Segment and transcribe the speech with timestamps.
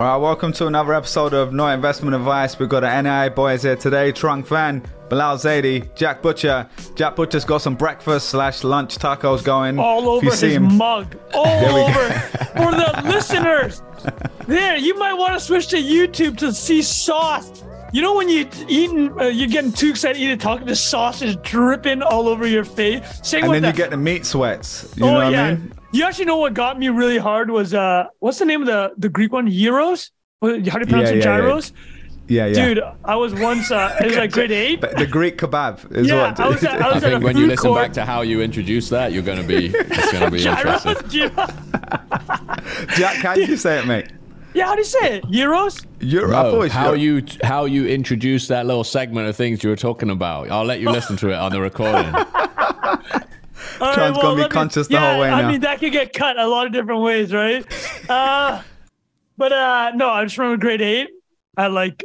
[0.00, 2.58] All right, welcome to another episode of No Investment Advice.
[2.58, 4.12] We've got the NI boys here today.
[4.12, 6.66] Trung Phan, Bilal Zaidi, Jack Butcher.
[6.94, 9.78] Jack Butcher's got some breakfast slash lunch tacos going.
[9.78, 11.16] all over you his him- mug.
[11.34, 13.82] All over for the listeners.
[14.46, 17.62] There, you might want to switch to YouTube to see sauce.
[17.92, 20.76] You know when you eating, uh, you're getting too excited to eat a taco, the
[20.76, 23.02] sauce is dripping all over your face.
[23.22, 24.94] Same and with then you the- get the meat sweats.
[24.96, 25.44] You oh know what yeah.
[25.44, 25.72] I mean?
[25.92, 28.92] You actually know what got me really hard was uh, what's the name of the
[28.96, 29.50] the Greek one?
[29.50, 30.10] Gyros.
[30.38, 31.16] What- How do you pronounce Yeah, it?
[31.16, 31.22] yeah, yeah.
[31.22, 31.72] Gyros.
[32.28, 32.64] Yeah, yeah.
[32.64, 33.72] Dude, I was once.
[33.72, 34.80] Uh, it was like grade eight.
[34.80, 36.38] But the Greek kebab is Yeah, what.
[36.40, 37.82] I was at- I I was at think when you listen court.
[37.82, 40.94] back to how you introduce that, you're going to be it's going to be interesting.
[41.08, 41.50] Gyros.
[42.96, 44.06] Jack, how do you say it, mate?
[44.54, 45.24] Yeah, how do you say it?
[45.30, 45.80] Gyros.
[46.00, 49.34] You're, I thought it No, how your- you how you introduce that little segment of
[49.34, 50.52] things you were talking about.
[50.52, 52.14] I'll let you listen to it on the recording.
[53.80, 55.36] All John's gonna be me- conscious the yeah, whole way now.
[55.36, 57.64] I mean, that could get cut a lot of different ways, right?
[58.10, 58.62] uh,
[59.36, 61.08] but uh, no, I just remember grade eight.
[61.56, 62.04] I like,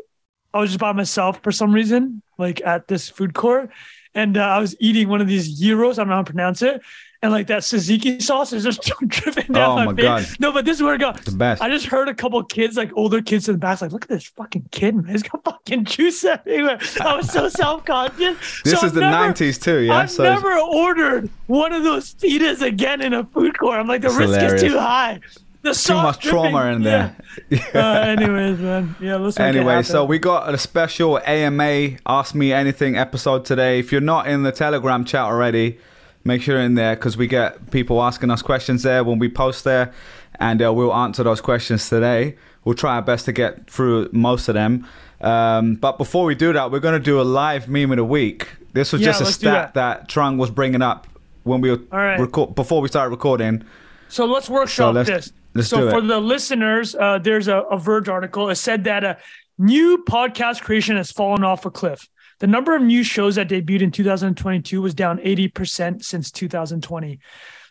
[0.53, 3.70] I was just by myself for some reason, like at this food court,
[4.13, 5.99] and uh, I was eating one of these gyros.
[5.99, 6.82] I don't know how to pronounce it.
[7.26, 10.04] And like that tzatziki sauce is just dripping down Oh my, my face.
[10.35, 10.40] God.
[10.40, 11.26] No, but this is where it got.
[11.26, 11.59] the best.
[11.59, 14.09] I just heard a couple kids, like older kids in the back, like, look at
[14.09, 15.07] this fucking kid, man.
[15.07, 16.77] He's got fucking juice everywhere.
[17.01, 18.62] I was so self conscious.
[18.63, 19.95] this is the 90s too, yeah?
[19.95, 23.79] I've so it's- never ordered one of those pitas again in a food court.
[23.79, 24.62] I'm like, the It's risk hilarious.
[24.62, 25.20] is too high.
[25.63, 27.15] The too sauce much trauma in there.
[27.49, 27.60] Yeah.
[27.73, 28.95] Uh, anyways, man.
[29.01, 33.79] Yeah, it Anyway, so we got a special AMA Ask Me Anything episode today.
[33.79, 35.79] If you're not in the Telegram chat already,
[36.26, 39.29] make sure you're in there because we get people asking us questions there when we
[39.29, 39.93] post there,
[40.40, 42.35] and uh, we'll answer those questions today.
[42.65, 44.87] We'll try our best to get through most of them.
[45.21, 48.04] Um, but before we do that, we're going to do a live meme of the
[48.04, 48.48] week.
[48.73, 50.09] This was Yeah, just a stat that.
[50.09, 51.07] Trung was bringing up
[51.43, 52.20] when we were right.
[52.20, 53.63] record before we started recording.
[54.10, 55.32] So let's workshop let's- this.
[55.54, 58.49] let's so for the listeners, uh, there's a, a Verge article.
[58.49, 59.17] It said that a
[59.57, 62.10] new podcast creation has fallen off a cliff.
[62.40, 67.19] The number of new shows that debuted in 2022 was down 80% since 2020.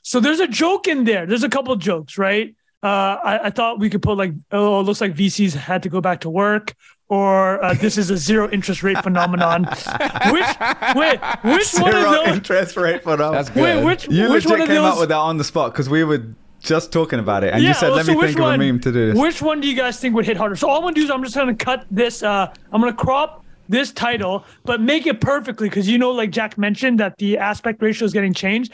[0.03, 1.27] So there's a joke in there.
[1.27, 2.55] There's a couple jokes, right?
[2.83, 5.89] Uh, I, I thought we could put like, oh, it looks like VCs had to
[5.89, 6.75] go back to work,
[7.09, 9.65] or uh, this is a zero interest rate phenomenon.
[10.31, 10.47] which
[10.95, 12.29] wait, which one of Zero those?
[12.29, 13.33] interest rate for them.
[13.33, 13.63] That's good.
[13.63, 14.93] Wait, which You which legit one of came those?
[14.95, 16.27] up with that on the spot because we were
[16.61, 18.59] just talking about it, and you said, well, "Let so me which think of a
[18.59, 20.57] meme to do this." Which one do you guys think would hit harder?
[20.57, 22.23] So all I'm gonna do is I'm just gonna cut this.
[22.23, 26.59] Uh, I'm gonna crop this title, but make it perfectly because you know, like Jack
[26.59, 28.73] mentioned, that the aspect ratio is getting changed.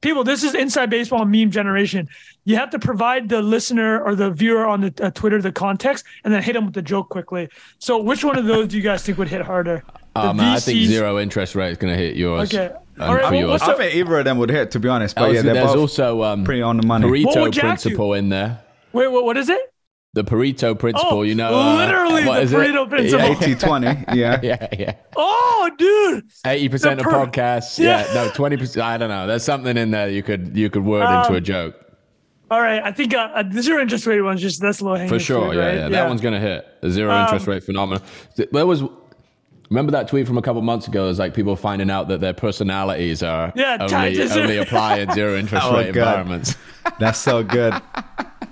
[0.00, 2.08] People, this is inside baseball meme generation.
[2.44, 6.04] You have to provide the listener or the viewer on the uh, Twitter the context,
[6.22, 7.48] and then hit them with the joke quickly.
[7.80, 9.82] So, which one of those do you guys think would hit harder?
[10.14, 12.54] The Oh, man, I think zero interest rate is going to hit yours.
[12.54, 12.72] Okay.
[12.94, 13.62] And All right, for well, yours.
[13.62, 15.14] I think either of them would hit, to be honest.
[15.16, 17.08] But Also, yeah, they're there's both also um, pretty on the money.
[17.08, 17.68] What Pareto would Jack do?
[17.68, 18.60] principle in there.
[18.92, 19.24] Wait, what?
[19.24, 19.72] What is it?
[20.18, 21.54] The Pareto principle, Oh, you know.
[21.54, 22.88] uh, literally what the is it?
[22.88, 23.20] Principle.
[23.20, 24.04] Yeah, 80 20, yeah.
[24.42, 24.94] yeah, yeah.
[25.16, 26.24] Oh, dude.
[26.44, 27.78] Eighty percent The of podcasts.
[27.78, 28.04] Yeah.
[28.06, 28.14] Yeah.
[28.24, 28.84] no, twenty percent.
[28.84, 29.26] I don't know.
[29.28, 31.76] There's something in there you could you could word Um, into a joke
[32.50, 35.08] All right, I think uh, uh, the zero interest rate one's just that's low hanging
[35.08, 35.46] for sure.
[35.50, 35.74] fruit, yeah, right?
[35.76, 38.02] yeah, That one's gonna hit a zero interest Um, rate phenomenon.
[38.50, 38.82] There was.
[39.70, 41.04] Remember that tweet from a couple months ago?
[41.04, 45.00] It was like people finding out that their personalities are Yeah, only, to only apply
[45.00, 46.08] in zero interest Oh, rate God.
[46.08, 46.56] environments.
[46.98, 47.74] That's so good.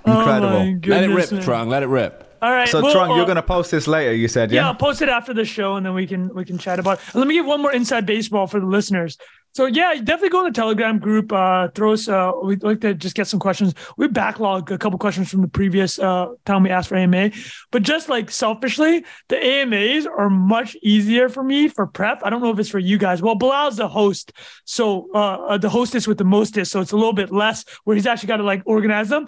[0.07, 0.49] Oh, Incredible.
[0.49, 1.41] my Let it rip, man.
[1.43, 1.67] Trung.
[1.67, 2.23] Let it rip.
[2.39, 4.61] All right, so, well, Trung, uh, you're going to post this later, you said, yeah,
[4.61, 4.67] yeah?
[4.67, 6.99] I'll post it after the show, and then we can we can chat about.
[6.99, 7.15] it.
[7.15, 9.17] Let me give one more inside baseball for the listeners.
[9.57, 11.31] So yeah, definitely go in the Telegram group.
[11.31, 12.07] Uh, throw us.
[12.07, 13.73] Uh, we'd like to just get some questions.
[13.97, 17.31] We backlog a couple questions from the previous uh, time we asked for AMA,
[17.71, 22.21] but just like selfishly, the AMAs are much easier for me for prep.
[22.23, 23.23] I don't know if it's for you guys.
[23.23, 24.31] Well, Bilal's the host,
[24.65, 27.95] so uh, uh, the hostess with the mostest, so it's a little bit less where
[27.95, 29.25] he's actually got to like organize them.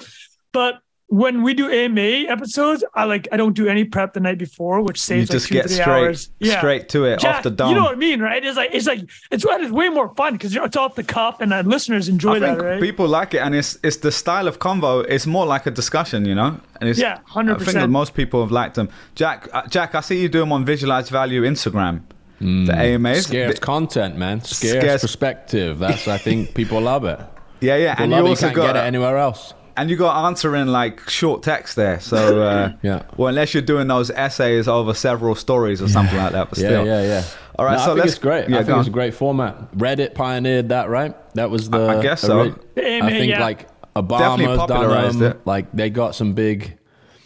[0.52, 4.38] But when we do AMA episodes, I like I don't do any prep the night
[4.38, 6.30] before, which You saves just like two get three straight, hours.
[6.40, 6.58] Yeah.
[6.60, 7.70] straight to it, Jack, off the dome.
[7.70, 8.44] You know what I mean, right?
[8.46, 9.00] It's like it's like
[9.32, 12.40] it's, it's way more fun because it's off the cuff, and uh, listeners enjoy I
[12.40, 12.82] think that, right?
[12.82, 15.04] people like it, and it's it's the style of convo.
[15.10, 16.60] It's more like a discussion, you know.
[16.80, 17.56] And it's, Yeah, 100%.
[17.56, 18.90] I think that most people have liked them.
[19.16, 22.02] Jack, uh, Jack, I see you do them on Visualize Value Instagram.
[22.40, 23.26] the AMAs.
[23.26, 24.42] Scarce The- content, man.
[24.44, 25.80] Scarce, Scarce- perspective.
[25.80, 27.20] That's I think people love it.
[27.62, 28.28] yeah, yeah, People and love you it.
[28.28, 29.54] You also can't got get it anywhere else.
[29.80, 32.00] And you got answering like short text there.
[32.00, 33.04] So uh, Yeah.
[33.18, 36.86] well, unless you're doing those essays over several stories or something like that, but still,
[36.86, 37.08] yeah, yeah.
[37.08, 37.24] yeah.
[37.58, 38.50] All right, No, so I think let's- it's great.
[38.50, 39.72] yeah, I go think it's a great format.
[39.76, 41.14] Reddit pioneered that, right?
[41.34, 41.80] That was the.
[41.88, 42.38] I guess so.
[42.40, 43.42] ori- Yeah, I think yeah.
[43.42, 45.32] like Definitely Obama's done popularized them.
[45.32, 45.42] it.
[45.46, 46.78] Like they got some big.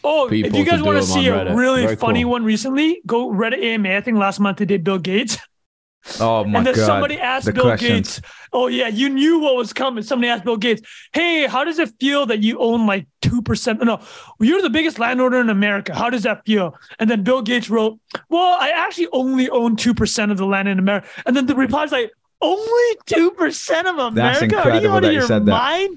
[0.03, 2.23] Oh, if people you guys want to do 'em on see a really Very funny
[2.23, 2.31] cool.
[2.31, 3.95] one recently, go Reddit AMA.
[3.95, 5.37] I think last month they did Bill Gates.
[6.19, 6.57] Oh my god!
[6.57, 6.85] and then god!
[6.85, 8.19] somebody asked the Bill questions.
[8.19, 8.21] Gates,
[8.51, 10.81] "Oh yeah, you knew what was coming." Somebody asked Bill Gates,
[11.13, 13.81] "Hey, how does it feel that you own like two percent?
[13.83, 13.99] No,
[14.39, 15.95] you're the biggest landowner in America.
[15.95, 19.93] How does that feel?" And then Bill Gates wrote, "Well, I actually only own two
[19.93, 22.11] percent of the land in America." And then the reply's like,
[22.41, 24.13] "Only two percent of America?
[24.15, 25.87] That's Are you incredible out that of you your said that.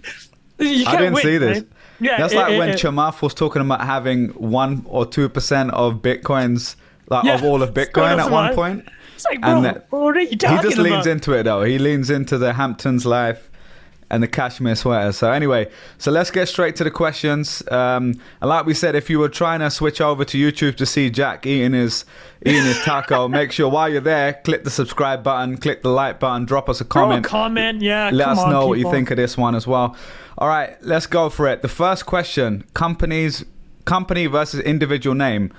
[0.58, 1.58] You I didn't win, see this.
[1.58, 1.68] right?
[2.00, 5.28] Yeah, That's it- like it- when it- Chamath was talking about having one or two
[5.28, 6.76] percent of bitcoins,
[7.10, 7.34] like Yeah.
[7.34, 8.84] of all of Bitcoin at one point.
[9.16, 11.06] It's like, bro, and that- what are you He talking just leans about?
[11.08, 11.62] into it though.
[11.64, 13.50] He leans into the Hamptons life
[14.08, 15.10] and the cashmere sweater.
[15.10, 15.68] So anyway,
[15.98, 17.60] so let's get straight to the questions.
[17.72, 20.86] Um, and like we said, if you were trying to switch over to YouTube to
[20.86, 22.04] see Jack eating his
[22.44, 26.20] eating his taco, make sure while you're there, click the subscribe button, click the like
[26.20, 27.24] button, drop us a Throw a comment.
[27.26, 28.10] comment, yeah.
[28.12, 29.96] Let us on, know what you think of this one as well.
[30.38, 31.62] All right, let's go for it.
[31.62, 33.44] The first question: companies,
[33.86, 35.52] company versus individual name.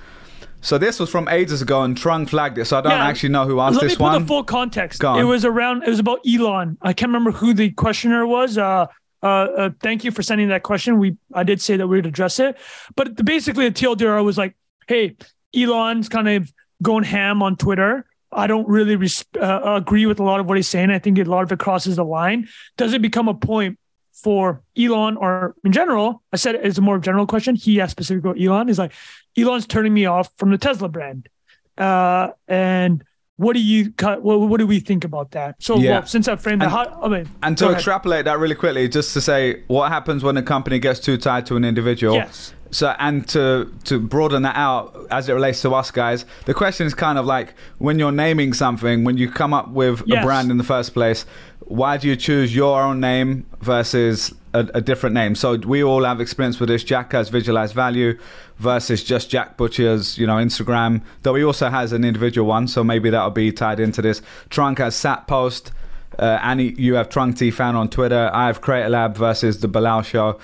[0.68, 2.66] So this was from ages ago, and Trung flagged it.
[2.66, 3.08] So I don't Yeah.
[3.08, 4.12] actually know who asked this one.
[4.12, 5.02] Let me put the full context.
[5.02, 5.84] It was around.
[5.84, 6.78] It was about Elon.
[6.81, 8.58] I can't remember who the questioner was.
[8.58, 8.88] Uh,
[9.24, 11.00] uh, uh, thank you for sending that question.
[11.00, 12.58] We I did say that we would address it,
[12.98, 14.58] but the, basically, the TLDR was like,
[14.90, 15.16] "Hey,
[15.56, 16.52] Elon's kind of
[16.84, 18.06] going ham on Twitter.
[18.34, 20.92] I don't really res- uh, agree with a lot of what he's saying.
[20.92, 22.50] I think a lot of it crosses the line.
[22.75, 23.80] Does it become a point
[24.24, 26.24] for Elon or in general?
[26.34, 27.56] I said it's a more general question.
[27.56, 28.68] He asked specifically about Elon.
[28.68, 28.94] He's like,
[29.38, 31.30] Elon's turning me off from the Tesla brand.
[31.78, 33.04] Uh, and
[33.38, 35.56] what do you what, what do we think about that?
[35.60, 35.92] So Yeah.
[35.92, 39.14] well, since I framed that, how, I mean, And to extrapolate that really quickly, just
[39.14, 42.16] to say what happens when a company gets too tied to an individual.
[42.16, 42.54] Yes.
[42.72, 46.86] So and to to broaden that out as it relates to us guys, the question
[46.88, 50.24] is kind of like when you're naming something, when you come up with Yes.
[50.24, 51.25] a brand in the first place,
[51.62, 55.36] why do you choose your own name versus a, a different name?
[55.36, 56.84] So we all have experience with this.
[56.84, 58.18] Jack has Visualize Value
[58.58, 61.02] versus just Jack Butcher's, you know, Instagram.
[61.24, 64.22] Though he also has an individual one, so maybe that'll be tied into this.
[64.50, 65.72] Trung has SatPost.
[66.20, 68.30] Uh, Annie, you have Trung T Phan on Twitter.
[68.34, 70.40] I have Creator Lab versus the Bilal Show.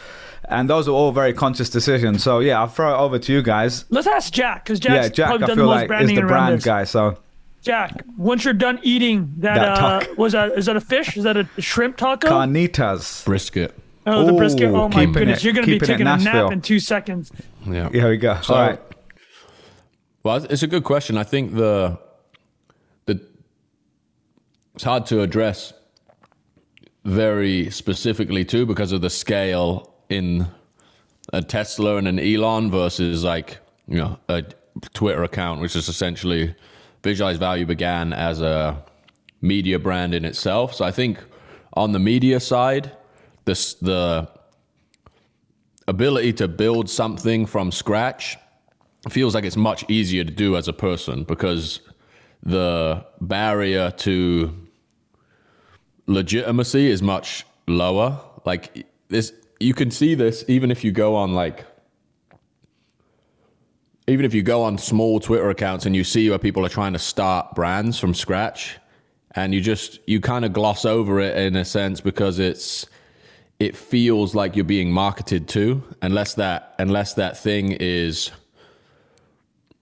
[0.50, 2.22] And those are all very conscious decisions.
[2.24, 3.86] So yeah, I'll throw it over to you guys.
[3.90, 5.88] let's ask Jack because Jack's yeah, Jack, probably I done the feel most like is
[5.88, 6.66] branding the around brand this.
[6.66, 6.84] guy.
[6.84, 7.18] So
[7.62, 11.16] Jack, once you're done eating that, That uh, was that is that a fish?
[11.16, 12.28] Is that a shrimp taco?
[12.30, 13.24] carnitas.
[13.26, 13.74] Brisket.
[14.06, 14.70] oh, the brisket.
[14.70, 16.80] Oh my keeping goodness, it- you're gonna be keeping it taking a nap in two
[16.80, 17.32] seconds.
[17.66, 17.90] Yeah.
[17.90, 18.38] Here we go.
[18.42, 18.80] So- all right.
[20.24, 21.18] Well, it's a good question.
[21.18, 21.98] I think the
[23.06, 23.22] the
[24.76, 25.74] it's hard to address
[27.06, 30.48] very specifically too because of the scale in
[31.32, 34.44] a Tesla and an Elon versus like you know a
[34.94, 36.56] Twitter account, which is essentially
[37.04, 38.84] Visualize Value began as a
[39.42, 40.74] media brand in itself.
[40.74, 41.20] So I think
[41.74, 42.92] on the media side,
[43.46, 44.30] this the
[45.88, 48.38] ability to build something from scratch
[49.10, 51.82] feels like it's much easier to do as a person because
[52.42, 54.54] the barrier to
[56.08, 58.20] legitimacy is much lower.
[58.46, 59.34] Like this,
[59.64, 61.66] you can see this even if you go on like,
[64.08, 66.94] even if you go on small Twitter accounts and you see where people are trying
[66.94, 68.78] to start brands from scratch,
[69.36, 72.86] and you just you kind of gloss over it in a sense because it's
[73.60, 78.32] it feels like you're being marketed to unless that unless that thing is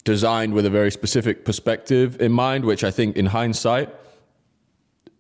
[0.04, 3.90] designed with a very specific perspective in mind, which I think in hindsight,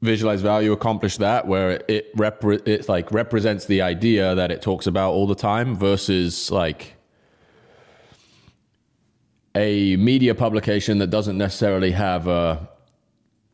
[0.01, 4.88] Visualize Value accomplish that, where it repre- it like represents the idea that it talks
[4.88, 6.95] about all the time versus like
[9.56, 12.67] a media publication that doesn't necessarily have a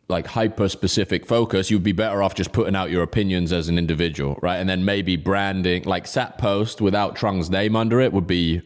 [0.10, 3.78] like hyper specific focus, you'd be better off just putting out your opinions as an
[3.78, 4.58] individual, right?
[4.58, 8.62] And then maybe branding like SatPost without Trung's name under it would be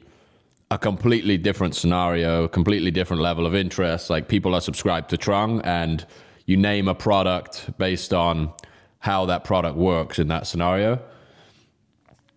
[0.70, 4.10] a completely different scenario, completely different level of interest.
[4.10, 6.06] Like people are subscribed to Trung and
[6.46, 8.54] you name a product based on
[9.00, 11.00] how that product works in that scenario.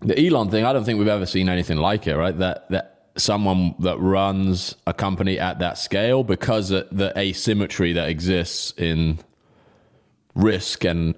[0.01, 2.37] The Elon thing, I don't think we've ever seen anything like it, right?
[2.37, 8.09] That that someone that runs a company at that scale because of the asymmetry that
[8.09, 9.19] exists in
[10.35, 11.15] risk and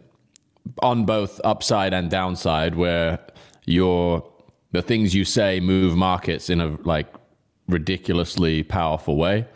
[0.82, 3.18] on both upside and downside where
[3.64, 4.28] your
[4.72, 7.06] the things you say move markets in a like
[7.68, 9.46] ridiculously powerful way.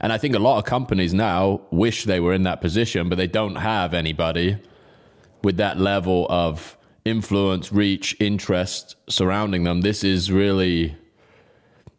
[0.00, 3.16] And I think a lot of companies now wish they were in that position, but
[3.16, 4.58] they don't have anybody
[5.42, 9.80] with that level of influence, reach, interest surrounding them.
[9.80, 10.96] This is really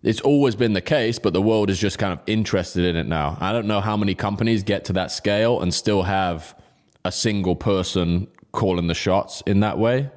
[0.03, 3.07] it's always been the case, but the world is just kind of interested in it
[3.07, 3.37] now.
[3.41, 6.55] I don't know how many companies get to that scale and still have
[7.03, 10.09] a single person calling the shots in that way.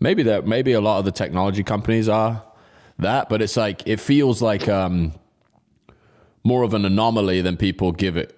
[0.00, 2.42] Maybe that maybe a lot of the technology companies are
[2.98, 5.12] that, but it's like it feels like um,
[6.48, 8.34] more of an anomaly than people give it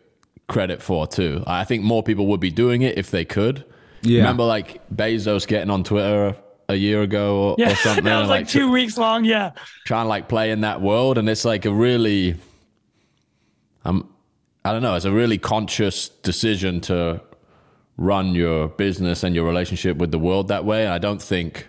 [0.48, 1.44] credit for too.
[1.46, 3.64] I think more people would be doing it if they could.
[4.02, 4.18] Yeah.
[4.18, 6.34] Remember, like Bezos getting on Twitter
[6.68, 9.24] a year ago or, Yeah, or something, that was and, like tr- two weeks long.
[9.24, 9.52] Yeah,
[9.86, 12.34] trying to like play in that world, and it's like a really,
[13.84, 14.12] um,
[14.64, 17.20] I don't know, it's a really conscious decision to
[17.96, 20.84] run your business and your relationship with the world that way.
[20.84, 21.68] And I don't think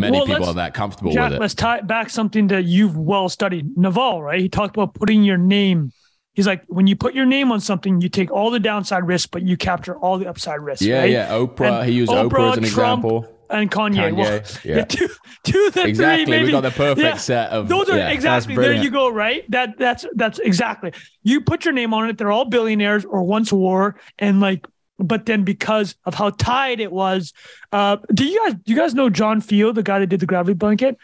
[0.00, 1.40] many Well, people are that comfortable Jack, with it.
[1.40, 3.76] let's tie back something that you've well studied.
[3.76, 4.40] Naval, right?
[4.40, 5.92] He talked about putting your name.
[6.34, 9.30] He's like, when you put your name on something, you take all the downside risk,
[9.30, 10.80] but you capture all the upside risk.
[10.82, 11.10] Yeah, right?
[11.10, 11.28] yeah.
[11.28, 13.36] Oprah, And he used Oprah, as an Trump, example.
[13.50, 14.12] And Kanye.
[14.12, 14.84] Kanye, Well, yeah.
[14.96, 15.08] two,
[15.42, 16.44] two the Exactly, three.
[16.44, 18.10] we got the perfect set of- Those are yeah.
[18.10, 18.72] exactly there.
[18.74, 19.10] You go.
[19.10, 19.44] Right.
[19.50, 20.92] That that's that's exactly.
[21.24, 22.16] You put your name on it.
[22.16, 24.66] They're all billionaires or once were, and like,
[25.00, 27.32] but then because of how tied it was,
[27.72, 30.26] uh, do you guys do you guys know John Field, the guy that did the
[30.26, 30.96] gravity blanket?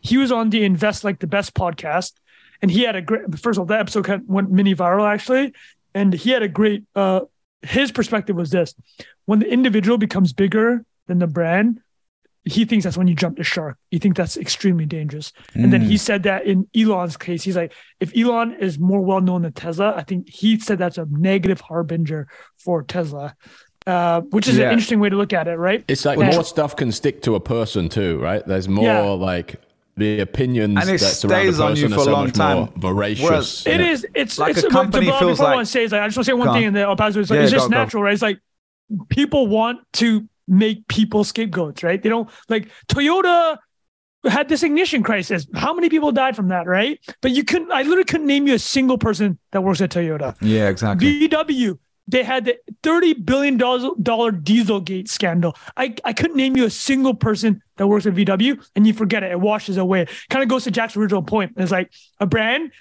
[0.00, 2.12] He was on the Invest Like the Best podcast,
[2.62, 3.38] and he had a great.
[3.38, 5.52] First of all, that episode kind of went mini viral actually,
[5.94, 6.84] and he had a great.
[6.94, 7.20] uh
[7.62, 8.74] His perspective was this:
[9.26, 11.80] when the individual becomes bigger than the brand,
[12.44, 13.78] he thinks that's when you jump the shark.
[13.90, 15.32] You think that's extremely dangerous.
[15.54, 19.20] And then he said that in Elon's case, he's like, if Elon is more well
[19.22, 23.34] known than Tesla, I think he said that's a negative harbinger for Tesla,
[23.86, 24.66] uh, which is Yeah.
[24.66, 25.84] an interesting way to look at it, right?
[25.88, 26.32] It's like Yeah.
[26.32, 28.46] more stuff can stick to a person too, right?
[28.46, 29.00] There's more Yeah.
[29.10, 29.56] like
[29.96, 32.34] the opinions And it that surround stays on you are for a so long much
[32.34, 32.56] time.
[32.58, 33.24] more voracious.
[33.24, 33.90] Whereas- It Yeah.
[33.90, 34.06] is.
[34.14, 36.02] It's Like it's a company but, feels before I like- want to say is like
[36.02, 36.64] I just want to say one thing on.
[36.64, 37.20] and then I'll pass it.
[37.20, 37.76] It's, like, Yeah, it's just go.
[37.76, 38.12] natural, right?
[38.12, 38.38] It's like
[39.08, 42.02] people want to make people scapegoats, right?
[42.02, 43.58] They don't like Toyota
[44.24, 45.46] had this ignition crisis.
[45.54, 46.98] How many people died from that, right?
[47.20, 47.72] But you couldn't.
[47.72, 50.36] I literally couldn't name you a single person that works at Toyota.
[50.40, 51.28] Yeah, exactly.
[51.28, 55.56] VW, they had the thirty billion dollar Dieselgate scandal.
[55.76, 59.22] I, I couldn't name you a single person that works at VW, and you forget
[59.22, 59.32] it.
[59.32, 60.06] It washes away.
[60.30, 61.52] Kind of goes to Jack's original point.
[61.56, 62.72] It's like a brand,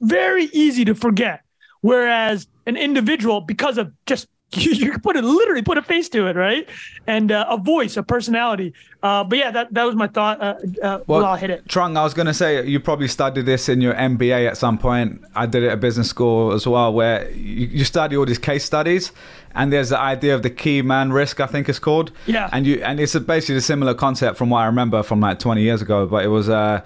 [0.00, 1.40] very easy to forget.
[1.80, 6.08] Whereas an individual, because of just you, you could put it literally put a face
[6.10, 6.68] to it, right?
[7.06, 8.72] And uh, a voice, a personality.
[9.02, 10.40] Uh, but yeah, that that was my thought.
[10.40, 11.66] Uh, uh, well, I'll hit it.
[11.66, 14.78] Trung, I was going to say you probably studied this in your MBA at some
[14.78, 15.22] point.
[15.34, 18.64] I did it at business school as well, where you, you study all these case
[18.64, 19.12] studies,
[19.54, 22.12] and there's the idea of the key man risk, I think it's called.
[22.26, 22.48] Yeah.
[22.52, 25.38] And you and it's a, basically a similar concept from what I remember from like
[25.38, 26.82] 20 years ago, but it was uh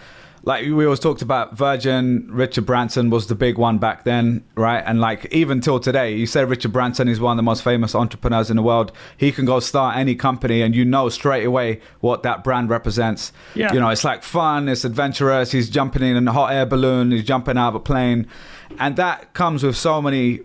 [0.49, 4.83] like we always talked about Virgin, Richard Branson was the big one back then, right?
[4.87, 7.95] And like even till today, you say Richard Branson is one of the most famous
[7.95, 8.91] entrepreneurs in the world.
[9.19, 13.31] He can go start any company and you know straight away what that brand represents.
[13.55, 13.75] Yeah.
[13.75, 15.53] You know, it's like fun, it's adventurous.
[15.53, 18.27] He's jumping in a hot air balloon, he's jumping out of a plane.
[18.79, 20.41] And that comes with so many,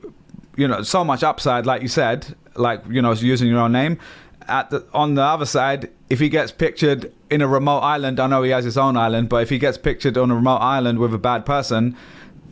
[0.57, 3.99] you know, so much upside, like you said, like, you know, using your own name.
[4.47, 8.27] At the, on the other side, if he gets pictured in a remote island, I
[8.27, 10.99] know he has his own island, but if he gets pictured on a remote island
[10.99, 11.95] with a bad person,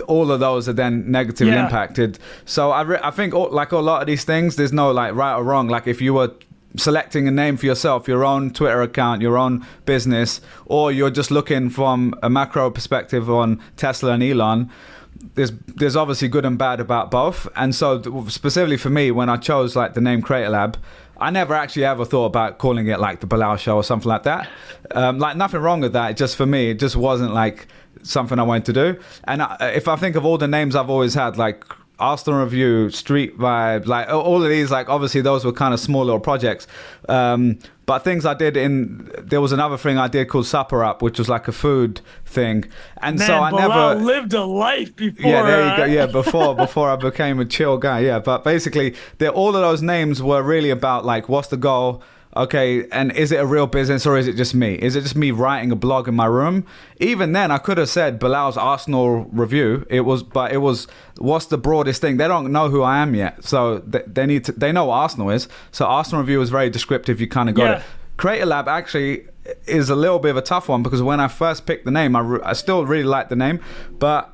[0.07, 1.65] all of those are then negatively Yeah.
[1.65, 2.17] impacted.
[2.45, 5.13] So I, re- I think all, like a lot of these things, there's no like
[5.13, 5.67] right or wrong.
[5.67, 6.31] Like if you were
[6.77, 11.29] selecting a name for yourself, your own Twitter account, your own business, or you're just
[11.29, 14.69] looking from a macro perspective on Tesla and Elon,
[15.35, 17.47] there's there's obviously good and bad about both.
[17.55, 20.77] And so specifically for me, when I chose like the name Creator Lab,
[21.21, 24.23] I never actually ever thought about calling it like the Bilal Show or something like
[24.23, 24.49] that.
[24.89, 26.17] Um, like nothing wrong with that.
[26.17, 27.67] Just for me, it just wasn't like
[28.01, 28.99] something I wanted to do.
[29.25, 31.63] And I, if I think of all the names I've always had, like
[31.99, 36.03] Arsenal Review, Street Vibe, like all of these, like obviously those were kind of small
[36.03, 36.65] little projects.
[37.07, 37.59] Um,
[37.91, 41.19] but things I did in there was another thing I did called Supper Up, which
[41.19, 42.63] was like a food thing.
[43.01, 45.29] And Man, so I Bilal never lived a life before.
[45.29, 45.83] yeah, there you go.
[45.83, 47.99] uh, Yeah, before before I became a chill guy.
[47.99, 48.95] Yeah, but basically,
[49.33, 52.01] all of those names were really about like, what's the goal?
[52.35, 54.75] Okay, and is it a real business or is it just me?
[54.75, 56.65] Is it just me writing a blog in my room?
[56.97, 59.85] Even then, I could have said Bilal's Arsenal review.
[59.89, 62.15] It was, but it was, what's the broadest thing?
[62.17, 64.53] They don't know who I am yet, so they, they need to.
[64.53, 65.49] They know what Arsenal is.
[65.71, 67.19] So Arsenal review is very descriptive.
[67.19, 67.77] You kind of got Yeah.
[67.79, 67.83] it.
[68.15, 69.25] Creator Lab actually
[69.65, 72.15] is a little bit of a tough one because when I first picked the name,
[72.15, 73.59] I, re- I still really like the name,
[73.99, 74.30] but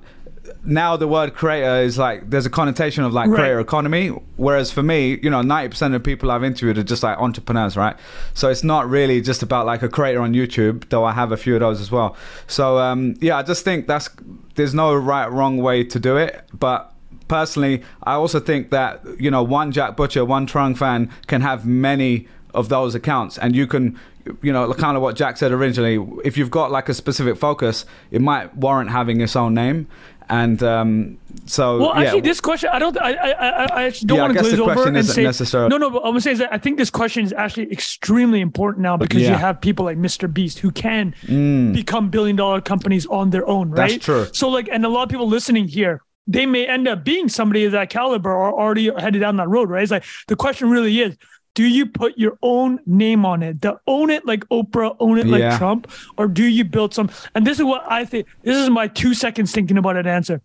[0.67, 3.37] now the word creator is like there's a connotation of like Right.
[3.37, 4.09] creator economy.
[4.35, 7.95] Whereas for me you know 90% of people i've interviewed are just like entrepreneurs right?
[8.33, 11.37] So it's not really just about like a creator on youtube though i have a
[11.37, 12.15] few of those as well.
[12.47, 14.09] So um yeah i just think that's
[14.55, 16.43] there's no right wrong way to do it.
[16.53, 16.93] But
[17.27, 21.65] personally i also think that you know one jack butcher one trung phan can have
[21.65, 23.37] many of those accounts.
[23.37, 23.97] And you can
[24.41, 25.95] you know kind of what jack said originally
[26.25, 29.87] if you've got like a specific focus it might warrant having its own name
[30.29, 34.17] and um so Well, yeah actually, this question, I don't, I, I, I, actually don't
[34.17, 35.89] Yeah, want to glaze over and say necessarily- no, no.
[35.89, 38.97] But I'm gonna say is that I think this question is actually extremely important now
[38.97, 40.31] because you have people like Mr.
[40.31, 41.13] Beast who can
[41.73, 43.91] become billion dollar companies on their own, right?
[43.91, 44.27] That's true.
[44.33, 47.63] So like, and a lot of people listening here, they may end up being somebody
[47.63, 49.83] of that caliber or already headed down that road, right?
[49.83, 51.15] It's like the question really is,
[51.57, 53.63] do you put your own name on it?
[53.63, 55.57] To own it like Oprah, own it like Yeah.
[55.57, 57.09] Trump, or do you build some?
[57.33, 58.27] And this is what I think.
[58.43, 60.39] This is my two seconds thinking about an answer.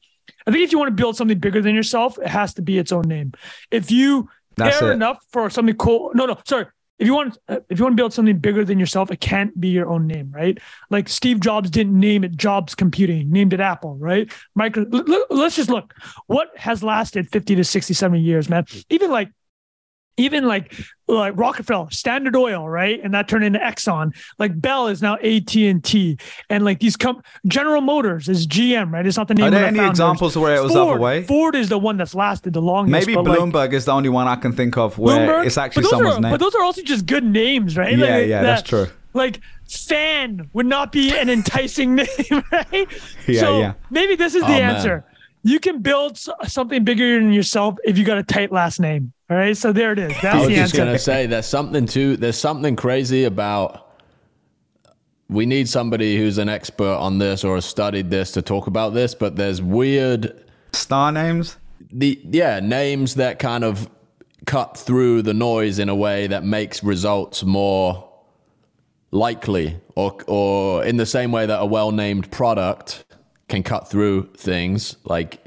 [0.46, 2.78] I think if you want to build something bigger than yourself, it has to be
[2.78, 3.32] its own name.
[3.70, 4.94] If you That's care it.
[4.94, 6.64] enough for something cool, no, no, sorry.
[6.98, 9.68] If you want, if you want to build something bigger than yourself, it can't be
[9.68, 10.56] your own name, right?
[10.88, 14.32] Like Steve Jobs didn't name it Jobs Computing, named it Apple, right?
[14.54, 14.86] Micro.
[14.90, 15.92] l- l- let's just look.
[16.26, 18.64] What has lasted fifty to sixty, seventy years, man?
[18.88, 19.30] Even like
[20.16, 20.74] even like
[21.08, 24.14] like Rockefeller, Standard Oil, right, and that turned into Exxon.
[24.38, 28.92] Like Bell is now AT and T, and like these com- General Motors is GM,
[28.92, 29.06] right?
[29.06, 29.44] It's not the name.
[29.44, 29.90] Are of there the any founders.
[29.90, 31.22] examples where it was Ford, other way?
[31.24, 32.92] Ford is the one that's lasted the longest.
[32.92, 35.58] Maybe but, like, Bloomberg is the only one I can think of where Bloomberg, it's
[35.58, 36.30] actually but someone's are, name.
[36.30, 37.96] But those are also just good names, right?
[37.96, 38.86] Yeah, Like, yeah, that's true.
[39.14, 42.06] Like Phan would not be an enticing name,
[42.50, 42.86] right?
[43.26, 43.72] Yeah, so yeah.
[43.90, 45.04] maybe this is the Oh, man.
[45.44, 45.52] Answer.
[45.52, 49.12] You can build something bigger than yourself if you got a tight last name.
[49.30, 50.12] All right, so there it is.
[50.12, 50.76] I That's was the just answer.
[50.84, 52.16] gonna say there's something too.
[52.16, 53.88] There's something crazy about.
[55.28, 58.92] We need somebody who's an expert on this or has studied this to talk about
[58.92, 59.14] this.
[59.14, 61.56] But there's weird, Star names?
[61.90, 63.88] the yeah names that kind of
[64.44, 68.10] cut through the noise in a way that makes results more
[69.10, 73.04] likely, or or in the same way that a well-named product
[73.52, 75.38] can cut through things like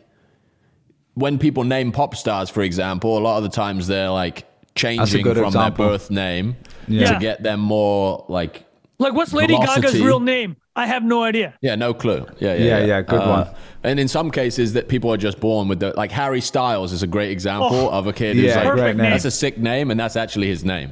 [1.16, 4.46] when people name pop stars, for example, a lot of the times they're like
[4.76, 5.62] changing from example.
[5.62, 6.56] their birth name
[6.88, 7.14] Yeah.
[7.14, 8.66] to get them more like
[9.00, 10.56] Like, what's Lady Gaga's real name?
[10.76, 11.54] I have no idea.
[11.62, 12.26] yeah, no clue.
[12.40, 12.86] Yeah, yeah, Yeah, yeah.
[12.86, 13.48] yeah, good Uh, one.
[13.84, 17.02] And in some cases, that people are just born with the like Harry Styles is
[17.02, 17.98] a great example Oh.
[17.98, 19.10] of a kid Yeah, who's like name.
[19.10, 20.92] that's a sick name, and that's actually his name.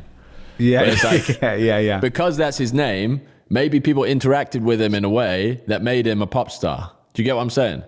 [0.57, 1.99] Yeah, like- yeah, yeah, yeah.
[1.99, 6.21] Because that's his name, maybe people interacted with him in a way that made him
[6.21, 6.92] a pop star.
[7.13, 7.83] Do you get what I'm saying?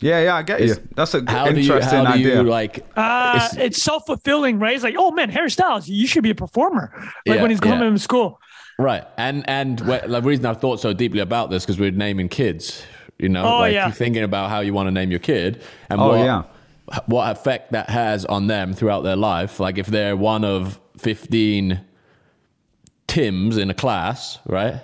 [0.00, 0.76] Yeah, yeah, I get you.
[0.94, 2.36] That's an How do you interesting how do idea.
[2.36, 2.84] you like?
[2.96, 4.74] Uh, it's- it's, self fulfilling, right?
[4.74, 6.92] It's like, oh man, Harry Styles, you should be a performer.
[6.94, 7.88] Like Yeah, when he's coming yeah.
[7.88, 8.40] in school.
[8.78, 12.84] Right, and and the reason I thought so deeply about this because we're naming kids.
[13.18, 13.86] You know, Oh, like yeah.
[13.86, 16.42] you're thinking about how you want to name your kid and Oh, what yeah.
[17.06, 19.58] what effect that has on them throughout their life.
[19.58, 21.80] Like if they're one of fifteen
[23.08, 24.80] Tims in a class, right?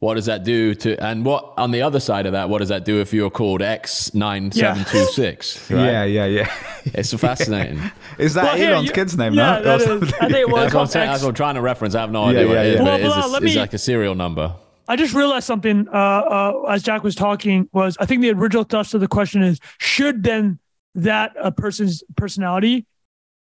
[0.00, 0.96] What does that do to?
[1.04, 2.48] And what on the other side of that?
[2.48, 5.68] What does that do if you're called X nine seven two six?
[5.70, 6.52] Yeah, yeah, yeah.
[6.84, 7.80] it's fascinating.
[8.18, 9.76] Is that Well, Elon's you- kid's name yeah, now?
[9.76, 11.60] that Or I think well, That's it's what I'm called That's what I'm trying to
[11.62, 11.94] reference.
[11.96, 12.78] I have no Yeah, idea what yeah, it is, yeah.
[12.78, 14.54] but Well, it is, well, a- let it's me- like a serial number.
[14.90, 18.62] I just realized something uh, uh, as Jack was talking was I think the original
[18.64, 20.58] thrust of the question is should then
[20.94, 22.86] that a person's personality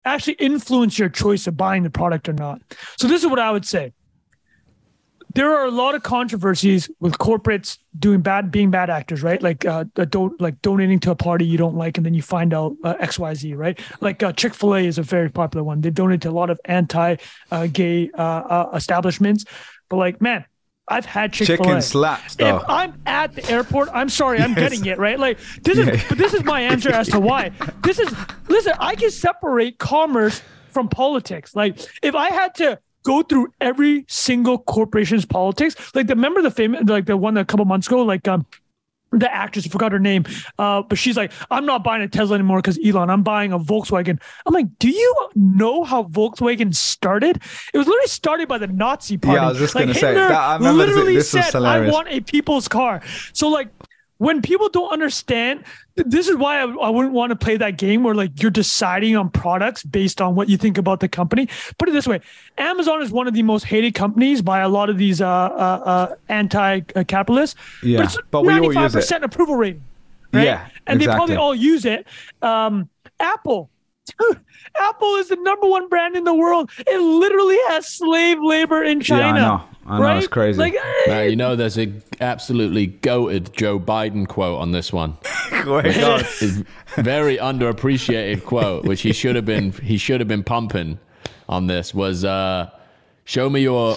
[0.05, 2.61] actually influence your choice of buying the product or not?
[2.97, 3.93] So this is what I would say.
[5.35, 9.41] There are a lot of controversies with corporates doing bad, being bad actors, right?
[9.41, 12.21] Like, uh, uh, don't like donating to a party you don't like, and then you
[12.21, 13.77] find out uh, X, Y, Z, right?
[13.99, 15.81] Like uh, Chick Fil A is a very popular one.
[15.81, 19.43] They donate to a lot of anti-gay uh, uh, establishments,
[19.89, 20.45] but like, man,
[20.87, 21.57] I've had Chick Fil A.
[21.57, 22.57] Chicken slaps, though.
[22.57, 25.19] If I'm at the airport, I'm sorry, I'm getting it right.
[25.19, 26.01] Like this is, Yeah.
[26.07, 27.51] but this is my answer as to why.
[27.83, 28.09] This is
[28.47, 28.73] listen.
[28.79, 31.55] I can separate commerce from politics.
[31.55, 36.51] Like if I had to go through every single corporation's politics, like the remember the
[36.51, 38.45] famous, like the one a couple months ago, like um.
[39.11, 40.25] The actress, I forgot her name,
[40.59, 43.59] uh, but she's like, I'm not buying a Tesla anymore because Elon, I'm buying a
[43.59, 44.19] Volkswagen.
[44.45, 47.39] I'm like, do you know how Volkswagen started?
[47.73, 49.37] It was literally started by the Nazi party.
[49.37, 51.87] Yeah, I was just like, gonna say, Hitler that- I remember literally this said, I
[51.89, 53.01] want a people's car.
[53.31, 53.69] So like
[54.17, 55.63] when people don't understand,
[55.95, 59.15] this is why I, I wouldn't want to play that game where like you're deciding
[59.15, 61.49] on products based on what you think about the company.
[61.77, 62.21] Put it this way:
[62.57, 65.81] Amazon is one of the most hated companies by a lot of these uh, uh,
[65.85, 67.55] uh, anti-capitalists.
[67.83, 69.23] Yeah, it's but we all use it.
[69.23, 69.83] approval rating.
[70.31, 70.43] Right?
[70.43, 72.07] Yeah, and they probably all use it.
[72.41, 73.69] Um, Apple.
[74.19, 74.39] Dude,
[74.79, 76.69] Apple is the number one brand in the world.
[76.79, 79.39] It literally has slave labor in Yeah, I China.
[79.39, 79.61] know.
[79.87, 80.17] I know, right?
[80.17, 80.59] it's crazy.
[80.59, 80.75] Like,
[81.07, 85.17] Man, you know, there's a absolutely goated Joe Biden quote on this one.
[85.51, 85.65] Wait,
[85.95, 86.21] God.
[86.41, 86.63] It's
[86.97, 90.99] very underappreciated quote, which he should have been he should have been pumping
[91.47, 92.69] on this was uh,
[93.25, 93.95] show me your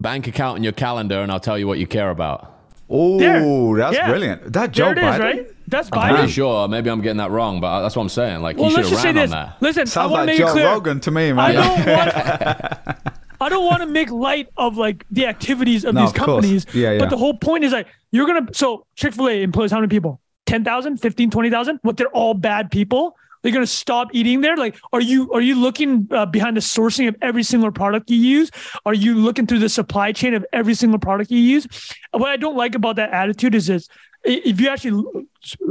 [0.00, 2.59] bank account and your calendar and I'll tell you what you care about.
[2.90, 4.08] Oh, that's Yeah.
[4.08, 4.52] brilliant.
[4.52, 5.18] That Joe there it is, Biden.
[5.20, 5.46] right?
[5.68, 8.42] That's I'm pretty sure maybe I'm getting that wrong, but that's what I'm saying.
[8.42, 9.56] Like Well, he should let's have just ran on that.
[9.60, 10.66] Listen, I Sounds want to like make Joe clear.
[10.66, 11.54] Rogan to me, I man.
[11.54, 12.98] don't want.
[13.42, 16.66] I don't want to make light of like the activities of No, these of companies.
[16.74, 16.98] Yeah, yeah.
[16.98, 18.48] But the whole point is like you're gonna.
[18.52, 20.20] So Chick Fil A employs how many people?
[20.46, 21.78] 10,000, 15, 20,000?
[21.82, 21.96] What?
[21.96, 23.14] They're all bad people.
[23.42, 24.56] They're gonna stop eating there.
[24.56, 28.18] Like, are you are you looking uh, behind the sourcing of every single product you
[28.18, 28.50] use?
[28.84, 31.66] Are you looking through the supply chain of every single product you use?
[32.12, 33.88] What I don't like about that attitude is this:
[34.24, 35.04] if you actually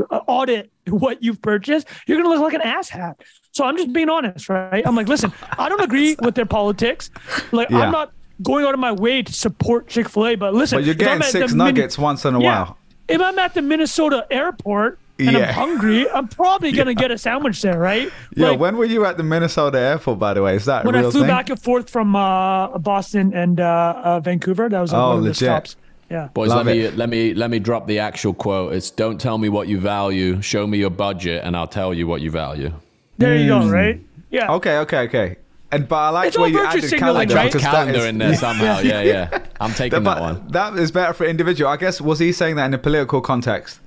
[0.09, 3.15] uh, audit what you've purchased, you're gonna look like an asshat.
[3.51, 4.85] So I'm just being honest, right?
[4.85, 7.09] I'm like, listen, I don't agree with their politics.
[7.51, 7.79] Like, Yeah.
[7.79, 8.11] I'm not
[8.43, 11.21] going out of my way to support Chick Fil A, but listen, But you're getting
[11.23, 12.63] six the Min- nuggets once in a Yeah.
[12.63, 12.77] while.
[13.07, 15.49] If I'm at the Minnesota airport and Yeah.
[15.49, 18.09] I'm hungry, I'm probably gonna get a sandwich there, right?
[18.35, 20.55] Yeah, Like, when were you at the Minnesota airport, by the way?
[20.55, 21.27] Is that when a I real flew thing?
[21.29, 25.17] back and forth from uh, Boston and uh, uh, Vancouver, that was like, Oh, one
[25.17, 25.37] of the legit.
[25.47, 25.75] stops.
[26.09, 26.29] Yeah.
[26.33, 26.97] Boys, Love let me it.
[26.97, 28.73] let me let me drop the actual quote.
[28.73, 32.07] It's don't tell me what you value, show me your budget, and I'll tell you
[32.07, 32.71] what you value.
[33.19, 34.01] There you go, right?
[34.31, 34.47] Yeah.
[34.47, 34.53] Hmm.
[34.53, 35.35] Okay, okay, okay.
[35.71, 37.51] And but I like It's where you added signaling, calendar right?
[37.53, 38.79] because Calendar is- in there somehow.
[38.79, 39.39] Yeah, yeah.
[39.61, 40.47] I'm taking But that one.
[40.49, 41.69] that is better for individual.
[41.69, 43.79] I guess was he saying that in a political context?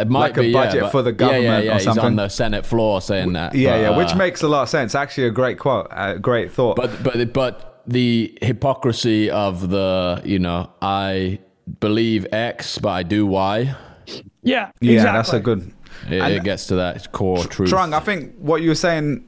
[0.00, 1.70] It might like a budget yeah, for the Yeah, yeah, government yeah.
[1.72, 3.54] or He's on the Senate floor saying that.
[3.54, 4.94] Yeah, but, yeah, which uh, makes a lot of sense.
[4.94, 6.76] Actually, a great quote, a great thought.
[6.76, 11.38] But but but the hypocrisy of the you know I
[11.80, 13.74] believe X but I do Y.
[14.42, 14.70] Yeah.
[14.80, 15.18] yeah, exactly.
[15.18, 15.72] that's a good.
[16.08, 17.70] It, it gets to that core truth.
[17.70, 19.26] Trung, I think what you were saying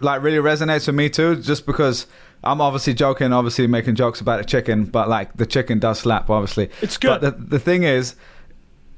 [0.00, 2.06] like really resonates with me too, just because
[2.44, 6.30] I'm obviously joking, obviously making jokes about the chicken, but like the chicken does slap,
[6.30, 6.70] obviously.
[6.80, 7.20] It's good.
[7.20, 8.16] But the, the thing is,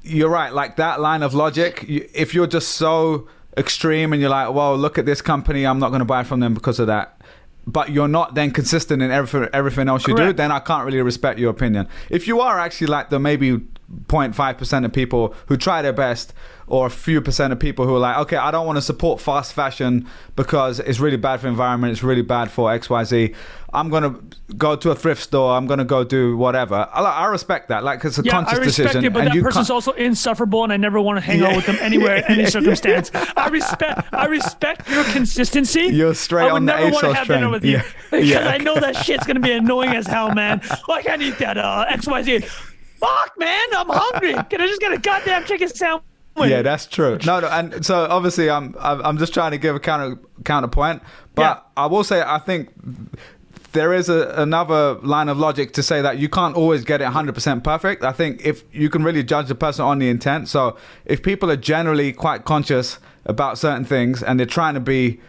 [0.03, 0.53] you're right.
[0.53, 4.97] Like that line of logic, if you're just so extreme and you're like, well, look
[4.97, 7.21] at this company, I'm not going to buy from them because of that.
[7.67, 11.01] But you're not then consistent in everything, everything else you do, then I can't really
[11.01, 11.87] respect your opinion.
[12.09, 13.59] If you are actually like the maybe
[14.07, 16.33] 0.5% of people who try their best,
[16.69, 19.19] or a few percent of people who are like, okay, I don't want to support
[19.19, 23.35] fast fashion because it's really bad for the environment, it's really bad for XYZ.
[23.71, 26.87] I'm going to go to a thrift store, I'm going to go do whatever.
[26.91, 27.83] I, I respect that.
[27.83, 29.05] Like, it's a Yeah, conscious I respect decision.
[29.05, 31.65] it, but that person's can't- also insufferable, and I never want to hang out with
[31.67, 33.11] them anywhere, in any Yeah, circumstance.
[33.13, 35.81] I respect, I respect your consistency.
[35.83, 37.51] You're straight I would on the never want to ASOS have dinner train.
[37.51, 38.47] with you because Yeah.
[38.47, 40.61] I know that shit's gonna be annoying as hell, man.
[40.87, 42.39] Like I need that uh, X Y Z.
[42.99, 44.33] Fuck, man, I'm hungry.
[44.49, 46.03] Can I just get a goddamn chicken sandwich?
[46.37, 47.17] Yeah, that's true.
[47.25, 51.01] No, no, and so obviously, I'm I'm just trying to give a counter counterpoint,
[51.35, 51.59] but Yeah.
[51.83, 52.69] I will say I think
[53.73, 57.07] there is a, another line of logic to say that you can't always get it
[57.07, 58.03] 100% perfect.
[58.03, 60.47] I think if you can really judge the person on the intent.
[60.47, 65.19] So if people are generally quite conscious about certain things and they're trying to be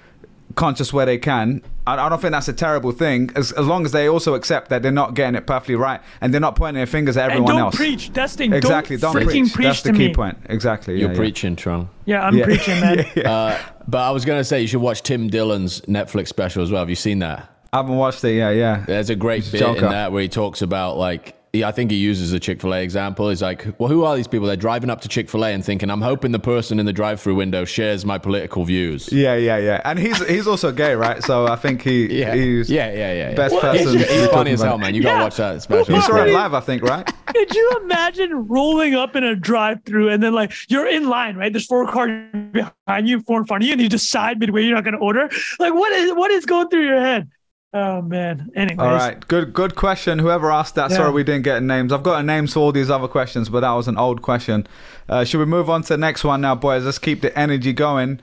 [0.54, 1.62] conscious where they can.
[1.86, 4.68] I, I don't think that's a terrible thing, as, as long as they also accept
[4.70, 7.32] that they're not getting it perfectly right and they're not pointing their fingers at And
[7.32, 7.76] everyone don't else.
[7.76, 8.12] preach.
[8.12, 8.52] That's the thing.
[8.52, 9.52] Exactly, don't, don't, freaking preach.
[9.54, 10.14] preach That's the key me.
[10.14, 10.38] point.
[10.48, 10.98] Exactly.
[10.98, 11.18] You're yeah, yeah.
[11.18, 11.88] preaching, Trung.
[12.04, 12.44] Yeah, I'm Yeah.
[12.44, 12.98] preaching, man.
[12.98, 13.30] Yeah, yeah.
[13.30, 13.58] Uh,
[13.88, 16.80] but I was going to say you should watch Tim Dillon's Netflix special as well.
[16.82, 17.48] Have you seen that?
[17.72, 18.34] I haven't watched it.
[18.34, 18.84] Yeah, yeah.
[18.86, 19.86] There's a great He's a bit joker.
[19.86, 22.74] in that where he talks about like he, I think he uses the Chick Fil
[22.74, 23.28] A example.
[23.28, 24.46] He's like, well, who are these people?
[24.46, 26.92] They're driving up to Chick Fil A and thinking, I'm hoping the person in the
[26.92, 29.12] drive-through window shares my political views.
[29.12, 29.80] Yeah, yeah, yeah.
[29.84, 31.22] And he's he's also gay, right?
[31.24, 33.30] So I think he Yeah, he's yeah, yeah, yeah.
[33.30, 33.34] yeah.
[33.34, 33.98] best Well, person.
[33.98, 34.94] He's, to he's funny as hell, man.
[34.94, 35.94] You gotta watch that special.
[35.94, 36.28] You saw Right.
[36.28, 37.08] it live, I think, right?
[37.26, 41.52] Could you imagine rolling up in a drive-through and then like you're in line, right?
[41.52, 42.10] There's four cars
[42.52, 45.00] behind you, four in front of you, and you decide midway you're not going to
[45.00, 45.28] order.
[45.58, 47.28] Like, what is what is going through your head?
[47.72, 48.50] Oh man.
[48.56, 50.18] Anyways, All right, good good question.
[50.18, 50.96] Whoever asked that, Yeah.
[50.96, 51.92] sorry we didn't get names.
[51.92, 54.66] I've got names for all these other questions, but that was an old question.
[55.08, 56.84] Uh, should we move on to the next one now, boys?
[56.84, 58.18] Let's keep the energy going.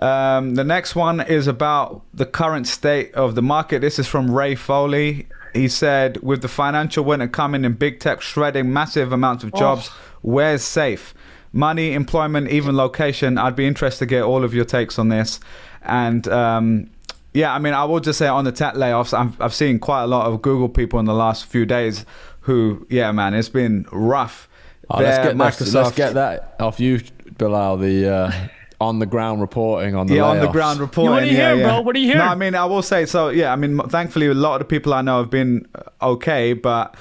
[0.00, 3.80] Um, the next one is about the current state of the market.
[3.80, 5.26] This is from Ray Foley.
[5.52, 9.88] He said, with the financial winter coming and big tech shredding massive amounts of jobs,
[10.22, 11.12] where's safe?
[11.52, 13.36] Money, employment, even location.
[13.36, 15.38] I'd be interested to get all of your takes on this.
[15.82, 16.88] And um,
[17.32, 20.02] yeah, I mean, I will just say on the tech layoffs, I've, I've seen quite
[20.02, 22.04] a lot of Google people in the last few days
[22.40, 24.48] who, yeah, man, it's been rough.
[24.88, 27.00] Oh, let's, get, let's, let's Microsoft- get that off you,
[27.38, 27.76] Bilal.
[27.76, 28.32] The uh,
[28.80, 31.12] on the ground reporting on the yeah, on the ground reporting.
[31.12, 31.68] What are you yeah, hear, yeah.
[31.68, 31.80] bro?
[31.82, 32.24] What are you hearing?
[32.24, 33.28] No, I mean, I will say so.
[33.28, 36.54] Yeah, I mean, thankfully, a lot of the people I know have been uh, okay,
[36.54, 36.96] but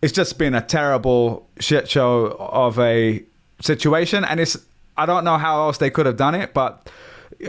[0.00, 3.22] it's just been a terrible shit show of a
[3.60, 4.56] situation, and it's
[4.96, 6.90] I don't know how else they could have done it, but.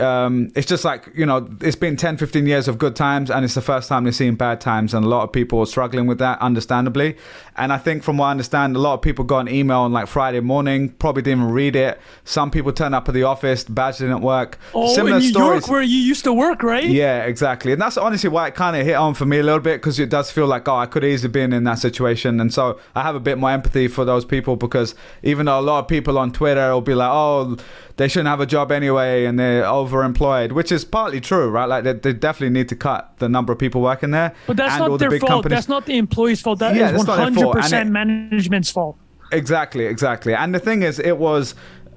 [0.00, 3.44] Um, it's just like you know it's been 10 15 years of good times and
[3.44, 6.06] it's the first time they're seeing bad times and a lot of people are struggling
[6.06, 7.16] with that understandably
[7.56, 9.92] and i think from what i understand a lot of people got an email on
[9.92, 13.64] like friday morning probably didn't even read it some people turned up at the office
[13.64, 16.84] badge didn't work Oh, similar in New stories York, where you used to work, right?
[16.84, 17.72] yeah, exactly.
[17.72, 19.98] And that's honestly why it kind of hit on for me a little bit because
[19.98, 22.40] it does feel like, oh, I could easily been in that situation.
[22.40, 25.62] And so I have a bit more empathy for those people because even though a
[25.62, 27.56] lot of people on Twitter will be like, oh,
[27.96, 31.64] they shouldn't have a job anyway and they're overemployed, which is partly true, right?
[31.66, 34.34] Like they, they definitely need to cut the number of people working there.
[34.46, 35.30] But that's and all not the their big fault.
[35.30, 36.58] companies- That's not the employee's fault.
[36.58, 38.96] That is Yeah, that's not their fault, 100% it- management's fault.
[39.32, 40.34] Exactly, exactly.
[40.34, 41.54] And the thing is, it was,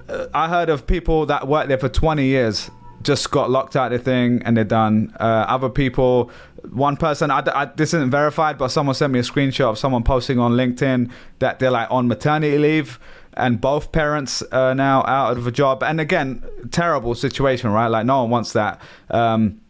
[0.08, 2.70] uh, I heard of people that worked there for 20 years
[3.02, 5.14] just got locked out of the thing and they're done.
[5.20, 6.30] Uh, other people,
[6.70, 10.02] one person, I, I, this isn't verified, but someone sent me a screenshot of someone
[10.02, 12.98] posting on LinkedIn that they're like on maternity leave
[13.34, 15.82] and both parents are now out of a job.
[15.82, 17.88] And again, terrible situation, right?
[17.88, 18.80] Like no one wants that.
[19.10, 19.60] Um,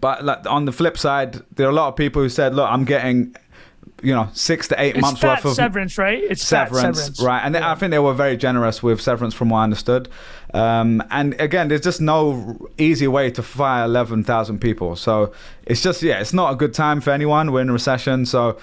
[0.00, 2.70] but like on the flip side, there are a lot of people who said, "Look,
[2.70, 3.34] I'm getting."
[4.02, 6.22] You know, six to eight It's months worth of severance, right?
[6.22, 7.40] It's severance, severance, right?
[7.40, 10.10] And I think they were very generous with severance, from what I understood.
[10.52, 14.96] Um, and again, there's just no easy way to fire 11,000 people.
[14.96, 15.32] So
[15.64, 17.52] it's just, yeah, it's not a good time for anyone.
[17.52, 18.58] We're in a recession, so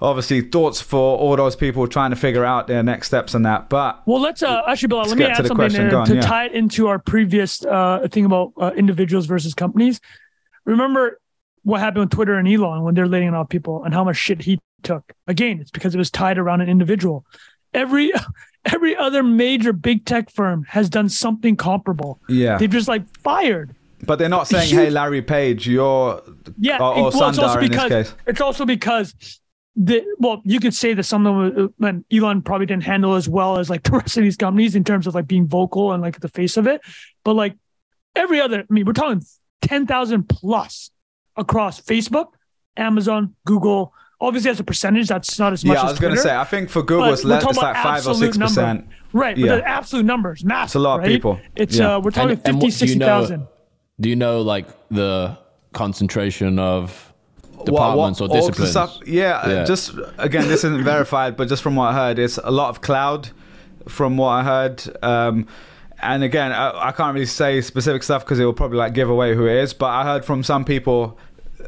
[0.00, 3.68] obviously thoughts for all those people trying to figure out their next steps and that.
[3.68, 6.20] But Well, let's uh, actually, Bilal, Let's me add something to, on, to yeah.
[6.20, 10.00] tie it into our previous uh, thing about uh, individuals versus companies.
[10.64, 11.20] Remember
[11.62, 14.42] what happened with Twitter and Elon when they're laying off people and how much shit
[14.42, 15.12] he took.
[15.26, 17.24] Again, it's because it was tied around an individual.
[17.72, 18.12] Every
[18.66, 22.20] every other major big tech firm has done something comparable.
[22.28, 23.74] yeah, They've just like fired.
[24.06, 26.22] but they're not saying, "Hey, Larry Page, you're,"
[26.58, 28.14] Yeah, or, or it- well, it's also Sundar in this because case.
[28.26, 29.14] it's also because
[29.76, 33.14] the well, you could say that some of them, uh, and Elon probably didn't handle
[33.14, 35.92] as well as like the rest of these companies in terms of like being vocal
[35.92, 36.80] and like the face of it.
[37.24, 37.56] But like
[38.14, 39.22] every other, I mean, we're talking
[39.62, 40.90] ten thousand plus
[41.36, 42.26] across Facebook,
[42.76, 43.92] Amazon, Google.
[44.20, 45.74] Obviously, as a percentage, that's not as much.
[45.74, 47.84] Yeah, I was going to say, I think for Google, it's, less, it's like five
[48.06, 48.86] or absolute six percent.
[49.12, 49.36] right?
[49.36, 49.46] Yeah.
[49.48, 50.66] But the absolute numbers, massive.
[50.68, 51.40] It's a lot of people.
[51.56, 51.96] It's Yeah.
[51.96, 53.46] uh, we're talking And- and 50, what- do you know- 60,000.
[54.00, 55.36] Do you know like the
[55.72, 57.13] concentration of What-
[57.64, 58.70] departments what- or the disciplines?
[58.70, 59.64] stuff- yeah, uh, Yeah.
[59.64, 62.80] just again, this isn't verified, but just from what I heard, it's a lot of
[62.80, 63.30] cloud.
[63.88, 65.46] From what I heard, um,
[66.00, 69.10] and again, I, I can't really say specific stuff because it will probably like give
[69.10, 69.74] away who it is.
[69.74, 71.18] But I heard from some people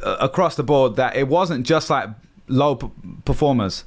[0.03, 2.09] uh, across the board that it wasn't just like
[2.49, 2.89] low p-
[3.27, 3.85] performers.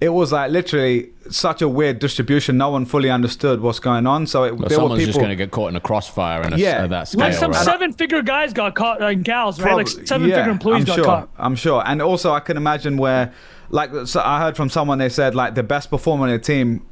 [0.00, 2.56] It was like literally such a weird distribution.
[2.56, 4.28] No one fully understood what's going on.
[4.28, 6.56] So it, But there were someone's just going to get caught in a crossfire and
[6.56, 6.84] Yeah.
[6.84, 7.20] at that scale.
[7.20, 7.64] Like some right?
[7.64, 9.74] seven-figure guys got caught, like gals, right?
[9.74, 11.28] Like seven-figure yeah, employees I'm got sure, caught.
[11.36, 11.82] I'm sure.
[11.84, 13.32] And also, I can imagine where,
[13.70, 16.86] like, so I heard from someone they said like the best performer in the team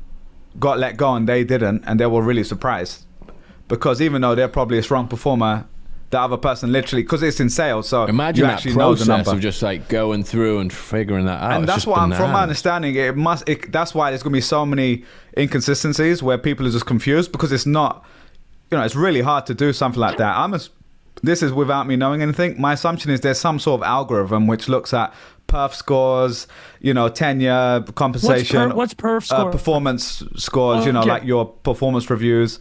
[0.59, 3.07] got let go and they didn't, and they were really surprised
[3.69, 5.67] because even though they're probably a strong performer,
[6.11, 9.05] the other person literally because it's in sales, so Imagine you that actually know the
[9.05, 9.31] process number.
[9.33, 11.53] of just like going through and figuring that out.
[11.53, 13.49] and It's that's just what I'm, from my understanding, it must.
[13.49, 15.05] It, that's why there's going to be so many
[15.37, 18.05] inconsistencies where people are just confused because it's not.
[18.71, 20.37] You know, it's really hard to do something like that.
[20.37, 20.55] I'm.
[20.55, 20.71] As,
[21.23, 22.61] this is without me knowing anything.
[22.61, 25.15] My assumption is there's some sort of algorithm which looks at
[25.49, 26.47] perf scores,
[26.81, 31.09] you know, tenure, compensation, what's perf uh, performance scores, you know, Okay.
[31.09, 32.59] like your performance reviews.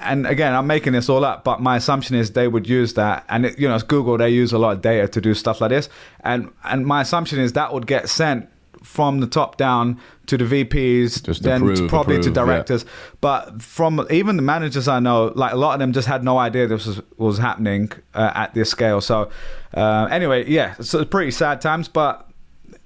[0.00, 3.24] And again, I'm making this all up, but my assumption is they would use that.
[3.28, 4.18] And it, you know, it's Google.
[4.18, 5.88] They use a lot of data to do stuff like this.
[6.20, 8.48] And and my assumption is that would get sent
[8.82, 12.46] from the top down to the VPs, then approve, probably approve, to yeah.
[12.46, 12.84] directors.
[13.20, 16.38] But from even the managers I know, like a lot of them just had no
[16.38, 19.00] idea this was was happening uh, at this scale.
[19.00, 19.30] So
[19.74, 22.28] uh, anyway, yeah, so pretty sad times, but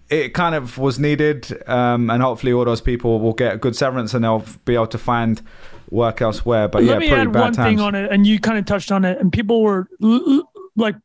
[0.08, 3.74] it kind of was needed, um, and hopefully all those people will get a good
[3.74, 5.42] severance and they'll be able to find
[5.90, 6.68] work elsewhere.
[6.68, 7.68] But Let yeah, me pretty add bad one times.
[7.68, 9.88] thing on it, and you kind of touched on it, and people were
[10.76, 10.96] like,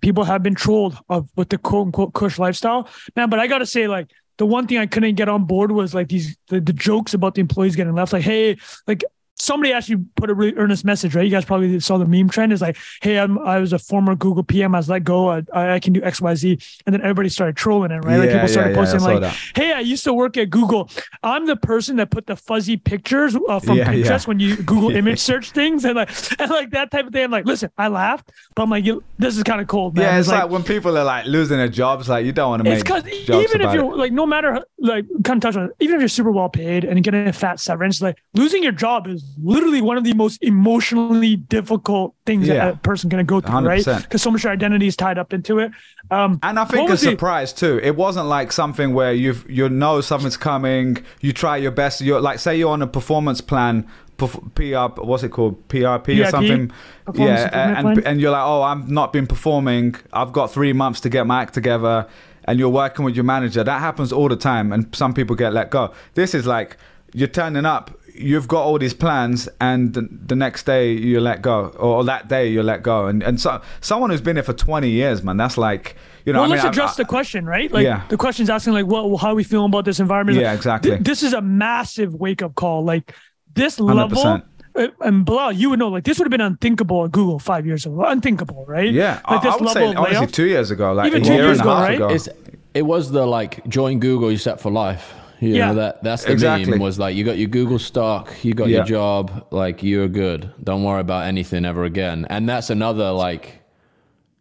[0.00, 3.30] people have been trolled of with the quote unquote Kush lifestyle, man.
[3.30, 6.08] But I gotta say, like, the one thing I couldn't get on board was like
[6.08, 8.12] these the, the jokes about the employees getting left.
[8.12, 9.04] Like, hey, like
[9.36, 11.24] somebody actually put a really earnest message, right?
[11.24, 12.52] You guys probably saw the meme trend.
[12.52, 14.74] Is like, hey, I'm, I was a former Google PM.
[14.74, 15.30] I was let go.
[15.30, 18.18] I, I can do X, Y, Z, and then everybody started trolling it, right?
[18.18, 19.36] like people started yeah, yeah, posting saw like, that.
[19.54, 20.90] hey, I used to work at Google.
[21.22, 24.06] I'm the person that put the fuzzy pictures uh, from Yeah, yeah.
[24.06, 27.24] Pinterest when you Google image search things and like and like that type of thing.
[27.24, 30.04] I'm like, listen, I laughed, but I'm like, you, this is kind of cold, man.
[30.04, 32.70] Yeah, it's like, when people are like losing their jobs, like you don't want to
[32.70, 33.96] make because even if you're it.
[33.96, 36.84] like, no matter like, kind of touch on it, even if you're super well paid
[36.84, 40.42] and getting a fat severance, like losing your job is literally one of the most
[40.42, 42.54] emotionally difficult things Yeah.
[42.66, 43.80] that a person can go through, right?
[43.84, 44.02] 100%.
[44.02, 45.70] Because so much of your identity is tied up into it.
[46.10, 47.80] Um, And I think a surprise too.
[47.82, 50.98] It wasn't like something where you've you know something's coming.
[51.20, 52.00] You try your best.
[52.00, 53.86] You're like say you're on a performance plan,
[54.18, 55.00] PR.
[55.00, 55.66] What's it called?
[55.68, 56.70] PRP or something.
[57.14, 58.02] Yeah, and plan?
[58.06, 59.96] and you're like, oh, I've not been performing.
[60.12, 62.06] I've got three months to get my act together.
[62.44, 63.62] And you're working with your manager.
[63.62, 65.92] That happens all the time, and some people get let go.
[66.14, 66.76] This is like
[67.14, 67.90] you're turning up.
[68.14, 72.28] You've got all these plans, and the, the next day you let go, or that
[72.28, 73.06] day you let go.
[73.06, 75.96] And and so someone who's been here for 20 years, man, that's like
[76.26, 76.40] you know.
[76.40, 77.70] well, I let's I- address I- the question, right?
[77.72, 78.02] Like Yeah.
[78.08, 80.38] the question's asking, like, what, how are we feeling about this environment?
[80.38, 80.90] Yeah, Like, exactly.
[80.92, 82.84] th- this is a massive wake up call.
[82.84, 83.14] Like
[83.54, 84.42] this level, 100%.
[84.76, 87.66] uh, and blah, you would know, like this would have been unthinkable at Google five
[87.66, 88.04] years ago.
[88.04, 88.92] Unthinkable, right?
[88.92, 91.24] Yeah, I, like this I would level say honestly two years ago, like Even a
[91.24, 91.94] two year years and a ago, half right?
[91.96, 92.08] ago.
[92.08, 92.28] It's,
[92.74, 95.14] it was the like join Google, you set for life.
[95.42, 95.66] You Yeah.
[95.68, 96.70] know that that's the Exactly.
[96.70, 98.76] meme was like you got your Google stock, you got Yeah.
[98.78, 100.50] your job, like you're good.
[100.62, 102.26] Don't worry about anything ever again.
[102.30, 103.60] And that's another like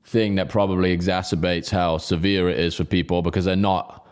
[0.05, 4.05] thing that probably exacerbates how severe it is for people because they're not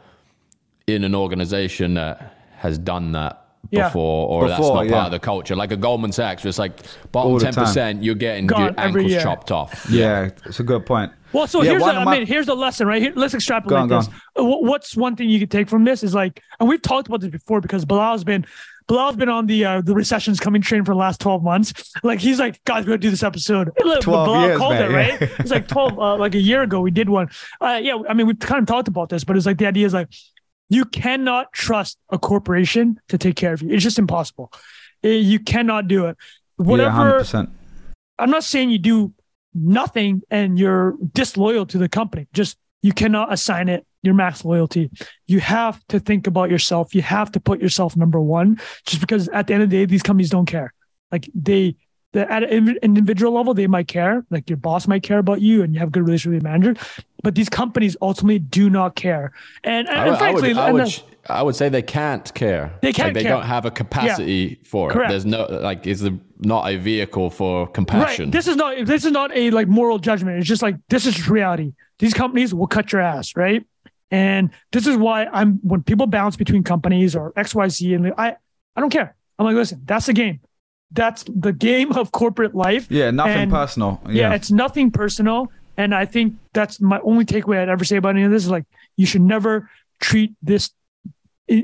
[0.88, 3.84] in an organization that has done that Yeah.
[3.89, 4.91] before or that's not yeah.
[4.93, 5.56] part of the culture.
[5.56, 6.80] Like a Goldman Sachs, where it's like
[7.12, 9.86] bottom All ten percent, you're getting Gone your ankles chopped off.
[9.91, 11.12] Yeah, it's a good point.
[11.34, 13.02] Well, so Yeah, here's the, I my- mean, here's the lesson, right?
[13.02, 14.08] Here, let's extrapolate on, this.
[14.38, 17.22] Uh, What's one thing you could take from this is like, and we've talked about
[17.22, 18.46] this before because Bilal's been
[18.88, 21.94] Bilal's been on the uh, the recession's coming train for the last twelve months.
[22.04, 23.70] Like he's like, guys, we're gonna do this episode.
[23.84, 25.22] Look, 12 Bilal years, called man, it, right?
[25.22, 25.28] yeah.
[25.38, 27.30] It's like twelve, uh, like a year ago, we did one.
[27.62, 29.86] Uh, yeah, I mean, we've kind of talked about this, but it's like the idea
[29.86, 30.08] is like,
[30.70, 33.70] you cannot trust a corporation to take care of you.
[33.70, 34.52] It's just impossible.
[35.04, 36.18] Eh, You cannot do it.
[36.58, 37.50] yeah, Whatever hundred percent.
[38.18, 39.13] I'm not saying you do
[39.60, 42.28] nothing and you're disloyal to the company.
[42.34, 44.89] Just you cannot assign it your max loyalty.
[45.28, 46.95] You have to think about yourself.
[46.95, 48.60] You have to put yourself number one.
[48.86, 50.74] Just because at the end of the day, these companies don't care.
[51.12, 51.76] Like they,
[52.13, 54.26] the, at an individual level, they might care.
[54.30, 56.52] Like your boss might care about you, and you have a good relationship with your
[56.52, 56.82] manager.
[57.22, 59.34] But these companies ultimately do not care.
[59.63, 62.72] And, and, I I frankly, would, I and would, I would say they can't care.
[62.82, 63.34] They can't Like, they care.
[63.34, 64.93] don't have a capacity for it.
[64.93, 65.10] Correct.
[65.10, 68.25] There's no like is the not a vehicle for compassion.
[68.25, 68.32] Right.
[68.32, 70.38] This is not this is not a like moral judgment.
[70.39, 71.73] It's just like this is just reality.
[71.99, 73.65] These companies will cut your ass, right?
[74.12, 78.38] And this is why I'm when people bounce between companies or XYZ and I
[78.75, 79.15] I don't care.
[79.38, 80.39] I'm like, listen, that's the game.
[80.91, 82.88] That's the game of corporate life.
[82.89, 84.02] Yeah, nothing And- personal.
[84.08, 84.30] Yeah.
[84.30, 85.52] Yeah, it's nothing personal.
[85.78, 88.49] And I think that's my only takeaway I'd ever say about any of this is
[88.49, 88.65] like
[88.97, 89.69] you should never
[90.02, 90.71] treat this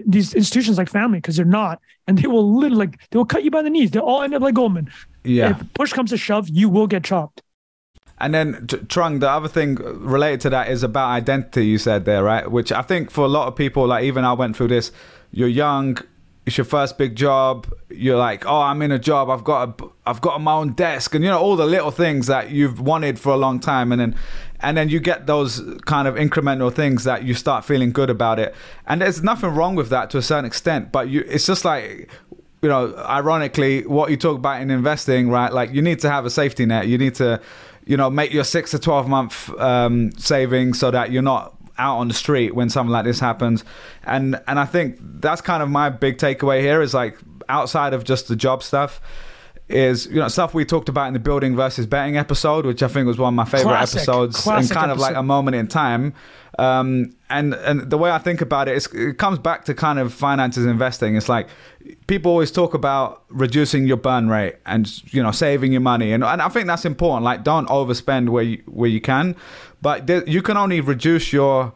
[0.05, 3.43] these institutions like family because they're not, and they will literally like they will cut
[3.43, 3.91] you by the knees.
[3.91, 4.91] They'll all end up like Goldman.
[5.23, 5.51] yeah.
[5.51, 7.41] If push comes to shove, you will get chopped.
[8.17, 12.23] And then, Trung, the other thing related to that is about identity, you said there,
[12.23, 12.49] right?
[12.49, 14.93] Which I think for a lot of people, like even I went through this,
[15.31, 15.97] you're young,
[16.45, 19.85] it's your first big job, you're like, oh, I'm in a job, I've got a,
[20.05, 23.19] I've got my own desk, and you know, all the little things that you've wanted
[23.19, 23.91] for a long time.
[23.91, 24.15] And then,
[24.65, 28.39] and then you get those kind of incremental things that you start feeling good about
[28.39, 28.55] it.
[28.87, 32.09] And there's nothing wrong with that to a certain extent, but you, it's just like,
[32.63, 35.53] you know, ironically, what you talk about in investing, right?
[35.53, 36.87] Like you need to have a safety net.
[36.87, 37.39] You need to,
[37.85, 41.97] you know, make your six to twelve month um, savings so that you're not out
[41.97, 43.63] on the street when something like this happens.
[44.03, 48.03] And and I think that's kind of my big takeaway here is like outside of
[48.03, 48.99] just the job stuff.
[49.67, 52.87] Is you know stuff we talked about in the building versus betting episode, which I
[52.87, 53.97] think was one of my favorite Classic.
[53.97, 56.13] episodes, Classic and kind of like a moment in time.
[56.59, 59.97] Um, and and the way I think about it is, it comes back to kind
[59.97, 61.15] of finances investing.
[61.15, 61.47] It's like
[62.05, 66.23] people always talk about reducing your burn rate and you know saving your money, and
[66.23, 67.23] and I think that's important.
[67.23, 69.35] Like don't overspend where you where you can,
[69.81, 71.73] but there, you can only reduce your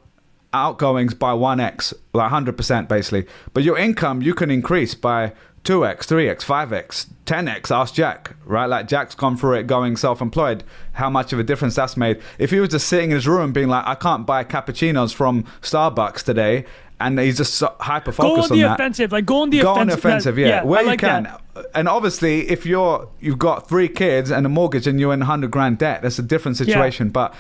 [0.52, 3.24] outgoings by 1x like 100% basically
[3.54, 5.32] but your income you can increase by
[5.70, 11.12] 2x 3x 5x 10x ask jack right like jack's gone through it going self-employed how
[11.12, 13.68] much of a difference that's made if he was just sitting in his room being
[13.68, 16.66] like i can't buy cappuccinos from starbucks today
[17.00, 19.52] and he's just so hyper Go on focused on the that offensive, like go on
[19.52, 20.06] the go offensive.
[20.06, 21.24] on offensive, that- yeah, where I you like can.
[21.24, 21.42] that.
[21.74, 25.50] And obviously, if you're you've got three kids and a mortgage and you're in hundred
[25.50, 27.08] grand debt, that's a different situation.
[27.08, 27.34] But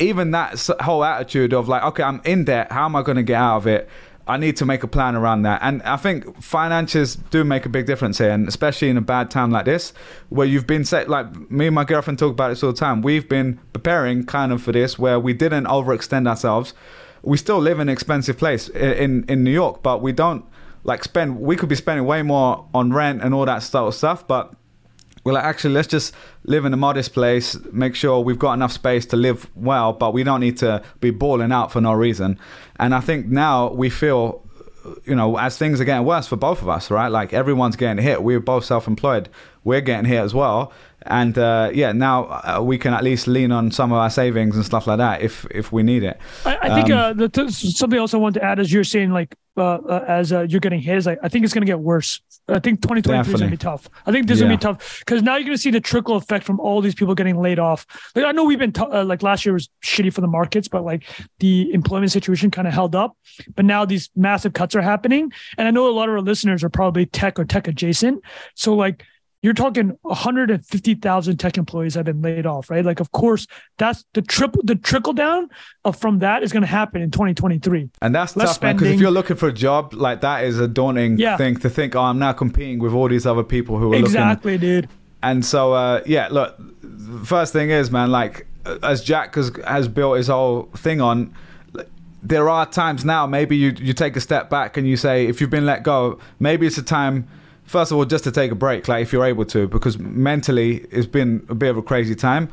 [0.00, 2.72] even that whole attitude of like, okay, I'm in debt.
[2.72, 3.88] How am I going to get out of it?
[4.26, 5.60] I need to make a plan around that.
[5.62, 9.30] And I think finances do make a big difference here, and especially in a bad
[9.30, 9.92] time like this,
[10.30, 11.10] where you've been set.
[11.10, 13.02] Like me and my girlfriend talk about this all the time.
[13.02, 16.74] We've been preparing kind of for this, where we didn't overextend ourselves
[17.24, 20.44] we still live in an expensive place in in New York, but we don't
[20.84, 21.40] like spend.
[21.40, 24.54] We could be spending way more on rent and all that sort of stuff, but
[25.24, 28.72] we're like, actually, let's just live in a modest place, make sure we've got enough
[28.72, 32.38] space to live well, but we don't need to be balling out for no reason.
[32.78, 34.42] And I think now we feel,
[35.04, 37.08] you know, as things are getting worse for both of us, right?
[37.08, 38.22] Like everyone's getting hit.
[38.22, 39.28] We're both self-employed.
[39.62, 40.72] We're getting hit as well.
[41.06, 44.56] And uh, yeah, now uh, we can at least lean on some of our savings
[44.56, 46.18] and stuff like that if if we need it.
[46.44, 49.34] I, I think Um, uh, something else I want to add is you're saying like
[49.56, 51.78] uh, uh, as uh, you're getting hit is like I think it's going to get
[51.78, 52.20] worse.
[52.48, 53.88] I think 2023 is going to be tough.
[54.06, 55.80] I think this is going to be tough because now you're going to see the
[55.80, 57.86] trickle effect from all these people getting laid off.
[58.14, 60.68] Like I know we've been t- uh, like last year was shitty for the markets,
[60.68, 61.04] but like
[61.38, 63.16] the employment situation kind of held up.
[63.54, 66.64] But now these massive cuts are happening, and I know a lot of our listeners
[66.64, 68.22] are probably tech or tech adjacent.
[68.54, 69.04] So like
[69.44, 72.82] you're talking 150,000 tech employees have been laid off, right?
[72.82, 75.50] Like, of course, that's the triple, the trickle down
[75.84, 77.90] of from that is going to happen in 2023.
[78.00, 78.76] And that's Less tough, man.
[78.76, 81.36] Because if you're looking for a job, like that is a daunting Yeah.
[81.36, 81.94] thing to think.
[81.94, 84.06] Oh, I'm now competing with all these other people who are looking.
[84.06, 84.88] Exactly, dude.
[85.22, 86.56] And so, uh, yeah, look.
[86.82, 88.46] the First thing is, man, like
[88.82, 91.34] as Jack has has built his whole thing on,
[92.22, 95.42] there are times now maybe you you take a step back and you say if
[95.42, 97.28] you've been let go, maybe it's a time.
[97.64, 100.86] First of all, just to take a break, like if you're able to, because mentally
[100.90, 102.50] it's been a bit of a crazy time.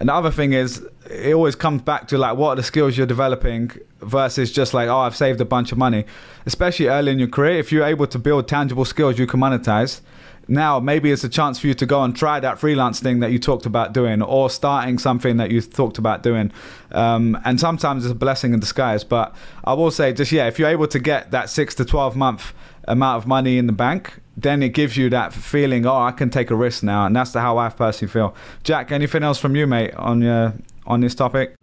[0.00, 2.96] And the other thing is, it always comes back to like what are the skills
[2.96, 6.04] you're developing versus just like oh I've saved a bunch of money.
[6.46, 10.00] Especially early in your career, if you're able to build tangible skills you can monetize,
[10.48, 13.32] now maybe it's a chance for you to go and try that freelance thing that
[13.32, 16.52] you talked about doing or starting something that you talked about doing
[16.92, 19.34] um, and sometimes it's a blessing in disguise but
[19.64, 22.52] i will say just yeah if you're able to get that 6 to 12 month
[22.88, 26.30] amount of money in the bank then it gives you that feeling oh i can
[26.30, 29.56] take a risk now and that's the how i personally feel jack anything else from
[29.56, 30.54] you mate on your
[30.86, 31.54] on this topic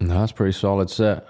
[0.00, 1.26] no, that's pretty solid set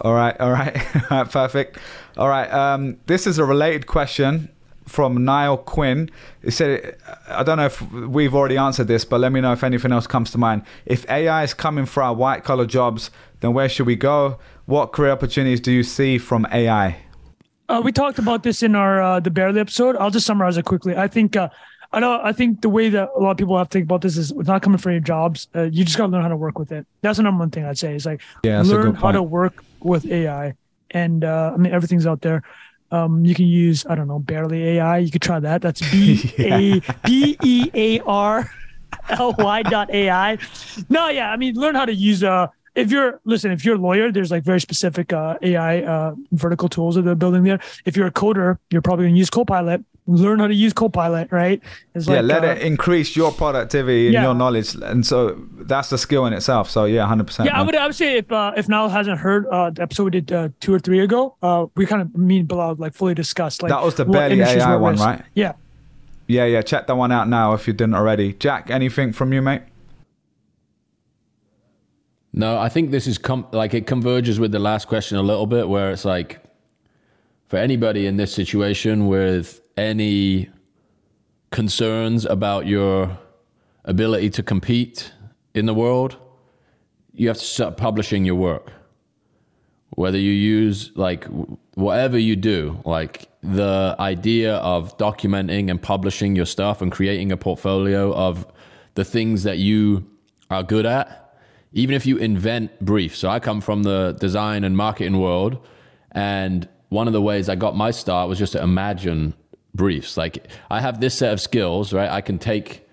[0.00, 0.76] all right, all right,
[1.10, 1.78] all right, perfect.
[2.16, 4.48] All right, um, this is a related question
[4.86, 6.10] from Niall Quinn.
[6.42, 6.96] He said,
[7.28, 10.08] I don't know if we've already answered this, but let me know if anything else
[10.08, 10.62] comes to mind.
[10.86, 13.10] If AI is coming for our white collar jobs,
[13.40, 14.38] then where should we go?
[14.66, 16.96] What career opportunities do you see from AI?
[17.72, 19.96] Uh, we talked about this in our uh, the Bearly episode.
[19.96, 20.94] I'll just summarize it quickly.
[20.94, 21.48] I think uh,
[21.90, 22.20] I know.
[22.22, 24.30] I think the way that a lot of people have to think about this is
[24.30, 25.48] it's not coming for your jobs.
[25.54, 26.86] Uh, you just got to learn how to work with it.
[27.00, 27.94] That's the number one thing I'd say.
[27.94, 30.54] Is like yeah, learn how to work with AI.
[30.90, 32.42] And uh, I mean everything's out there.
[32.90, 34.98] Um, you can use I don't know Bearly AI.
[34.98, 35.62] You could try that.
[35.62, 38.52] That's B A B E A R
[39.08, 40.36] L Y dot AI.
[40.90, 41.32] No, yeah.
[41.32, 44.30] I mean, learn how to use uh if you're listen, if you're a lawyer, there's
[44.30, 47.60] like very specific uh, AI uh, vertical tools that they're building there.
[47.84, 49.84] If you're a coder, you're probably going to use Copilot.
[50.06, 51.62] Learn how to use Copilot, right?
[51.94, 54.22] It's yeah, let uh, it increase your productivity and yeah.
[54.22, 56.70] your knowledge, and so that's the skill in itself.
[56.70, 57.46] So yeah, hundred percent.
[57.46, 57.60] Yeah, man.
[57.60, 60.10] I would I would say if uh, if Niall hasn't heard uh, the episode we
[60.10, 63.14] did uh, two or three ago, uh, we kind of me and Bilal like fully
[63.14, 65.22] discussed like that was the Bearly AI one, right?
[65.34, 65.52] Yeah.
[66.26, 66.62] Yeah, yeah.
[66.62, 68.32] Check that one out now if you didn't already.
[68.32, 69.62] Jack, anything from you, mate?
[72.32, 75.46] No, I think this is com- like it converges with the last question a little
[75.46, 76.42] bit, where it's like
[77.46, 80.48] for anybody in this situation with any
[81.50, 83.18] concerns about your
[83.84, 85.12] ability to compete
[85.54, 86.16] in the world,
[87.12, 88.72] you have to start publishing your work.
[89.90, 91.26] Whether you use like
[91.74, 97.36] whatever you do, like the idea of documenting and publishing your stuff and creating a
[97.36, 98.46] portfolio of
[98.94, 100.06] the things that you
[100.48, 101.21] are good at
[101.72, 103.18] even if you invent briefs.
[103.18, 105.58] So I come from the design and marketing world,
[106.12, 109.34] and one of the ways I got my start was just to imagine
[109.74, 110.16] briefs.
[110.16, 112.10] Like I have this set of skills, right?
[112.10, 112.86] I can take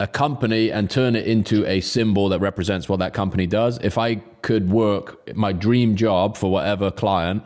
[0.00, 3.78] a company and turn it into a symbol that represents what that company does.
[3.78, 7.44] If I could work my dream job for whatever client,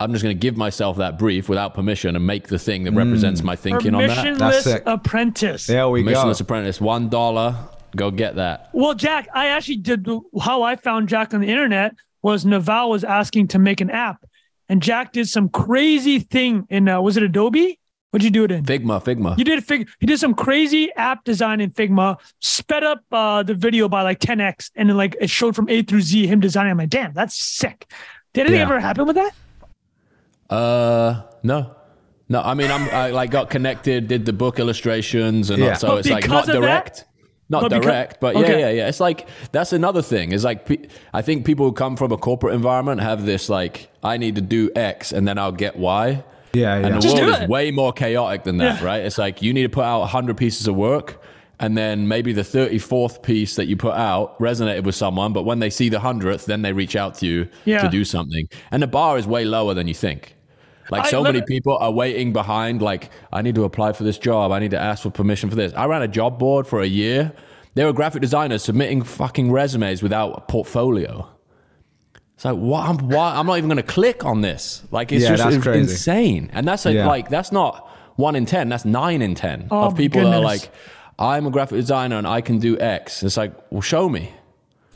[0.00, 2.92] I'm just going to give myself that brief without permission and make the thing that
[2.92, 3.44] represents mm.
[3.44, 4.26] my thinking on that.
[4.26, 5.66] Permissionless apprentice.
[5.66, 6.10] There we go.
[6.10, 6.80] Permissionless apprentice.
[6.80, 7.56] One dollar
[7.96, 8.70] Go get that.
[8.72, 10.08] Well, Jack, I actually did
[10.40, 14.24] how I found Jack on the internet was Naval was asking to make an app,
[14.68, 17.78] and Jack did some crazy thing in uh, was it Adobe?
[18.12, 18.64] What'd you do it in?
[18.64, 19.38] Figma, Figma.
[19.38, 19.88] You did Fig.
[19.98, 24.20] He did some crazy app design in Figma, sped up uh, the video by like
[24.20, 26.72] 10x, and then like it showed from A through Z him designing.
[26.72, 27.90] I'm like, damn, that's sick.
[28.34, 28.64] Did anything yeah.
[28.64, 29.32] ever happen with that?
[30.54, 31.74] Uh, no.
[32.28, 35.74] No, I mean, I'm I like got connected, did the book illustrations, and yeah.
[35.74, 36.98] so it's like not direct.
[36.98, 37.08] That,
[37.52, 38.60] not but direct, because, but yeah, okay.
[38.60, 38.88] yeah, yeah.
[38.88, 40.32] It's like that's another thing.
[40.32, 40.68] Is like
[41.12, 44.40] I think people who come from a corporate environment have this like I need to
[44.40, 46.24] do X and then I'll get Y.
[46.54, 46.86] Yeah, yeah.
[46.86, 48.86] And the Just world is way more chaotic than that, yeah.
[48.86, 49.04] right?
[49.04, 51.22] It's like you need to put out 100 pieces of work
[51.62, 55.60] and then maybe the 34th piece that you put out resonated with someone, but when
[55.60, 57.80] they see the 100th, then they reach out to you yeah.
[57.82, 58.48] to do something.
[58.72, 60.34] And the bar is way lower than you think.
[60.92, 64.52] Like so many people are waiting behind, like, I need to apply for this job.
[64.52, 65.72] I need to ask for permission for this.
[65.72, 67.32] I ran a job board for a year.
[67.74, 71.26] There were graphic designers submitting fucking resumes without a portfolio.
[72.34, 72.86] It's like, what?
[72.86, 72.98] I'm?
[73.14, 74.82] I'm not even going to click on this.
[74.90, 76.50] Like, it's yeah, just it's insane.
[76.52, 77.06] And that's like, yeah.
[77.06, 80.40] like, that's not one in 10, that's nine in 10 oh, of people that are
[80.40, 80.70] like,
[81.18, 83.22] I'm a graphic designer and I can do X.
[83.22, 84.30] It's like, well, show me.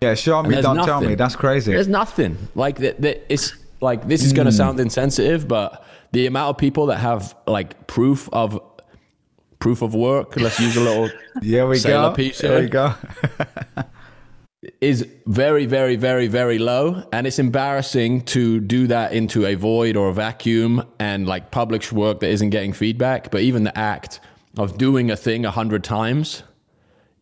[0.02, 0.86] Yeah, show me, don't nothing.
[0.86, 1.14] tell me.
[1.14, 1.72] That's crazy.
[1.72, 2.36] There's nothing.
[2.54, 3.54] Like, that it's
[3.86, 4.56] like this is going to mm.
[4.56, 8.60] sound insensitive, but the amount of people that have like proof of
[9.58, 11.08] proof of work, let's use a little
[11.42, 12.94] yeah we go piece here, there we go
[14.80, 19.96] is very very very very low and it's embarrassing to do that into a void
[19.96, 24.20] or a vacuum and like publish work that isn't getting feedback but even the act
[24.56, 26.42] of doing a thing a hundred times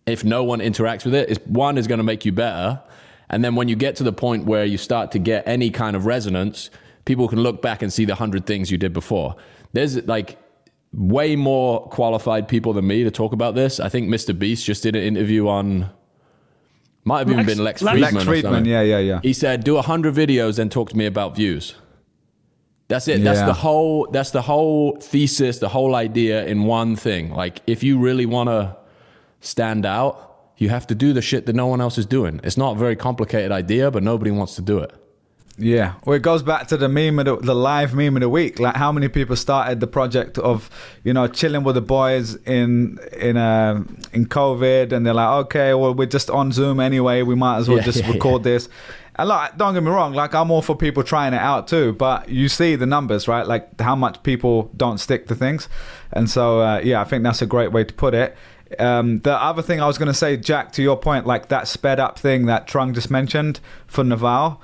[0.07, 2.81] if no one interacts with it is one is going to make you better
[3.31, 5.97] and then when you get to the point where you start to get any kind
[5.97, 6.71] of resonance,
[7.05, 9.37] people can look back and see the hundred things you did before.
[9.73, 10.39] There's like
[10.93, 13.81] way more qualified people than me to talk about this.
[13.81, 14.39] I think Mr.
[14.39, 15.91] Beast just did an interview on
[17.05, 18.15] Might have even Lex- been Lex Lex- Fridman.
[18.15, 19.21] Lex Fridman, yeah, yeah, yeah.
[19.23, 21.75] He said, "Do hundred videos, and talk to me about views."
[22.89, 23.25] That's it.
[23.25, 23.47] That's Yeah.
[23.47, 24.07] the whole.
[24.13, 25.59] That's the whole thesis.
[25.59, 27.33] The whole idea in one thing.
[27.35, 28.77] Like, if you really want to
[29.41, 32.41] stand out, you have to do the shit that no one else is doing.
[32.45, 34.93] It's not a very complicated idea, but nobody wants to do it.
[35.57, 38.29] Yeah, well, it goes back to the meme of the, the live meme of the
[38.29, 38.59] week.
[38.59, 40.69] Like, how many people started the project of,
[41.05, 45.73] you know, chilling with the boys in in uh, in COVID, and they're like, okay,
[45.75, 47.23] well, we're just on Zoom anyway.
[47.23, 48.69] We might as well Yeah, just yeah, record this.
[49.17, 51.93] And like, don't get me wrong, like I'm all for people trying it out too,
[51.93, 53.47] but you see the numbers, right?
[53.47, 55.69] Like how much people don't stick to things,
[56.11, 58.37] and so uh, yeah, I think that's a great way to put it.
[58.79, 61.69] Um, the other thing I was going to say, Jack, to your point, like that
[61.69, 64.61] sped up thing that Trung just mentioned for Naval.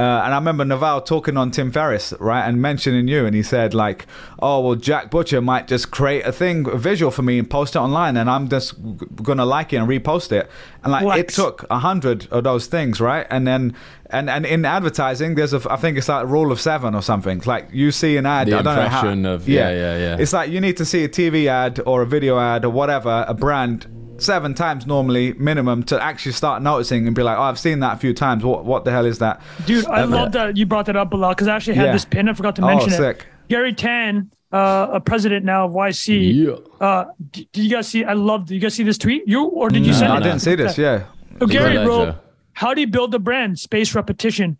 [0.00, 3.42] Uh, and I remember Naval talking on Tim Ferriss, right, and mentioning you, and he
[3.42, 4.06] said like,
[4.38, 7.76] "Oh well, Jack Butcher might just create a thing, a visual for me, and post
[7.76, 8.74] it online, and I'm just
[9.22, 10.48] gonna like it and repost it."
[10.82, 13.26] And like, it took a hundred of those things, right?
[13.30, 13.74] And then,
[14.08, 17.02] and and in advertising, there's a, I think it's like a rule of seven or
[17.02, 17.42] something.
[17.44, 18.98] Like you see an ad, The I don't know how.
[19.00, 20.16] impression of- yeah, yeah, yeah.
[20.18, 23.24] It's like you need to see a TV ad or a video ad or whatever,
[23.28, 23.86] a brand
[24.22, 27.94] seven times normally minimum to actually start noticing and be like, oh, I've seen that
[27.96, 28.44] a few times.
[28.44, 29.40] What what the hell is that?
[29.66, 31.86] Dude, I Um, love that you brought that up a lot because I actually had
[31.86, 31.92] Yeah.
[31.92, 32.28] this pin.
[32.28, 33.18] I forgot to Oh, mention sick.
[33.20, 33.26] it.
[33.48, 36.32] Garry Tan, uh, a president now of YC.
[36.32, 36.54] Yeah.
[36.86, 38.04] Uh, d- did you guys see?
[38.04, 38.46] I love.
[38.46, 39.22] Did you guys see this tweet?
[39.26, 40.14] You or did you send it?
[40.14, 40.22] I it?
[40.22, 40.76] didn't see this.
[40.78, 41.04] Yeah.
[41.38, 41.88] So Garry Ledger.
[41.88, 42.14] wrote,
[42.52, 43.58] "How do you build a brand?
[43.58, 44.56] Space repetition.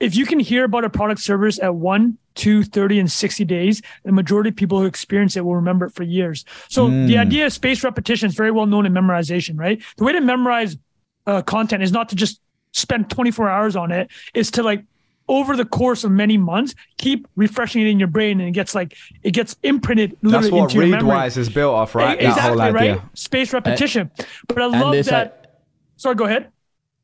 [0.00, 3.82] If you can hear about a product service at one, two, 30, and 60 days,
[4.04, 6.44] the majority of people who experience it will remember it for years.
[6.68, 7.06] So Hmm.
[7.06, 9.82] the idea of space repetition is very well known in memorization, right?
[9.96, 10.76] The way to memorize
[11.26, 12.40] uh, content is not to just
[12.72, 14.84] spend 24 hours on it, is to like
[15.28, 18.74] over the course of many months, keep refreshing it in your brain and it gets
[18.74, 21.14] like it gets imprinted literally That's what into your memory.
[21.16, 22.18] Readwise is built off, right?
[22.18, 22.94] That whole Exactly, idea.
[22.96, 23.02] right?
[23.16, 24.10] Space repetition.
[24.48, 25.12] but I love that.
[25.12, 25.34] like-
[25.96, 26.48] Sorry, go ahead.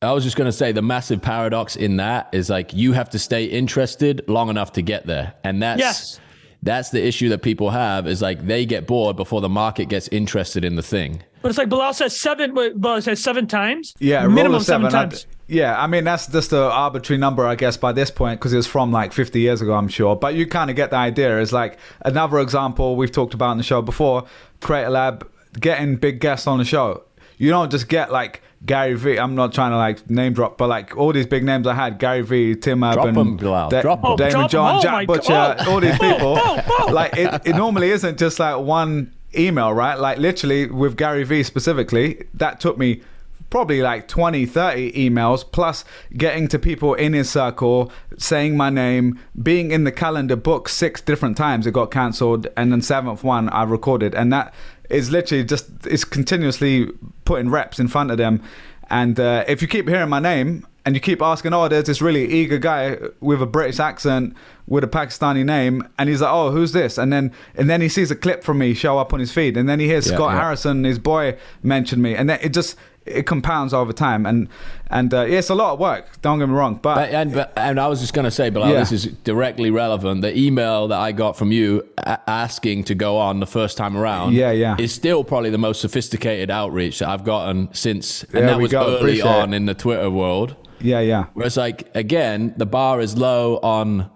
[0.01, 3.11] I was just going to say the massive paradox in that is like you have
[3.11, 5.35] to stay interested long enough to get there.
[5.43, 6.21] And that's Yes.
[6.63, 10.07] that's the issue that people have is like they get bored before the market gets
[10.09, 11.23] interested in the thing.
[11.43, 12.55] But it's like Bilal says seven.
[12.55, 13.95] wait, Bilal says seven times.
[13.99, 14.89] Yeah, minimum of seven.
[14.91, 15.27] seven I'd- times.
[15.49, 18.57] yeah, I mean that's just an arbitrary number, I guess, by this point because it
[18.57, 20.15] was from like 50 years ago, I'm sure.
[20.15, 21.41] But you kind of get the idea.
[21.41, 24.25] Is like another example we've talked about in the show before.
[24.61, 25.29] Creator Lab
[25.59, 27.03] getting big guests on the show.
[27.37, 29.19] You don't just get like Gary V.
[29.19, 31.99] I'm not trying to like name drop, but like all these big names I had:
[31.99, 33.69] Gary V, Tim Urban, 'em, Bilal.
[33.71, 34.49] Da- Daymond Drop 'em.
[34.49, 35.69] John, Oh Jack Butcher, God.
[35.69, 36.39] all these people.
[36.41, 36.89] oh.
[36.93, 39.99] Like it, it normally isn't just like one email, right?
[39.99, 43.03] Like literally with Gary V specifically, that took me
[43.51, 45.83] probably like 20 30 emails plus
[46.15, 51.01] getting to people in his circle saying my name being in the calendar book six
[51.01, 54.53] different times it got cancelled and then seventh one i recorded and that
[54.89, 56.91] is literally just it's continuously
[57.25, 58.43] putting reps in front of them
[58.91, 62.01] and uh, if you keep hearing my name and you keep asking, oh, there's this
[62.01, 64.35] really eager guy with a British accent
[64.67, 66.97] with a Pakistani name, and he's like, oh, who's this?
[66.97, 69.57] And then and then he sees a clip from me show up on his feed,
[69.57, 70.41] and then he hears Yeah, Scott yeah.
[70.41, 72.77] Harrison, his boy, mention me, and then it just
[73.07, 74.49] it compounds over time, and
[74.91, 76.21] and uh, yeah, it's a lot of work.
[76.23, 78.51] Don't get me wrong, but, But, and, but, and I was just going to say,
[78.51, 78.79] Bilal, Yeah.
[78.81, 80.21] this is directly relevant.
[80.23, 81.87] The email that I got from you
[82.27, 84.77] asking to go on the first time around Yeah, yeah.
[84.79, 88.83] is still probably the most sophisticated outreach that I've gotten since, and that was go.
[88.83, 89.57] early Appreciate on it.
[89.57, 90.55] in the Twitter world.
[90.81, 94.11] yeah, yeah, Where it's like, again, the bar is low on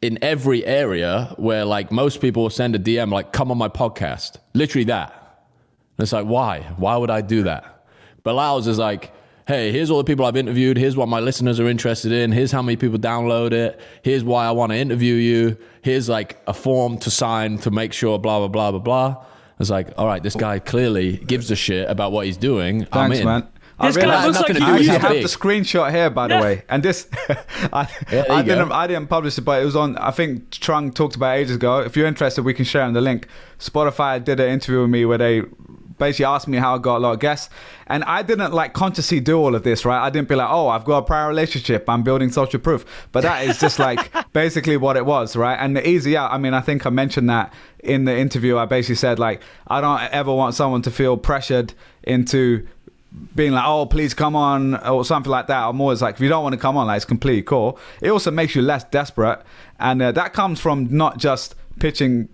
[0.00, 3.68] in every area where like most people will send a DM like, come on my
[3.68, 4.36] podcast.
[4.54, 5.12] Literally that.
[5.96, 6.60] And it's like, why?
[6.76, 7.77] Why would I do that?
[8.28, 9.12] Bilal's is like,
[9.46, 10.76] hey, here's all the people I've interviewed.
[10.76, 12.32] Here's what my listeners are interested in.
[12.32, 13.80] Here's how many people download it.
[14.02, 15.56] Here's why I want to interview you.
[15.82, 19.24] Here's like a form to sign to make sure blah, blah, blah, blah, blah.
[19.60, 22.82] It's like, all right, this guy clearly gives a shit about what he's doing.
[22.92, 23.24] I'm thanks, in.
[23.24, 23.48] man.
[23.80, 25.22] I This guy realized- looks like to he do I have big.
[25.22, 26.42] the screenshot here, by the Yeah.
[26.42, 27.06] way, and this
[27.72, 29.96] I, Yeah, I didn't I didn't publish it, but it was on.
[29.98, 31.78] I think Trung talked about it ages ago.
[31.80, 33.28] If you're interested, we can share on the link.
[33.60, 35.42] Spotify did an interview with me where they
[35.98, 37.50] basically asked me how I got a lot of guests,
[37.86, 40.04] and I didn't like consciously do all of this, right?
[40.04, 43.22] I didn't be like, oh, I've got a prior relationship, I'm building social proof, but
[43.22, 45.56] that is just like basically what it was, right?
[45.56, 46.32] And the easy out.
[46.32, 48.58] I mean, I think I mentioned that in the interview.
[48.58, 52.66] I basically said like, I don't ever want someone to feel pressured into
[53.34, 55.66] being like, oh, please come on, or something like that.
[55.66, 57.78] I'm always like, if you don't want to come on, like, it's completely cool.
[58.02, 59.42] It also makes you less desperate.
[59.78, 62.28] And uh, that comes from not just pitching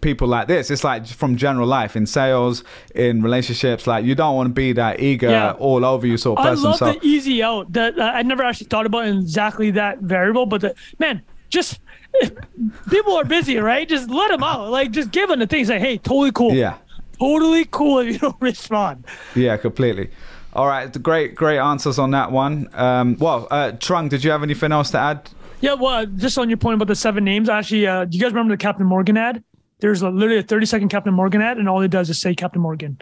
[0.00, 2.64] people like this, it's like from general life, in sales,
[2.94, 3.86] in relationships.
[3.86, 5.52] Like, you don't want to be that eager, Yeah.
[5.52, 6.64] all over you sort of I person.
[6.64, 10.46] love so, the easy out that uh, I never actually thought about exactly that variable,
[10.46, 11.80] but the, man, just
[12.90, 13.88] people are busy, right?
[13.88, 14.70] Just let them out.
[14.70, 15.68] Like, just give them the things.
[15.68, 16.52] Like, hey, totally cool.
[16.52, 16.76] yeah.
[17.18, 19.04] Totally cool if you don't respond.
[19.36, 20.10] Yeah, completely.
[20.54, 22.68] All right, great, great answers on that one.
[22.74, 25.30] Um, well, uh, Trung, did you have anything else to add?
[25.60, 28.32] Yeah, well, just on your point about the seven names, actually, uh, do you guys
[28.32, 29.42] remember the Captain Morgan ad?
[29.82, 32.36] There's a, literally a 30 second Captain Morgan ad, and all it does is say
[32.36, 32.96] Captain Morgan.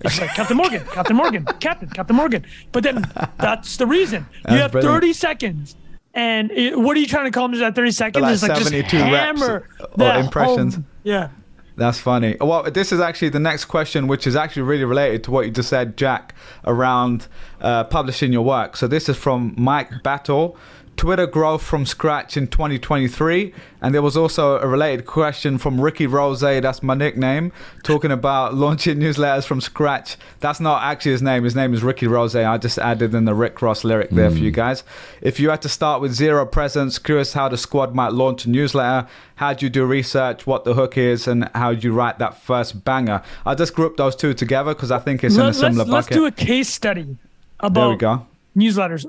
[0.00, 2.46] It's like Captain Morgan, Captain Morgan, Captain, Captain Morgan.
[2.72, 3.04] But then
[3.38, 4.26] that's the reason.
[4.48, 4.94] You have brilliant.
[4.94, 5.76] 30 seconds.
[6.14, 8.22] And it, what are you trying to accomplish That 30 seconds?
[8.22, 10.76] Like It's like just 72 reps hammer or impressions.
[10.76, 10.86] home.
[11.02, 11.28] Yeah.
[11.76, 12.36] That's funny.
[12.40, 15.50] Well, this is actually the next question, which is actually really related to what you
[15.52, 17.28] just said, Jack, around
[17.60, 18.78] uh, publishing your work.
[18.78, 20.56] So this is from Mike Battle.
[20.96, 23.52] Twitter growth from scratch in 2023.
[23.82, 28.54] And there was also a related question from Ricky Rose, that's my nickname, talking about
[28.66, 30.16] launching newsletters from scratch.
[30.40, 31.44] That's not actually his name.
[31.44, 32.34] His name is Ricky Rose.
[32.34, 34.56] I just added in the Rick Ross lyric there for you hmm.
[34.56, 34.84] guys.
[35.20, 38.50] If you had to start with zero presence, curious how the squad might launch a
[38.50, 42.18] newsletter, how do you do research, what the hook is, and how do you write
[42.18, 43.22] that first banger?
[43.44, 45.88] I just grouped those two together because I think it's in a Let, similar us
[45.88, 47.18] let's do a case study
[47.60, 48.26] about there we about go.
[48.60, 49.06] newsletters.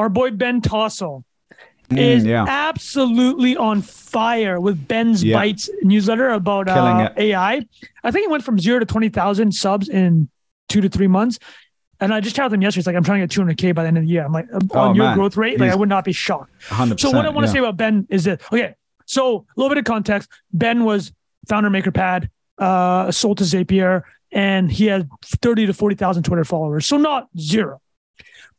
[0.00, 1.24] Our boy Ben Tossell
[1.90, 2.44] Mm, is yeah.
[2.48, 5.36] absolutely on fire with Ben's Yeah.
[5.36, 7.10] Bites newsletter about uh.
[7.16, 7.66] AI.
[8.04, 10.28] I think it went from zero to 20,000 subs in
[10.68, 11.40] two to three months.
[11.98, 12.80] And I just chatted with him yesterday.
[12.82, 14.24] It's like, I'm trying to get 200K by the end of the year.
[14.24, 15.16] I'm like, uh, Oh, on your man.
[15.16, 16.52] growth rate, like, I would not be shocked.
[16.68, 17.00] 100%.
[17.00, 17.52] So what I want to yeah.
[17.54, 18.76] say about Ben is that okay.
[19.06, 20.30] So a little bit of context.
[20.52, 21.12] Ben was
[21.48, 22.28] founder MakerPad,
[22.58, 25.08] uh, sold to Zapier, and he had
[25.42, 26.86] thirty to forty thousand Twitter followers.
[26.86, 27.80] So not zero.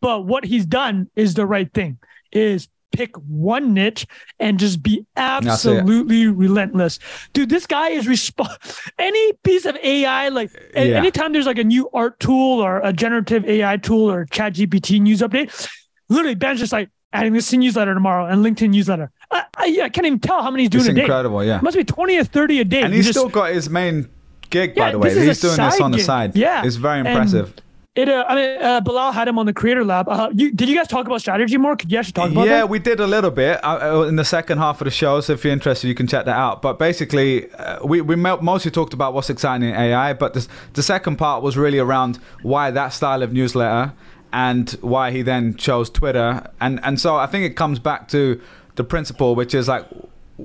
[0.01, 1.97] But what he's done is the right thing.
[2.31, 4.05] Is pick one niche
[4.39, 6.99] and just be absolutely relentless.
[7.33, 10.81] Dude, this guy is resp- any piece of AI, like Yeah.
[10.97, 14.99] anytime there's like a new art tool or a generative AI tool or chat GPT
[14.99, 15.69] news update,
[16.09, 19.09] literally Ben's just like adding this to newsletter tomorrow and LinkedIn newsletter.
[19.31, 21.01] I, I, I can't even tell how many he's doing It's a day.
[21.01, 21.59] incredible, yeah.
[21.61, 22.81] Must be 20 or 30 a day.
[22.81, 24.09] And he's just- still got his main
[24.49, 25.09] gig, by the way.
[25.13, 26.05] this is a He's doing this on the gig.
[26.05, 26.35] side.
[26.35, 26.63] Yeah.
[26.65, 27.53] It's very And- impressive.
[27.93, 30.07] It, uh, I mean, uh, Bilal had him on the Creator Lab.
[30.07, 31.75] Uh, you, did you guys talk about strategy more?
[31.75, 32.69] Could you actually talk about yeah, that?
[32.69, 35.19] we did a little bit uh, uh, in the second half of the show.
[35.19, 36.61] So if you're interested, you can check that out.
[36.61, 40.13] But basically, uh, we we mo- mostly talked about what's exciting in AI.
[40.13, 43.91] But the, the second part was really around why that style of newsletter
[44.31, 46.49] and why he then chose Twitter.
[46.61, 48.39] And and so I think it comes back to
[48.75, 49.85] the principle, which is like.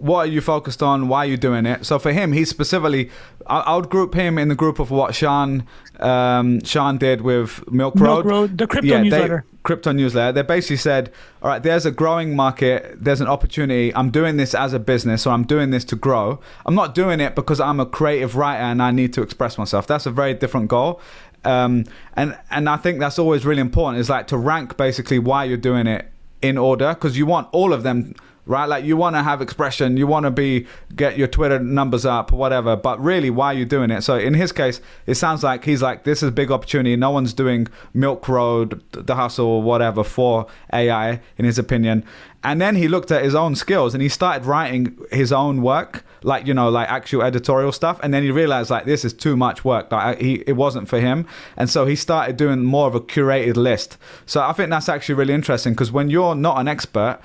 [0.01, 1.09] What are you focused on?
[1.09, 1.87] Why are you doing it?
[1.87, 3.11] So for him, he specifically,
[3.47, 5.67] I, I would group him in the group of what Shaan,
[6.01, 8.03] um, Shaan did with Milk Road.
[8.07, 9.45] Milk Road, the crypto Yeah, they- newsletter.
[9.63, 11.11] crypto newsletter, they basically said,
[11.43, 13.95] all right, there's a growing market, there's an opportunity.
[13.95, 16.41] I'm doing this as a business, or I'm doing this to grow.
[16.67, 19.87] I'm not doing it because I'm a creative writer and I need to express myself.
[19.87, 21.01] That's a very different goal.
[21.45, 21.85] Um,
[22.15, 24.01] and and I think that's always really important.
[24.01, 26.09] Is like to rank basically why you're doing it
[26.43, 28.15] in order because you want all of them
[28.47, 28.67] right?
[28.67, 32.33] Like you want to have expression you want to be get your twitter numbers up
[32.33, 34.03] whatever but really why are you doing it?
[34.03, 36.97] So in his case it sounds like he's like this is a big opportunity.
[36.97, 42.05] No one's doing milk road the hustle or whatever for ai in his opinion.
[42.45, 46.05] And then he looked at his own skills and he started writing his own work
[46.23, 47.99] like you know like actual editorial stuff.
[48.03, 49.91] And then he realized like this is too much work.
[49.91, 51.27] Like he it wasn't for him.
[51.57, 53.99] And so he started doing more of a curated list.
[54.27, 57.21] So i think that's actually really interesting because when you're not an expert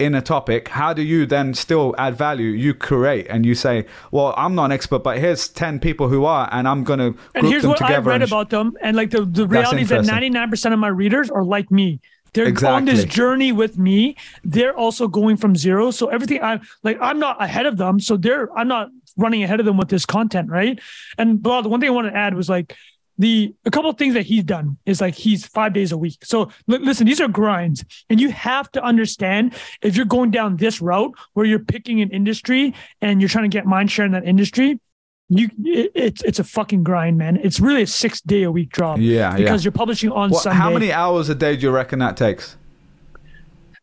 [0.00, 2.48] in a topic, how do you then still add value?
[2.48, 6.24] You create and you say, "Well, I'm not an expert, but here's ten people who
[6.24, 8.32] are, and I'm going to group And here's them what I together." read and sh-
[8.32, 8.76] about them.
[8.80, 12.00] And like the, the reality is that 99% of my readers are like me.
[12.32, 14.16] They're on this journey with me.
[14.44, 15.90] They're also going from zero.
[15.90, 17.98] So everything I'm like, I'm not ahead of them.
[17.98, 20.48] So they're, I'm not running ahead of them with this content.
[20.48, 20.78] Right.
[21.18, 22.76] And Bilal, the one thing I want to add was like,
[23.20, 26.16] the a couple of things that he's done is like he's five days a week.
[26.24, 30.56] So li- listen, these are grinds, and you have to understand if you're going down
[30.56, 34.12] this route where you're picking an industry and you're trying to get mind share in
[34.12, 34.80] that industry,
[35.28, 37.36] you it, it's it's a fucking grind, man.
[37.42, 38.98] It's really a six day a week job.
[39.00, 39.66] Yeah, because yeah.
[39.66, 40.56] you're publishing on What- Sunday.
[40.56, 42.56] how many hours a day do you reckon that takes?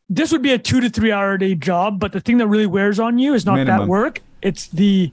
[0.09, 2.47] This would be a two to three hour a day job, but the thing that
[2.47, 4.21] really wears on you is not that work.
[4.41, 5.11] It's the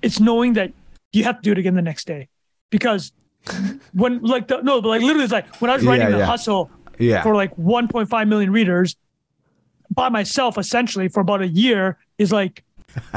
[0.00, 0.72] it's knowing that
[1.12, 2.28] you have to do it again the next day
[2.70, 3.10] because
[3.92, 6.18] when like the, no, but like literally, it's like when I was writing Yeah, the
[6.18, 6.26] yeah.
[6.26, 8.96] hustle Yeah, for like 1.5 million readers
[9.90, 12.64] by myself essentially for about a year is like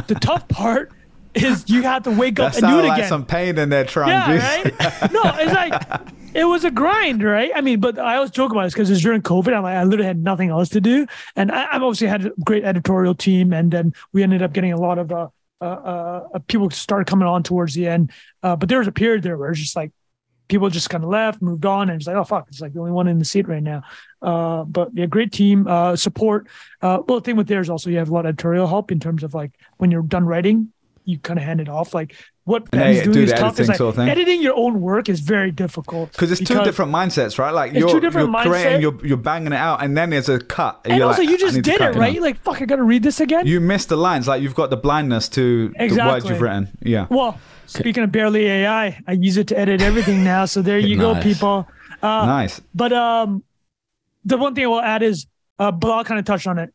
[0.07, 0.91] the tough part
[1.34, 3.09] is you have to wake up and do it like again.
[3.09, 4.09] some pain in that trying.
[4.09, 5.11] yeah, right.
[5.11, 6.01] No, it's like
[6.34, 7.51] it was a grind, right?
[7.55, 9.53] I mean, but I always joke about this because it's during COVID.
[9.53, 11.05] I'm like, I literally had nothing else to do,
[11.36, 14.73] and I, I've obviously had a great editorial team, and then we ended up getting
[14.73, 15.28] a lot of uh,
[15.61, 18.11] uh, uh, people started coming on towards the end.
[18.43, 19.91] Uh, but there was a period there where it's just like
[20.47, 22.79] people just kind of left, moved on, and it's like, oh fuck, it's like the
[22.79, 23.83] only one in the seat right now.
[24.21, 26.47] Uh, but yeah, great team uh, support.
[26.81, 28.99] Uh, well, the thing with theirs also you have a lot of editorial help in
[28.99, 30.71] terms of like when you're done writing,
[31.05, 31.93] you kind of hand it off.
[31.93, 33.59] Like what And Ben's doing do is tough.
[33.59, 34.09] Is editing like sort of thing.
[34.09, 37.51] editing your own work is very difficult Because it's two different mindsets, right?
[37.51, 40.81] Like you're, you're creating, you're, you're banging it out, and then there's a cut.
[40.85, 42.21] And you're also, like, you just did it right.
[42.21, 43.45] Like, fuck, I gotta read this again.
[43.47, 44.27] You missed the lines.
[44.27, 46.69] Like you've got the blindness to the words you've written.
[46.81, 47.07] Yeah.
[47.09, 50.45] well, speaking of Bearly AI, I use it to edit everything now.
[50.45, 51.68] So there you go, people.
[52.01, 52.61] Uh, nice.
[52.74, 53.43] But um,
[54.24, 55.28] the one thing I will add is,
[55.59, 56.74] uh, Bilal kind of touched on it.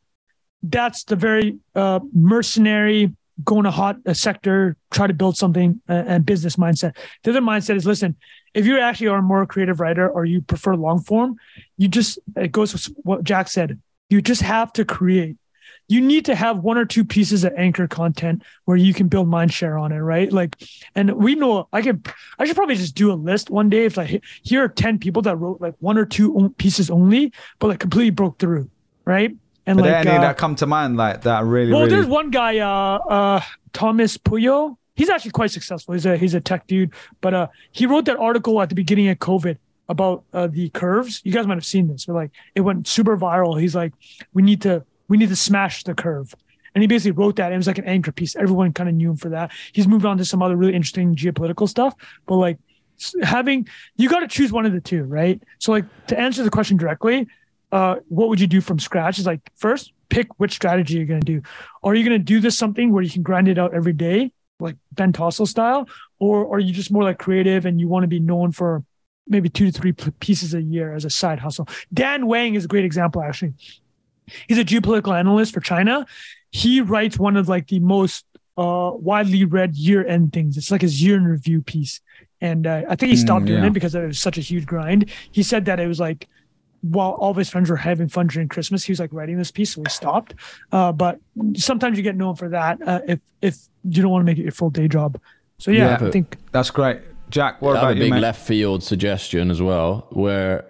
[0.62, 3.14] That's the very uh, mercenary,
[3.45, 6.97] go in a hot uh, sector, try to build something, uh, and business mindset.
[7.22, 8.16] The other mindset is, listen,
[8.55, 11.36] if you actually are a more creative writer or you prefer long form,
[11.76, 13.78] you just it goes with what Jack said.
[14.09, 15.36] You just have to create.
[15.91, 19.26] You need to have one or two pieces of anchor content where you can build
[19.26, 20.32] mind share on it, right?
[20.32, 20.57] Like,
[20.95, 22.07] and we know I could,
[22.38, 23.86] I should probably just do a list one day.
[23.86, 27.66] If like here are ten people that wrote like one or two pieces only, but
[27.66, 28.70] like completely broke through,
[29.05, 29.34] right?
[29.66, 31.93] And like, any uh, that come to mind like that really, well, really?
[31.93, 33.41] there's one guy, uh, uh,
[33.72, 34.76] Thomas Pueyo.
[34.95, 35.95] He's actually quite successful.
[35.95, 39.09] He's a he's a tech dude, but uh, he wrote that article at the beginning
[39.09, 41.20] of COVID about uh, the curves.
[41.24, 42.07] You guys might have seen this.
[42.07, 43.61] But like, it went super viral.
[43.61, 43.93] He's like,
[44.32, 46.34] we need to we need to smash the curve,
[46.74, 47.52] and he basically wrote that.
[47.52, 48.34] It was like an anchor piece.
[48.36, 49.52] Everyone kind of knew him for that.
[49.72, 51.94] He's moved on to some other really interesting geopolitical stuff,
[52.26, 52.58] but like
[53.22, 55.42] having you got to choose one of the two, right?
[55.58, 57.26] So like to answer the question directly,
[57.72, 59.18] uh, what would you do from scratch?
[59.18, 61.42] Is like first pick which strategy you're going to do.
[61.82, 64.32] Are you going to do this something where you can grind it out every day,
[64.58, 65.88] like Ben Tossell style,
[66.18, 68.84] or are you just more like creative and you want to be known for
[69.26, 71.68] maybe two to three pieces a year as a side hustle?
[71.92, 73.54] Dan Wang is a great example, actually.
[74.48, 76.06] He's a geopolitical analyst for China.
[76.50, 78.24] He writes one of like the most
[78.56, 80.56] uh, widely read year-end things.
[80.56, 82.00] It's like his year in review piece,
[82.40, 84.66] and uh, I think he Mm, stopped doing it because it was such a huge
[84.66, 85.10] grind.
[85.32, 86.28] He said that it was like
[86.82, 89.50] while all of his friends were having fun during Christmas, he was like writing this
[89.50, 90.34] piece, so he stopped.
[90.72, 91.18] Uh, but
[91.56, 94.42] sometimes you get known for that uh, if if you don't want to make it
[94.42, 95.20] your full day job.
[95.58, 96.06] So yeah, Yeah.
[96.08, 97.02] I think That's great.
[97.28, 100.64] Jack, what I have a about you, left field suggestion as well, where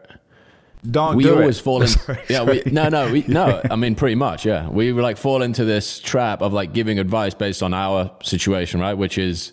[0.89, 1.63] Don't we do always it.
[1.63, 1.89] fall in.
[1.89, 3.61] Sorry, yeah, we, no, no, we, no.
[3.71, 4.69] I mean, pretty much, yeah.
[4.69, 8.95] We like fall into this trap of like giving advice based on our situation, right?
[8.95, 9.53] Which is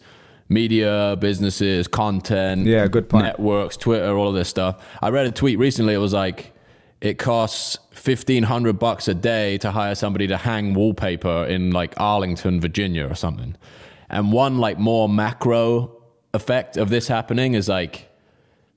[0.50, 3.26] media, businesses, content, Yeah, good point.
[3.26, 4.82] networks, Twitter, all of this stuff.
[5.02, 5.94] I read a tweet recently.
[5.94, 6.54] It was like
[7.02, 11.94] it costs fifteen hundred bucks a day to hire somebody to hang wallpaper in like
[12.00, 13.56] Arlington, Virginia, or something.
[14.10, 15.92] And one like more macro
[16.34, 18.10] effect of this happening is like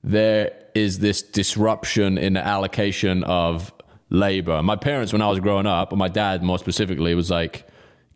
[0.03, 3.73] there is this disruption in the allocation of
[4.09, 4.61] labor.
[4.61, 7.67] My parents, when I was growing up, or my dad more specifically, was like,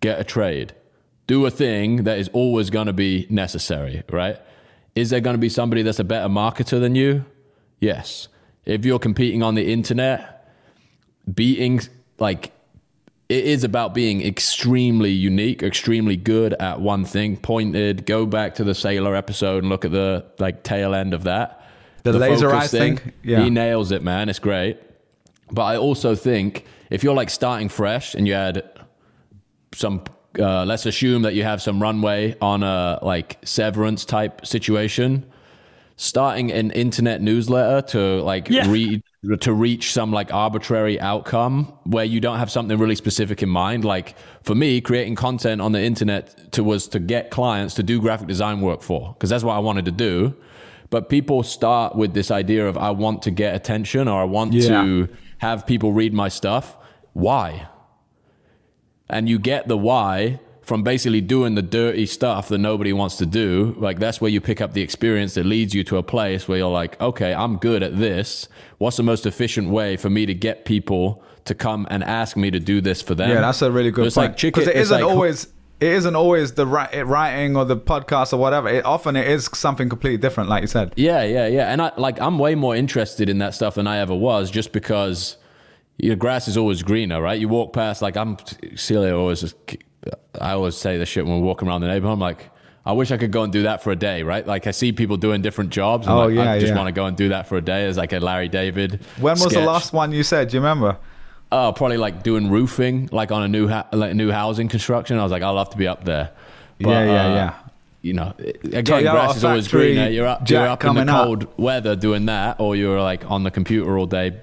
[0.01, 0.73] get a trade,
[1.27, 4.37] do a thing that is always going to be necessary, right?
[4.95, 7.25] Is there going to be somebody that's a better marketer than you?
[7.79, 8.27] Yes.
[8.65, 10.53] If you're competing on the internet,
[11.33, 11.81] beating
[12.19, 12.51] like
[13.27, 18.05] it is about being extremely unique, extremely good at one thing, pointed.
[18.05, 21.64] Go back to the Saylor episode and look at the like tail end of that.
[22.11, 22.99] The laser focus eye thing?
[23.23, 23.43] Yeah.
[23.43, 24.29] He nails it, man.
[24.29, 24.79] It's great.
[25.51, 28.63] But I also think if you're like starting fresh and you had
[29.73, 30.03] some,
[30.39, 35.25] uh, let's assume that you have some runway on a like severance type situation,
[35.97, 38.69] starting an internet newsletter to like Yeah.
[38.69, 39.01] read
[39.39, 43.83] to reach some like arbitrary outcome where you don't have something really specific in mind
[43.83, 47.99] like for me creating content on the internet to was to get clients to do
[47.99, 50.35] graphic design work for because that's what I wanted to do
[50.95, 54.53] but people start with this idea of I want to get attention or I want
[54.53, 54.69] Yeah.
[54.83, 56.77] to have people read my stuff
[57.11, 57.67] why
[59.09, 63.25] and you get the why from basically doing the dirty stuff that nobody wants to
[63.25, 63.75] do.
[63.77, 66.57] Like that's where you pick up the experience that leads you to a place where
[66.59, 68.47] you're like, okay, I'm good at this.
[68.77, 72.49] What's the most efficient way for me to get people to come and ask me
[72.51, 73.29] to do this for them?
[73.29, 74.29] Yeah, that's a really good It's point.
[74.29, 74.61] like chicken.
[74.61, 75.47] Because it's isn't like- always
[75.79, 78.69] it isn't always the eh, writing or the podcast or whatever.
[78.69, 80.93] It, often it is something completely different, like you said.
[80.95, 81.71] Yeah, yeah, yeah.
[81.71, 84.71] And I like I'm way more interested in that stuff than I ever was, just
[84.71, 85.37] because
[85.97, 87.39] your grass is always greener, right?
[87.39, 88.37] You walk past like I'm
[88.75, 89.55] Celia always just,
[90.39, 92.13] I always say this shit when we're walking around the neighborhood.
[92.13, 92.49] I'm like,
[92.85, 94.45] I wish I could go and do that for a day, right?
[94.45, 96.05] Like I see people doing different jobs.
[96.07, 96.77] And Oh, like, yeah, I just yeah.
[96.77, 98.99] want to go and do that for a day as like a Larry David.
[99.19, 100.49] When was the last one you said?
[100.49, 100.97] Do you remember?
[101.51, 105.17] Oh, probably like doing roofing, like on a new ha- like new housing construction.
[105.17, 106.31] I was like, I'd love to be up there.
[106.79, 107.53] But, Yeah, yeah, uh, yeah.
[108.01, 110.09] You know, again, grass is always greener.
[110.09, 111.25] You're up, you're up in the coming up.
[111.25, 114.39] cold weather doing that, or you're like on the computer all day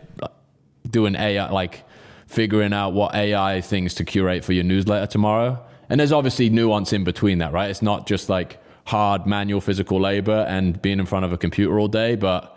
[0.90, 1.84] doing AI, like
[2.26, 5.62] figuring out what AI things to curate for your newsletter tomorrow.
[5.88, 7.70] And there's obviously nuance in between that, right?
[7.70, 11.78] It's not just like hard manual physical labor and being in front of a computer
[11.78, 12.51] all day, but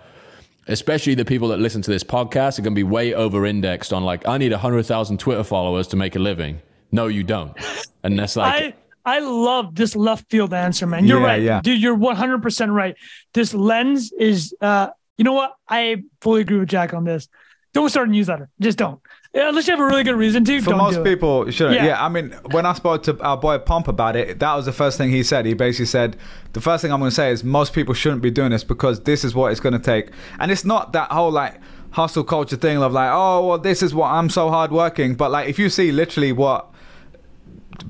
[0.68, 3.94] especially the people that listen to this podcast are going to be way over indexed
[3.94, 6.62] on like, I need 100,000 Twitter followers to make a living.
[6.92, 7.56] No, you don't.
[8.04, 11.06] And that's like, I I love this left field answer, man.
[11.06, 11.62] You're Yeah, right, yeah.
[11.62, 11.80] dude.
[11.80, 12.96] You're 100 percent right.
[13.34, 15.56] This lens is, uh, you know what?
[15.70, 17.28] I fully agree with Jack on this.
[17.74, 18.50] Don't start a newsletter.
[18.60, 19.00] Just don't.
[19.36, 20.62] Yeah, Unless you have a really good reason to.
[20.62, 21.70] For most people, sure.
[21.72, 21.86] Yeah.
[21.88, 22.04] Yeah.
[22.04, 24.98] I mean, when I spoke to our boy Pomp about it, that was the first
[24.98, 25.46] thing he said.
[25.46, 26.16] He basically said,
[26.54, 29.02] the first thing I'm going to say is most people shouldn't be doing this because
[29.02, 30.12] this is what it's going to take.
[30.40, 31.60] And it's not that whole like
[31.92, 35.16] hustle culture thing of like, oh, well, this is what I'm so hard working.
[35.16, 36.72] But like, if you see literally what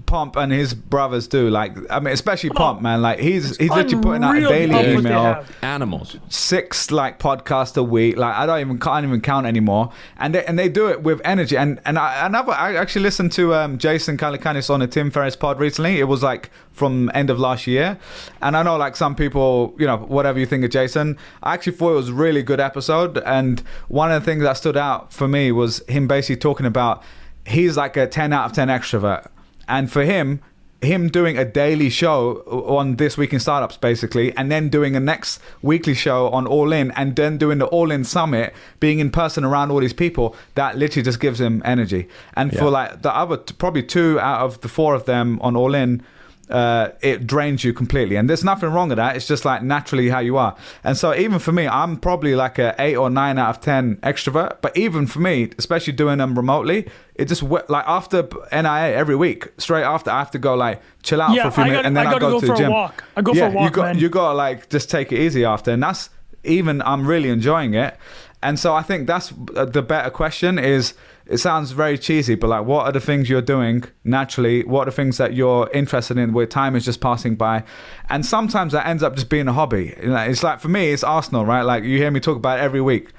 [0.06, 4.04] Pomp and his brothers do, like, I mean, especially Pomp, man, like he's he's literally
[4.04, 5.46] putting out a daily the output they email.
[5.62, 6.18] Animals.
[6.30, 8.18] six like podcasts a week.
[8.18, 9.92] Like I don't even can't even count anymore.
[10.18, 11.58] And they and they do it with energy.
[11.58, 15.36] And and I another I actually listened to um, Jason Calacanis on a Tim Ferriss
[15.36, 16.00] pod recently.
[16.00, 17.98] It was like from end of last year.
[18.42, 21.74] And I know like some people, you know, whatever you think of Jason, I actually
[21.74, 23.18] thought it was a really good episode.
[23.20, 27.04] And one of the things that stood out for me was him basically talking about
[27.46, 29.30] he's like a ten out of ten extrovert.
[29.68, 30.42] And for him,
[30.82, 32.38] him doing a daily show
[32.68, 36.72] on this week in startups basically and then doing a next weekly show on all
[36.72, 40.36] in and then doing the all in summit being in person around all these people
[40.56, 42.08] that literally just gives him energy.
[42.36, 45.74] And for like the other probably two out of the four of them on all
[45.74, 46.04] in
[46.50, 48.16] uh, it drains you completely.
[48.16, 49.16] And there's nothing wrong with that.
[49.16, 50.56] It's just like naturally how you are.
[50.84, 53.98] And so even for me i'm probably like a 8 or 9 out of 10
[53.98, 54.62] extrovert.
[54.62, 59.48] But even for me especially doing them remotely it just like after nia every week
[59.58, 61.86] straight after i have to go like chill out Yeah, for a few I minutes
[61.88, 62.72] and then I i, go, go to for the a gym.
[62.72, 63.04] walk.
[63.16, 63.98] I go for a yeah, walk, you got man.
[64.00, 65.72] you gotta like just take it easy after.
[65.72, 66.10] And that's
[66.44, 67.98] even i'm really enjoying it
[68.46, 70.94] and so i think that's uh, the better question is
[71.28, 74.64] it sounds very cheesy but like what are the things you're doing naturally?
[74.64, 77.64] What are the things that you're interested in where time is just passing by?
[78.10, 79.94] And sometimes that ends up just being a hobby.
[79.98, 81.64] It's like for me it's arsenal right?
[81.64, 83.10] Like you hear me talk about it every week.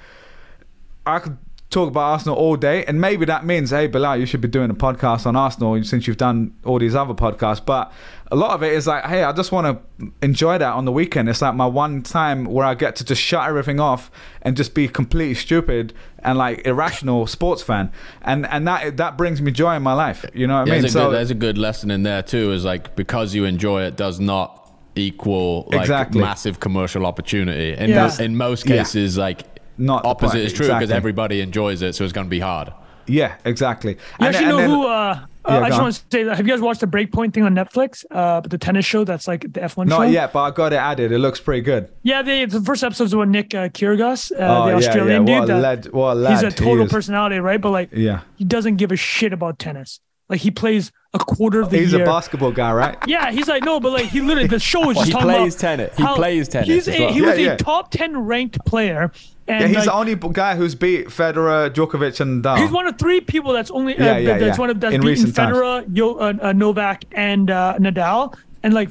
[1.05, 1.37] I could
[1.71, 4.71] talk about Arsenal all day, and maybe that means, hey, Bilal, you should be doing
[4.71, 7.65] a podcast on Arsenal since you've done all these other podcasts.
[7.65, 7.93] But
[8.31, 9.67] a lot of it is like, hey, I just want
[9.99, 11.29] to enjoy that on the weekend.
[11.29, 14.11] It's like my one time where I get to just shut everything off
[14.43, 17.91] and just be completely stupid and like irrational sports fan,
[18.23, 20.25] and and that that brings me joy in my life.
[20.35, 20.81] You know what I mean?
[20.83, 22.53] There's, a So good, there's a good lesson in there too.
[22.53, 24.63] Is like because you enjoy it does not
[24.95, 26.21] equal like Exactly.
[26.21, 27.75] massive commercial opportunity.
[27.77, 28.07] In, Yeah.
[28.19, 28.79] mo- in most Yeah.
[28.79, 29.43] cases, like
[29.79, 30.97] Not the opposite point, is true because exactly.
[30.97, 32.73] everybody enjoys it, so it's going to be hard.
[33.07, 33.93] yeah, exactly.
[33.93, 34.87] You And actually then- know then- who?
[34.87, 35.83] Uh, Yeah, uh, I just on.
[35.85, 36.37] want to say that.
[36.39, 38.05] Have you guys watched the Breakpoint thing on Netflix?
[38.11, 39.99] Uh, the tennis show that's like the F1 show.
[39.99, 41.13] Not yet, but I got it added.
[41.13, 41.89] It looks pretty good.
[42.03, 45.41] Yeah, the, the first episode's with Nick uh, Kyrgios, uh, Oh, the Australian yeah.
[45.41, 45.41] dude.
[45.43, 46.91] What a that- lad- what a lad he's a total is.
[46.93, 47.61] personality, right?
[47.61, 48.23] But like, Yeah.
[48.35, 50.01] he doesn't give a shit about tennis.
[50.29, 52.01] Like he plays a quarter of the He's year.
[52.01, 52.99] He's a basketball guy, right?
[53.07, 55.29] Yeah, he's like no, but like he literally the show is Well, just he talking
[55.29, 55.97] plays about tennis.
[55.97, 57.13] He plays tennis He's as a, well.
[57.13, 57.53] he Yeah, was yeah.
[57.53, 59.13] a top ten ranked player,
[59.47, 62.59] and Yeah, he's like, the only guy who's beat Federer, Djokovic, and Nadal.
[62.59, 64.61] He's one of three people that's only uh, Yeah, yeah, that's yeah.
[64.61, 65.27] one of that's In beaten.
[65.27, 68.89] Federer, Yo, uh, uh, Novak, and uh, Nadal, and like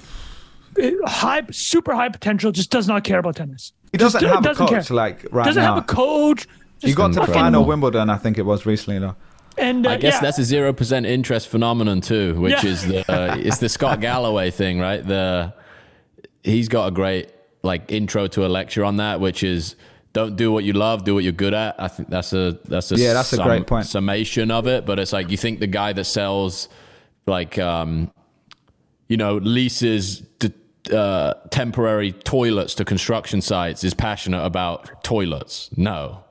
[1.05, 2.51] high, super high potential.
[2.51, 3.73] Just does not care about tennis.
[3.91, 4.95] he doesn't Just, have doesn't coach care.
[4.95, 5.75] like right doesn't now.
[5.75, 6.47] have a coach.
[6.79, 9.15] he Just got to the fucking- final Wimbledon, I think it was recently, though.
[9.57, 10.19] And uh, I guess yeah.
[10.21, 12.69] that's a zero percent interest phenomenon too, which Yeah.
[12.69, 15.05] is the uh, it's the Scott Galloway thing, right?
[15.05, 15.53] The
[16.43, 17.31] he's got a great
[17.63, 19.75] like intro to a lecture on that, which is
[20.13, 21.75] don't do what you love, do what you're good at.
[21.79, 23.85] I think that's a that's a Yeah, that's a great point.
[23.85, 24.85] summation of it.
[24.85, 26.69] But it's like you think the guy that sells
[27.25, 28.11] like um
[29.07, 30.51] you know leases d
[30.93, 35.69] uh, temporary toilets to construction sites is passionate about toilets.
[35.75, 36.23] No.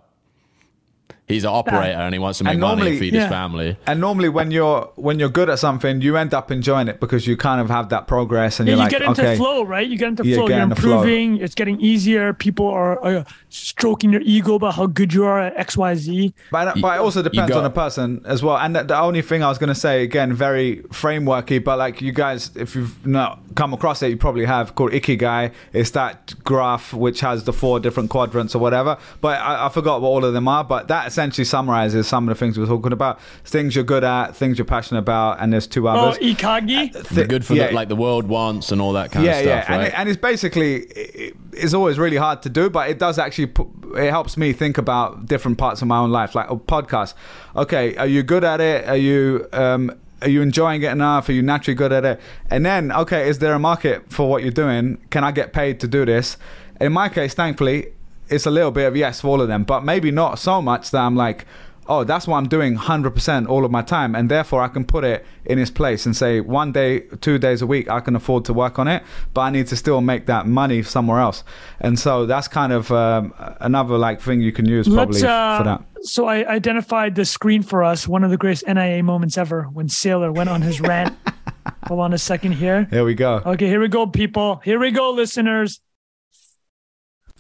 [1.27, 3.21] He's an operator and he wants to make And money normally- and feed Yeah.
[3.23, 3.77] his family.
[3.87, 7.27] And normally, when you're when you're good at something, you end up enjoying it because
[7.27, 9.65] you kind of have that progress, and Yeah, you're you like, get into okay, flow,
[9.65, 9.87] right?
[9.89, 10.49] You get into Yeah, flow.
[10.49, 10.97] get You're in the flow.
[10.99, 11.39] improving.
[11.39, 12.35] It's getting easier.
[12.35, 16.35] People are uh, stroking your ego about how good you are at X, Y, Z.
[16.51, 18.59] But, but it also depends got- on the person as well.
[18.59, 22.03] And the, the only thing I was going to say, again, very frameworky, but like
[22.03, 25.53] you guys, if you've not come across it, you probably have, called Ikigai.
[25.73, 28.99] It's that graph which has the four different quadrants or whatever.
[29.23, 30.65] But I, I forgot what all of them are.
[30.65, 33.21] But that essentially summarizes some of the things we we're talking about.
[33.45, 36.19] Things you're good at, things you're passionate about, and there's two Oh, others.
[36.21, 36.93] Oh, Ikagi.
[37.09, 37.69] The good for yeah.
[37.69, 39.93] the, like the world wants and all that kind yeah, of stuff, yeah, and, right?
[39.93, 43.47] it, and it's basically it, it's always really hard to do, but it does actually
[43.47, 47.15] put, it helps me think about different parts of my own life, like a podcast.
[47.55, 48.89] Okay, are you good at it?
[48.89, 49.93] Are you um,
[50.23, 51.29] are you enjoying it enough?
[51.29, 52.21] Are you naturally good at it?
[52.51, 54.99] And then, okay, is there a market for what you're doing?
[55.11, 56.39] Can I get paid to do this?
[56.81, 57.93] In my case, thankfully,
[58.29, 60.91] it's a little bit of yes for all of them, but maybe not so much
[60.91, 61.47] that I'm like,
[61.87, 64.15] oh, that's what I'm doing 100% all of my time.
[64.15, 67.63] And therefore, I can put it in its place and say, one day, two days
[67.63, 69.03] a week, I can afford to work on it,
[69.35, 71.45] but I need to still make that money somewhere else.
[71.81, 75.65] And so that's kind of um, another like thing you can use probably uh, for
[75.65, 75.85] that.
[76.03, 78.07] So I identified the screen for us.
[78.07, 81.17] One of the greatest NIA moments ever when Saylor went on his rant.
[81.87, 82.87] Hold on a second here.
[82.91, 83.43] Here we go.
[83.45, 84.61] Okay, here we go, people.
[84.65, 85.81] Here we go, listeners.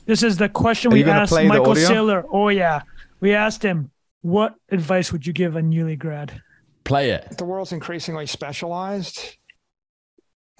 [0.07, 1.89] This is the question Are we asked Michael audio?
[1.89, 2.25] Saylor.
[2.31, 2.83] Oh yeah,
[3.21, 3.91] we asked him,
[4.23, 6.41] "What advice would you give a newly grad?"
[6.85, 7.39] Play it.
[7.39, 9.39] the world's increasingly specialized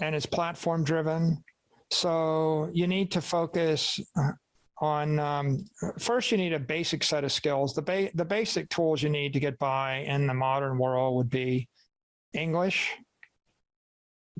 [0.01, 1.43] and it's platform driven.
[1.91, 4.33] So you need to focus uh,
[4.79, 5.65] on um,
[5.99, 6.33] first.
[6.33, 7.75] You need a basic set of skills.
[7.75, 11.31] The ba- the basic tools you need to get by in the modern world would
[11.31, 11.69] be
[12.33, 12.91] English,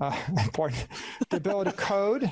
[0.01, 0.87] uh, important,
[1.31, 2.31] the ability to code,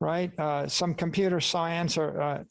[0.00, 0.38] right?
[0.38, 2.44] Uh, some computer science or uh,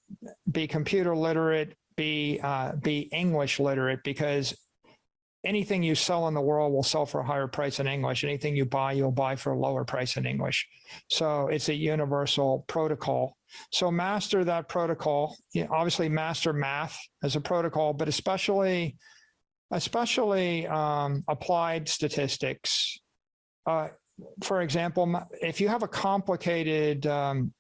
[0.51, 4.55] be computer literate, be uh, be English literate because
[5.45, 8.23] anything you sell in the world will sell for a higher price in English.
[8.23, 10.67] Anything you buy, you'll buy for a lower price in English.
[11.09, 13.37] So it's a universal protocol.
[13.71, 15.37] So master that protocol.
[15.53, 18.97] You know, obviously, master math as a protocol, but especially,
[19.71, 22.97] especially um, applied statistics.
[23.65, 23.89] Uh,
[24.43, 27.53] for example, if you have a complicated um,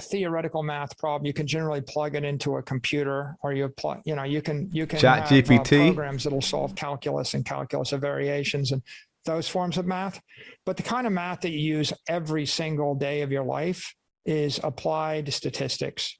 [0.00, 4.14] theoretical math problem, you can generally plug it into a computer, or you apply, you
[4.14, 5.86] know, you can you can Chat have, uh, GPT?
[5.86, 8.82] programs that'll solve calculus and calculus of variations and
[9.24, 10.20] those forms of math.
[10.64, 14.60] But the kind of math that you use every single day of your life is
[14.62, 16.18] applied statistics.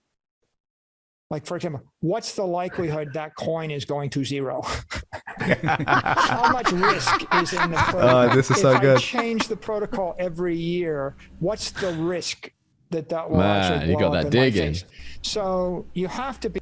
[1.30, 4.62] Like, for example, what's the likelihood that coin is going to zero?
[5.38, 8.30] How much risk is in the uh, protocol?
[8.30, 8.98] Oh, this is if so I good.
[8.98, 12.50] change the protocol every year, what's the risk
[12.90, 14.74] that that will Man, actually you got up that digging.
[15.22, 16.60] So you have to be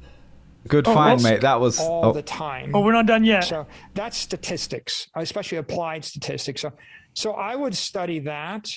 [0.67, 1.41] Good Oh, find, mate.
[1.41, 1.79] That was.
[1.79, 2.71] all Oh, the time.
[2.75, 3.45] Oh, we're not done yet.
[3.45, 6.59] So that's statistics, especially applied statistics.
[6.61, 6.73] So,
[7.13, 8.67] so I would study that.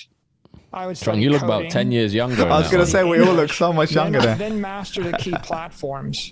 [0.73, 1.55] I would Strong, you look coding.
[1.63, 2.43] about 10 years younger.
[2.47, 4.35] I was gonna say we all look so much younger there.
[4.35, 6.31] then master the key platforms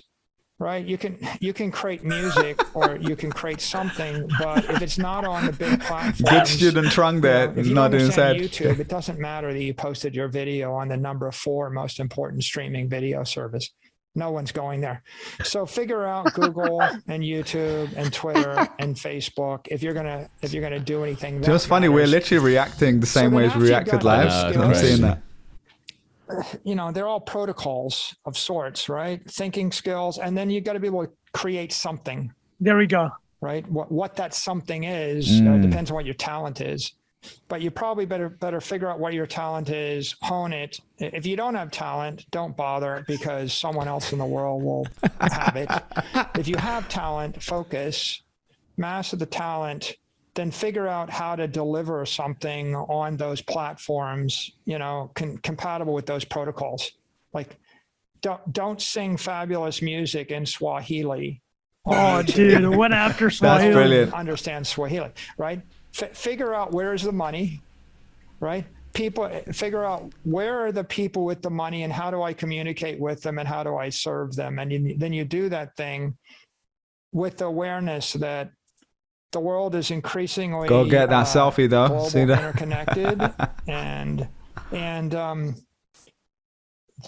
[0.58, 4.98] right you can you can create music or you can create something but if it's
[4.98, 8.00] not on the big platforms Good student Trung you there, know, if you not don't
[8.00, 8.36] doing sad.
[8.36, 12.42] YouTube, it doesn't matter that you posted your video on the number four most important
[12.44, 13.70] streaming video service.
[14.16, 15.02] No one's going there.
[15.44, 20.62] So figure out Google and YouTube and Twitter and Facebook if you're gonna if you're
[20.62, 21.42] gonna do anything.
[21.42, 24.54] Just that funny, we're literally reacting the same then way as we reacted got live.
[24.54, 25.22] those I'm seeing that.
[26.64, 29.20] you know they're all protocols of sorts, right?
[29.30, 33.10] Thinking skills, and then you got to be able to create something, There we go.
[33.40, 33.64] right?
[33.70, 35.62] What what that something is uh, Mm.
[35.62, 36.92] depends on what your talent is.
[37.48, 40.80] But you probably better better figure out what your talent is, hone it.
[40.98, 44.86] If you don't have talent, don't bother because someone else in the world will
[45.20, 45.68] have it.
[46.38, 48.22] if you have talent, focus,
[48.76, 49.96] master the talent,
[50.34, 56.06] then figure out how to deliver something on those platforms, you know, con- compatible with
[56.06, 56.92] those protocols.
[57.32, 57.58] Like
[58.22, 61.42] don't don't sing fabulous music in Swahili.
[61.86, 63.72] Oh, YouTube dude, what after Swahili?
[63.72, 64.14] brilliant.
[64.14, 65.62] understand Swahili, right?
[65.98, 67.62] F- figure out where is the money,
[68.40, 68.64] right?
[68.92, 72.98] People figure out where are the people with the money and how do I communicate
[72.98, 74.58] with them and how do I serve them?
[74.58, 76.16] And you, then you do that thing
[77.12, 78.50] with the awareness that
[79.32, 81.86] the world is increasingly Go get that uh, selfie though.
[81.86, 82.38] global, See that?
[82.40, 83.32] interconnected,
[83.68, 84.28] and
[84.72, 85.54] and um,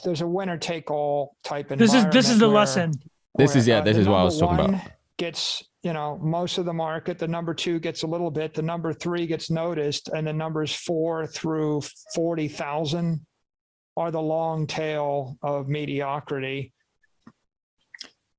[0.04, 2.92] there's a winner take all type This is this is the lesson.
[3.36, 4.80] This is- yeah, uh, this the is what I was talking about.
[5.16, 7.18] Gets you know most of the market.
[7.18, 8.54] The number two gets a little bit.
[8.54, 11.82] The number three gets noticed, and the numbers four through
[12.14, 13.26] forty thousand
[13.96, 16.72] are the long tail of mediocrity.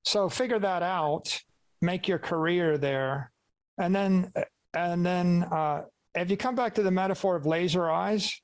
[0.04, 1.39] So figure that out.
[1.82, 3.32] Make your career there,
[3.78, 4.32] and then
[4.74, 5.84] and then uh,
[6.16, 8.41] if you come back to the metaphor of laser eyes,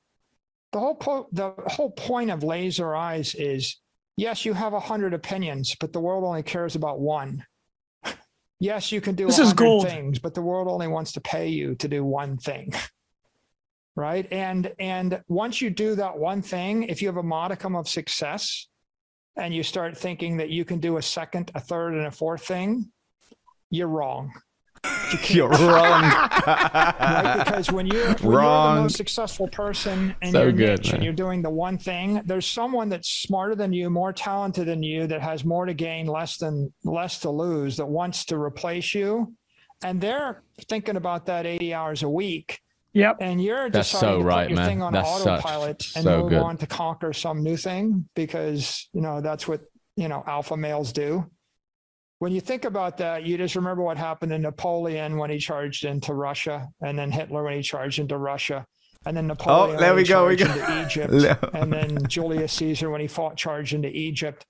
[0.72, 3.80] the whole po- the whole point of laser eyes is
[4.16, 7.44] yes, you have a hundred opinions, but the world only cares about one.
[8.60, 9.88] Yes, you can do This a is hundred gold.
[9.88, 12.72] things, but the world only wants to pay you to do one thing.
[13.96, 14.26] Right.
[14.32, 18.68] And and once you do that one thing, if you have a modicum of success
[19.36, 22.46] and you start thinking that you can do a second, a third, and a fourth
[22.46, 22.90] thing,
[23.68, 24.32] you're wrong.
[24.84, 26.02] You can't You're wrong.
[26.02, 27.42] right?
[27.44, 28.76] Because when you're, when you're Wrong.
[28.76, 30.94] the most successful person in So your good, niche man.
[30.96, 34.82] and you're doing the one thing, there's someone that's smarter than you, more talented than
[34.82, 38.94] you, that has more to gain, less than less to lose, that wants to replace
[38.94, 39.34] you,
[39.82, 42.60] and they're thinking about that 80 hours a week.
[42.92, 43.18] Yep.
[43.20, 44.68] And you're That's deciding so to right, put your man.
[44.68, 46.38] thing on That's such- autopilot and so move good.
[46.42, 49.60] on to conquer some new thing because you know that's what
[49.96, 51.24] you know alpha males do.
[52.20, 55.84] When you think about that, you just remember what happened to Napoleon when he charged
[55.84, 58.64] into Russia, and then Hitler when he charged into Russia,
[59.06, 60.62] and then oh, Napoleon Oh, there when we he go, we charged go.
[60.74, 61.12] into Egypt,
[61.42, 64.44] Le- and then Julius Caesar when he fought charged into Egypt.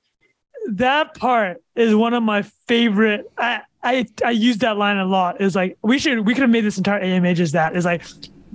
[0.73, 3.31] that part is one of my favorite.
[3.39, 5.41] I I I use that line a lot.
[5.41, 7.77] Is like we should we could have made this entire AMA just that.
[7.77, 8.03] Is like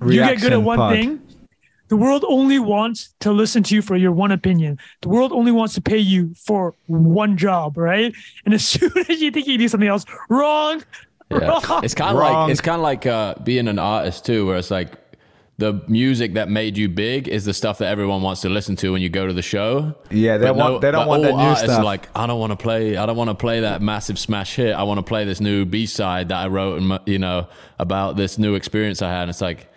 [0.06, 0.94] you get good at one pod.
[0.94, 1.22] thing,
[1.88, 4.80] the world only wants to listen to you for your one opinion.
[5.02, 8.14] The world only wants to pay you for one job, right?
[8.46, 10.84] And as soon as you think you do something else, wrong.
[11.32, 11.48] Yeah.
[11.48, 11.84] Wrong.
[11.84, 14.70] It's kind of like it's kind of like uh, being an artist too, where it's
[14.72, 14.94] like
[15.58, 18.92] the music that made you big is the stuff that everyone wants to listen to
[18.92, 19.96] when you go to the show.
[20.12, 21.84] Yeah, they But want- they don't want that new stuff.
[21.84, 22.98] Like I don't want to play.
[22.98, 24.74] I don't want to play that massive smash hit.
[24.74, 27.48] I want to play this new B side that I wrote, and you know
[27.80, 29.22] about this new experience I had.
[29.24, 29.70] And it's like.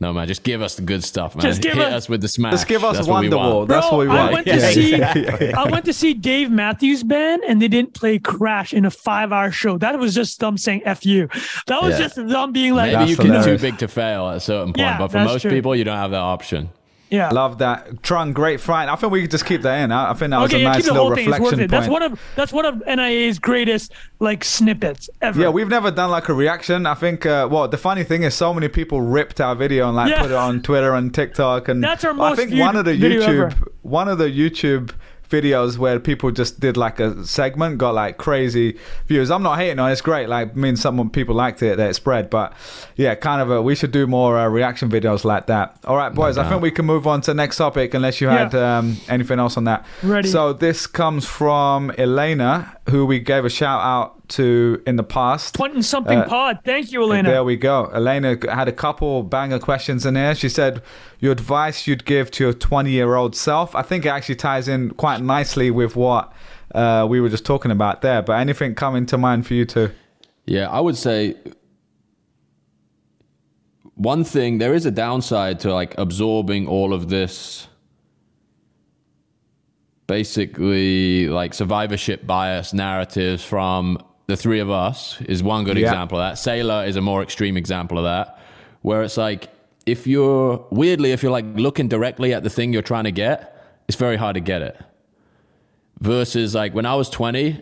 [0.00, 1.42] No man, just give us the good stuff, man.
[1.46, 2.52] Just give Hit us- us with the smash.
[2.52, 3.54] Just give us That's what we Wonderwall.
[3.58, 3.68] want.
[3.68, 4.18] That's Bro, what we want.
[4.18, 4.32] I want.
[4.32, 8.74] went to see I went to see Dave Matthews Band and they didn't play Crash
[8.74, 9.78] in a five hour show.
[9.78, 11.28] That was just them saying F you.
[11.68, 12.06] That was Yeah.
[12.08, 14.78] just them being like Maybe you can too big to fail at a certain point,
[14.78, 15.50] Yeah, but for most true.
[15.52, 16.70] people, you don't have that option.
[17.14, 17.30] Yeah.
[17.30, 18.02] Love that.
[18.02, 18.88] Trung, great fight.
[18.88, 19.92] I think we could just keep that in.
[19.92, 21.28] I I think that was a yeah, nice little whole thing.
[21.28, 21.70] It's worth reflection it.
[21.70, 25.40] That's one of that's one of NIA's greatest like snippets ever.
[25.40, 26.86] Yeah, we've never done like a reaction.
[26.86, 27.24] I think.
[27.26, 30.22] Uh, well, the funny thing is, so many people ripped our video and like Yeah.
[30.22, 32.32] put it on Twitter and TikTok, and That's our most.
[32.32, 33.70] I think one of the YouTube, ever.
[33.82, 34.90] one of the YouTube
[35.34, 39.30] videos where people just did like a segment got like crazy views.
[39.30, 39.92] I'm not hating on it.
[39.92, 40.28] It's great.
[40.28, 42.52] Like, I mean, some people liked it that it spread, but
[42.96, 43.60] yeah, kind of a.
[43.60, 45.78] We should do more uh, reaction videos like that.
[45.84, 46.38] All right, boys.
[46.38, 49.38] I think we can move on to the next topic unless you had um, anything
[49.38, 49.84] else on that.
[50.02, 50.28] Ready.
[50.28, 55.54] So this comes from Elena, who we gave a shout out to in the past.
[55.54, 56.60] Twenty something Uh, pod.
[56.64, 57.28] Thank you, Elena.
[57.28, 57.86] There we go.
[57.94, 60.34] Elena had a couple banger questions in here.
[60.34, 60.82] She said,
[61.20, 63.74] Your advice you'd give to your 20 year old self.
[63.74, 66.32] I think it actually ties in quite nicely with what
[66.74, 68.22] uh, we were just talking about there.
[68.22, 69.90] But anything coming to mind for you too?
[70.46, 71.36] Yeah, I would say
[73.94, 77.68] one thing there is a downside to like absorbing all of this
[80.06, 85.86] basically like survivorship bias narratives from the three of us is one good Yeah.
[85.88, 86.36] example of that.
[86.36, 88.38] Saylor is a more extreme example of that,
[88.82, 89.48] where it's like
[89.86, 93.50] if you're weirdly, if you're like looking directly at the thing you're trying to get,
[93.86, 94.80] it's very hard to get it.
[96.00, 97.60] Versus like when I was 20,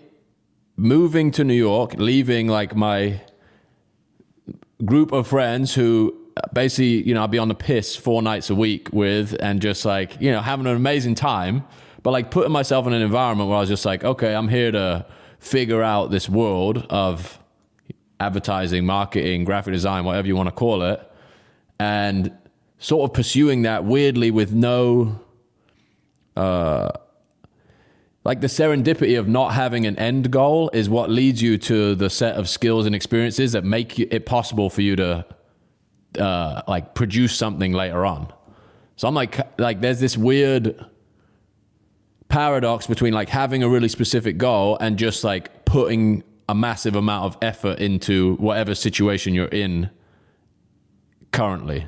[0.77, 3.21] moving to New York, leaving like my
[4.85, 6.17] group of friends who
[6.53, 9.85] basically, you know, I'd be on the piss four nights a week with and just
[9.85, 11.65] like, you know, having an amazing time,
[12.03, 14.73] but like putting myself in an environment where I was just like, okay, I'm here
[14.73, 15.07] to
[15.43, 17.39] figure out this world of
[18.21, 21.01] advertising, marketing, graphic design, whatever you want to call it,
[21.81, 22.33] and
[22.79, 25.21] sort of pursuing that weirdly with no
[28.25, 32.09] like the serendipity of not having an end goal is what leads you to the
[32.09, 35.27] set of skills and experiences that make it possible for you to
[36.19, 38.33] uh, like produce something later on.
[38.97, 40.87] So I'm like, like there's this weird
[42.33, 47.27] paradox between like having a really specific goal and just like putting a massive amount
[47.27, 49.91] of effort into whatever situation you're in
[51.31, 51.87] currently,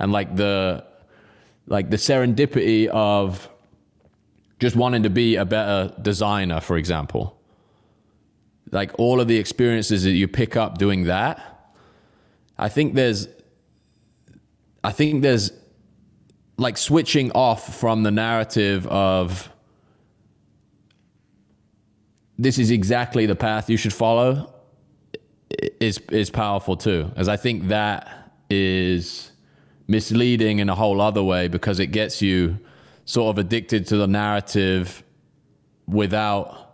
[0.00, 0.84] and like the
[1.68, 3.48] like the serendipity of
[4.58, 7.40] just wanting to be a better designer, for example.
[8.72, 11.72] Like all of the experiences that you pick up doing that,
[12.58, 13.28] I think there's,
[14.82, 15.52] I think there's
[16.56, 19.48] like switching off from the narrative of
[22.38, 24.52] this is exactly the path you should follow
[25.80, 29.32] is is powerful too as i think that is
[29.88, 32.58] misleading in a whole other way because it gets you
[33.06, 35.02] sort of addicted to the narrative
[35.86, 36.68] without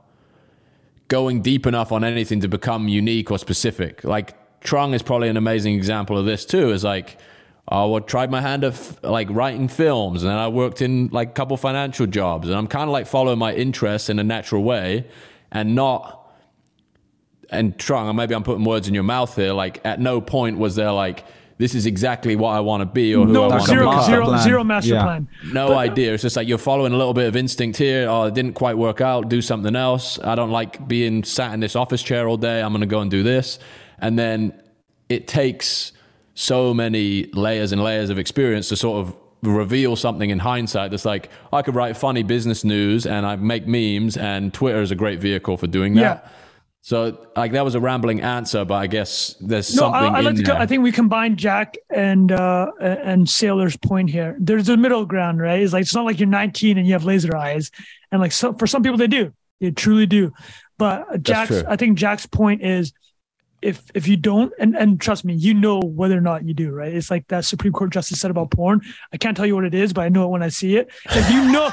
[1.07, 4.03] going deep enough on anything to become unique or specific.
[4.03, 6.71] Like Trung is probably an amazing example of this too.
[6.71, 7.19] Is like,
[7.69, 11.33] I tried my hand at like writing films, and then I worked in like a
[11.33, 15.07] couple financial jobs, and I'm kind of like following my interests in a natural way,
[15.55, 16.21] and not.
[17.51, 19.53] And Trung, maybe I'm putting words in your mouth here.
[19.53, 21.25] Like, at no point was there like,
[21.57, 23.67] this is exactly what I want to be or who I no want Like to
[23.69, 24.43] zero, master zero, plan.
[24.43, 25.03] zero master Yeah.
[25.05, 25.29] plan.
[25.53, 26.13] no idea.
[26.13, 28.09] It's just like you're following a little bit of instinct here.
[28.09, 29.29] Oh, it didn't quite work out.
[29.29, 30.19] Do something else.
[30.25, 32.61] I don't like being sat in this office chair all day.
[32.61, 33.61] I'm going to go and do this.
[34.01, 34.61] And then
[35.09, 35.93] it takes
[36.35, 39.15] so many layers and layers of experience to sort of
[39.47, 43.67] reveal something in hindsight that's like, I could write funny business news and I make
[43.67, 46.25] memes, and Twitter is a great vehicle for doing that.
[46.25, 46.31] Yeah.
[46.83, 50.21] So, like, that was a rambling answer, but I guess there's No, something I, I
[50.21, 50.43] like in to.
[50.43, 50.61] co- there.
[50.61, 54.37] I think we combine Jack and uh, and Saylor's point here.
[54.39, 55.61] There's a middle ground, right?
[55.63, 57.71] It's like it's not like you're 19 and you have laser eyes,
[58.13, 60.35] and like so, for some people they do, they truly do.
[60.77, 61.53] But Jack's.
[61.65, 62.93] I think Jack's point is,
[63.65, 66.71] if if you don't, and and trust me, you know whether or not you do,
[66.71, 66.93] right?
[66.93, 68.81] It's like that Supreme Court justice said about porn.
[69.13, 70.91] I can't tell you what it is, but I know it when I see it.
[71.11, 71.71] If you know,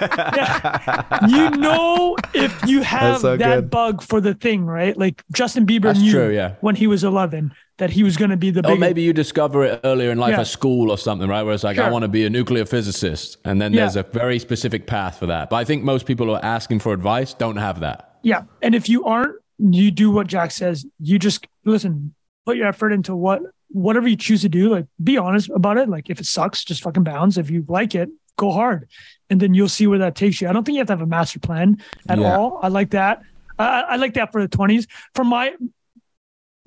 [0.00, 1.26] Yeah.
[1.28, 3.70] you know if you have so that good.
[3.70, 4.96] bug for the thing, right?
[4.96, 6.54] Like Justin Bieber That's knew true, yeah.
[6.60, 7.52] when he was 11.
[7.78, 8.80] that he was going to be the Or big.
[8.80, 10.40] maybe you discover it earlier in life Yeah.
[10.40, 11.42] at school or something, right?
[11.42, 13.36] Where it's like, I want to be a nuclear physicist.
[13.44, 13.80] And then Yeah.
[13.80, 15.50] there's a very specific path for that.
[15.50, 18.16] But I think most people who are asking for advice don't have that.
[18.22, 18.44] Yeah.
[18.62, 20.84] And if you aren't, you do what Jack says.
[21.00, 22.14] You just listen,
[22.44, 24.68] put your effort into what whatever you choose to do.
[24.68, 25.88] Like be honest about it.
[25.88, 27.36] Like if it sucks, just fucking bounce.
[27.36, 28.88] If you like it, go hard.
[29.30, 30.48] And then you'll see where that takes you.
[30.48, 32.36] I don't think you have to have a master plan at Yeah.
[32.36, 32.60] all.
[32.62, 33.22] I like that.
[33.58, 34.86] I, I like that for the twenties.
[35.14, 35.54] For my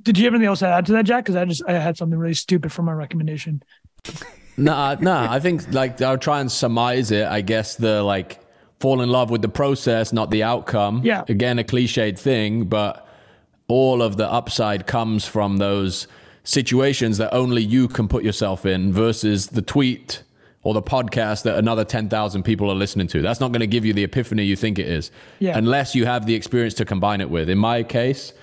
[0.01, 1.25] did you have anything else to add to that, Jack?
[1.25, 3.63] Because I just I had something really stupid for my recommendation.
[4.57, 5.31] Nah, nah.
[5.31, 7.25] I think like I'll try and surmise it.
[7.25, 8.39] I guess the like
[8.79, 11.01] fall in love with the process, not the outcome.
[11.03, 11.23] Yeah.
[11.27, 13.07] Again, a cliched thing, but
[13.67, 16.07] all of the upside comes from those
[16.43, 20.23] situations that only you can put yourself in versus the tweet
[20.63, 23.21] or the podcast that another 10,000 people are listening to.
[23.21, 25.11] That's not going to give you the epiphany you think it is.
[25.39, 25.57] Yeah.
[25.57, 27.49] Unless you have the experience to combine it with.
[27.49, 28.33] In my case,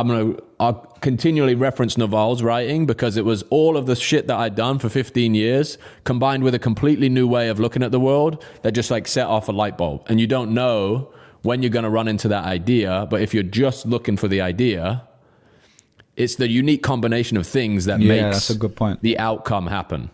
[0.00, 4.36] I'm gonna I'll continually reference Naval's writing because it was all of the shit that
[4.36, 8.00] I'd done for 15 years combined with a completely new way of looking at the
[8.00, 10.02] world that just like set off a light bulb.
[10.08, 11.12] And you don't know
[11.42, 15.02] when you're gonna run into that idea, but if you're just looking for the idea,
[16.16, 19.02] it's the unique combination of things that Yeah, makes that's a good point.
[19.02, 20.10] the outcome happen.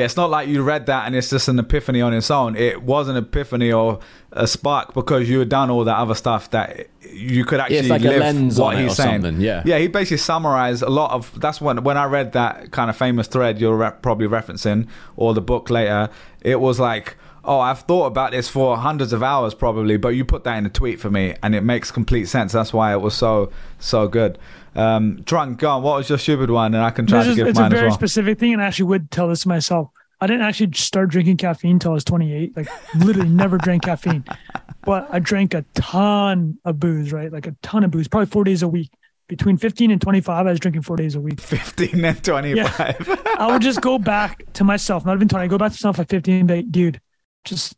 [0.00, 2.56] Yeah, it's not like you read that and it's just an epiphany on its own.
[2.56, 4.00] It was an epiphany or
[4.32, 8.02] a spark because you had done all that other stuff that you could actually like
[8.02, 9.22] a live what he's saying.
[9.22, 9.62] something, yeah.
[9.64, 9.78] yeah.
[9.78, 11.38] He basically summarized a lot of.
[11.40, 15.34] That's when when I read that kind of famous thread you're re- probably referencing or
[15.34, 16.08] the book later.
[16.40, 17.16] It was like.
[17.44, 20.66] Oh, I've thought about this for hundreds of hours, probably, but you put that in
[20.66, 22.52] a tweet for me, and it makes complete sense.
[22.52, 24.38] That's why it was so so good.
[24.74, 25.82] Um, Trung, go on.
[25.82, 26.74] What was your stupid one?
[26.74, 27.94] And I can try This to is, give it's a very well.
[27.94, 29.90] specific thing, and I actually would tell this to myself.
[30.20, 32.56] I didn't actually start drinking caffeine until I was 28.
[32.56, 34.22] Like literally never drank caffeine,
[34.84, 37.32] but I drank a ton of booze, right?
[37.32, 38.90] Like a ton of booze, probably four days a week.
[39.28, 41.40] Between 15 and 25, I was drinking four days a week.
[41.40, 43.20] 15 and 25.
[43.38, 45.44] I would just go back to myself, not even 20.
[45.44, 47.00] I go back to myself at 15 and be like, dude,
[47.44, 47.74] just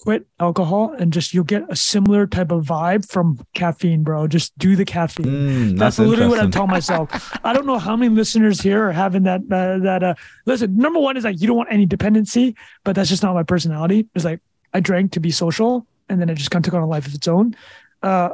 [0.00, 4.28] quit alcohol and just you'll get a similar type of vibe from caffeine, bro.
[4.28, 5.26] Just do the caffeine.
[5.26, 7.08] Mm, That's, that's literally what I tell myself.
[7.44, 9.40] I don't know how many listeners here are having that.
[9.50, 10.14] Uh, that uh,
[10.46, 12.54] listen, number one is like you don't want any dependency,
[12.84, 14.06] but that's just not my personality.
[14.14, 14.40] It's like
[14.72, 17.06] I drank to be social, and then it just kind of took on a life
[17.06, 17.56] of its own.
[18.02, 18.30] Uh,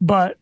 [0.00, 0.38] but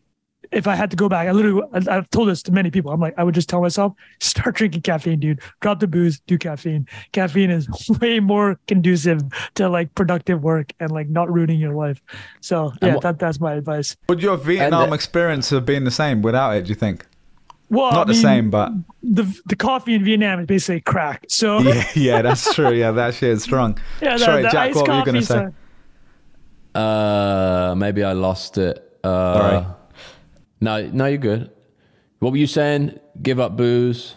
[0.51, 2.91] if I had to go back, I literally, I- I've told this to many people.
[2.91, 5.39] I'm like, I would just tell myself, start drinking caffeine, dude.
[5.61, 6.87] Drop the booze, do caffeine.
[7.11, 7.67] Caffeine is
[8.01, 9.21] way more conducive
[9.55, 12.01] to like productive work and like not ruining your life.
[12.41, 13.95] So yeah, wha- that, that's my advice.
[14.09, 17.05] Would your Vietnam uh, experience have been the same without it, do you think?
[17.69, 18.71] Well, Not I the mean, same, but
[19.03, 21.25] the the coffee in Vietnam is basically crack.
[21.27, 22.71] So yeah, yeah, that's true.
[22.71, 23.77] Yeah, that shit is strong.
[24.01, 25.11] yeah, the, Sorry, the Jack, what were you coffee.
[25.11, 25.47] going to say?
[26.79, 28.99] Uh, maybe I lost it.
[29.03, 29.65] Uh, Sorry.
[30.61, 31.51] No, no, you're good.
[32.19, 32.99] What were you saying?
[33.21, 34.15] Give up booze.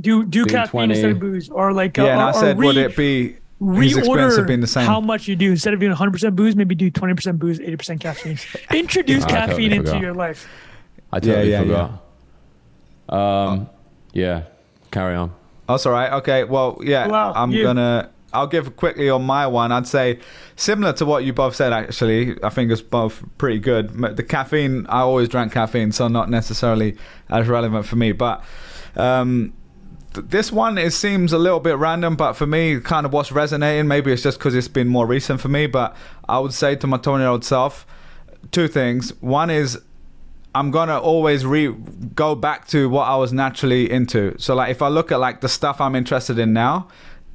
[0.00, 0.92] do do caffeine 20.
[0.94, 3.36] instead of booze, or like Yeah, uh, and or, I said, re- would it be
[3.82, 4.86] his experience have reorder been the same?
[4.86, 7.60] how much you do instead of doing 100 percent booze, maybe do 20 percent booze,
[7.60, 8.38] 80 percent caffeine.
[8.72, 10.02] Introduce I totally caffeine into forgot.
[10.02, 10.48] your life.
[11.12, 11.88] I totally yeah, yeah,
[13.08, 13.48] forgot.
[13.48, 13.68] Um,
[14.12, 14.42] yeah.
[14.90, 15.32] Carry on.
[15.68, 16.12] That's all right.
[16.14, 16.44] Okay.
[16.44, 18.10] Well, yeah, Wow, I'm you- gonna.
[18.32, 19.72] I'll give quickly on my one.
[19.72, 20.18] I'd say
[20.56, 21.72] similar to what you both said.
[21.72, 24.16] Actually, I think it's both pretty good.
[24.16, 24.86] The caffeine.
[24.88, 26.96] I always drank caffeine, so not necessarily
[27.28, 28.12] as relevant for me.
[28.12, 28.44] But
[28.96, 29.52] um,
[30.14, 33.32] th- this one it seems a little bit random, but for me, kind of what's
[33.32, 33.86] resonating.
[33.88, 35.66] Maybe it's just because it's been more recent for me.
[35.66, 35.96] But
[36.28, 37.86] I would say to my 20 year old self,
[38.50, 39.10] two things.
[39.20, 39.78] One is
[40.54, 41.72] I'm gonna always re
[42.14, 44.34] go back to what I was naturally into.
[44.38, 46.88] So like if I look at like the stuff I'm interested in now,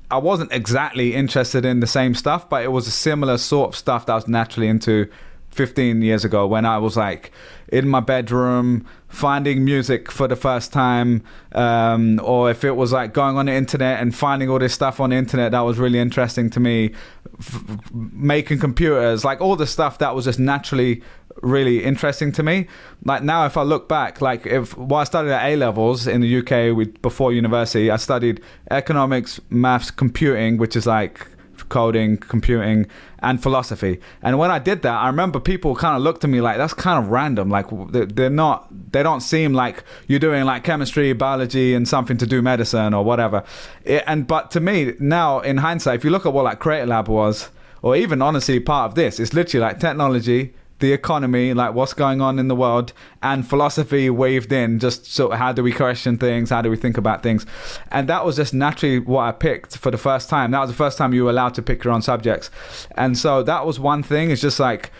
[0.09, 3.75] I wasn't exactly interested in the same stuff, but it was a similar sort of
[3.75, 5.09] stuff that I was naturally into
[5.51, 7.31] 15 years ago when I was like
[7.69, 11.23] in my bedroom finding music for the first time
[11.53, 14.99] um, or if it was like going on the internet and finding all this stuff
[14.99, 16.93] on the internet that was really interesting to me
[17.39, 21.01] f- making computers like all the stuff that was just naturally
[21.41, 22.67] really interesting to me
[23.05, 26.21] like now if i look back like if while i studied at a levels in
[26.21, 28.41] the uk with before university i studied
[28.71, 31.27] economics maths computing which is like
[31.69, 32.87] coding, computing,
[33.19, 33.99] and philosophy.
[34.21, 36.73] And when I did that, I remember people kind of looked at me like that's
[36.73, 37.49] kind of random.
[37.49, 42.27] Like they're- not, they don't seem like you're doing like chemistry, biology, and something to
[42.27, 43.43] do medicine or whatever.
[43.83, 46.87] It, and but to me now, in hindsight, if you look at what like Creator
[46.87, 47.49] Lab was,
[47.81, 50.53] or even honestly part of this, it's literally like technology.
[50.79, 52.93] The economy, like what's going on in the world,
[53.23, 54.79] and philosophy waved in.
[54.79, 56.49] Just sort of how do we question things?
[56.51, 57.45] How do we think about things?
[57.91, 60.51] And that was just naturally what I picked for the first time.
[60.51, 62.51] That was the first time you were allowed to pick your own subjects.
[62.95, 64.29] And so that was one thing.
[64.29, 64.91] It's just like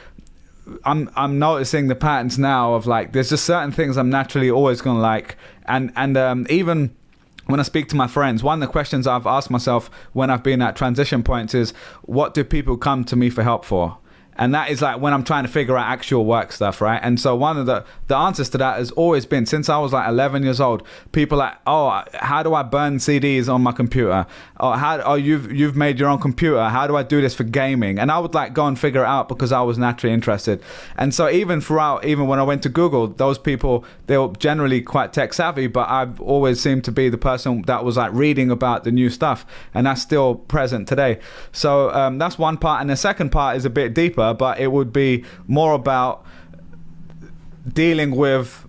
[0.84, 4.82] I'm I'm noticing the patterns now of like there's just certain things I'm naturally always
[4.82, 6.96] gonna like, and and um, even
[7.46, 10.44] when I speak to my friends, one of the questions I've asked myself when I've
[10.44, 11.72] been at transition points is,
[12.04, 13.98] what do people come to me for help for?
[14.38, 17.00] And that is like when I'm trying to figure out actual work stuff, right?
[17.02, 19.94] And so one of the the answers to that has always been since I was
[19.94, 20.84] like 11 years old.
[21.12, 24.26] People like, oh, how do I burn CDs on my computer?
[24.60, 25.00] Oh, how?
[25.02, 26.64] Oh, you've you've made your own computer.
[26.70, 27.98] How do I do this for gaming?
[27.98, 30.62] And I would like go and figure it out because I was naturally interested.
[30.98, 34.82] And so even throughout, even when I went to Google, those people they were generally
[34.82, 38.52] quite tech savvy, but I've always seemed to be the person that was like reading
[38.52, 41.20] about the new stuff, and that's still present today.
[41.52, 44.72] So um, that's one part, and the second part is a bit deeper but it
[44.72, 46.26] would be more about
[47.74, 48.66] dealing with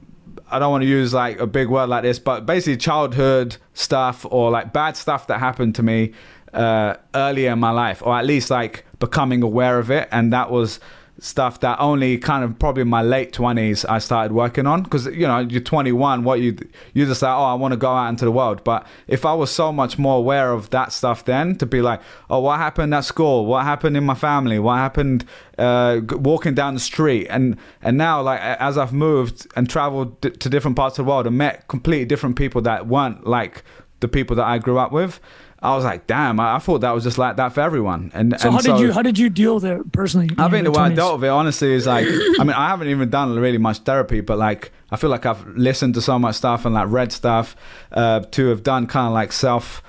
[0.51, 4.25] I don't want to use like a big word like this, but basically childhood stuff
[4.31, 6.13] or like bad stuff that happened to me
[6.55, 10.09] uh, earlier in my life, or at least like becoming aware of it.
[10.11, 10.81] And that was
[11.21, 14.83] stuff that only kind of probably in my late 20s I started working on.
[14.83, 16.57] Because you know you're 21 what you
[16.95, 18.63] you just like oh I want to go out into the world.
[18.65, 22.01] But if I was so much more aware of that stuff then to be like
[22.31, 23.47] oh what happened at school?
[23.47, 24.59] What happened in my family?
[24.59, 25.25] What happened
[25.59, 27.27] uh, walking down the street?
[27.29, 31.11] And and now like as I've moved and traveled d- to different parts of the
[31.11, 33.65] world and met completely different people that weren't like
[34.01, 35.21] the people that I grew up with
[35.61, 38.13] I was like, damn, I, I, thought that was just like that for everyone.
[38.15, 40.31] And so and how did you how did you deal with it personally?
[40.39, 42.89] I think the way I dealt with it honestly is like, I mean, I haven't
[42.89, 46.37] even done really much therapy, but like, I feel like I've listened to so much
[46.37, 47.57] stuff and like read stuff
[47.91, 49.83] uh, to have done kind of like self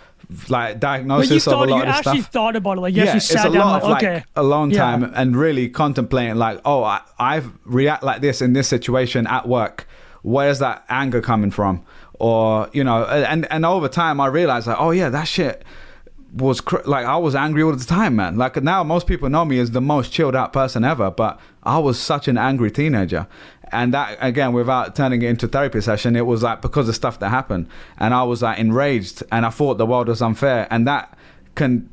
[0.48, 2.32] like diagnosis of a lot you of the actually stuff.
[2.32, 4.14] thought about it, like yes, yeah, you sat it's a down, lot like, of okay,
[4.16, 4.78] like alone Yeah.
[4.80, 9.48] time and really contemplating like, oh, I, I've react like this in this situation at
[9.48, 9.88] work.
[10.22, 11.84] Where's that anger coming from?
[12.20, 15.64] Or you know, and and over time I realized like, oh yeah, that shit
[16.34, 18.38] was cr- like I was angry all the time, man.
[18.38, 21.80] Like now, most people know me as the most chilled out person ever, but I
[21.80, 23.28] was such an angry teenager.
[23.72, 26.96] And that again, without turning it into a therapy session, it was like because of
[26.96, 27.68] stuff that happened,
[27.98, 31.18] and I was like enraged, and I thought the world was unfair, and that
[31.56, 31.90] can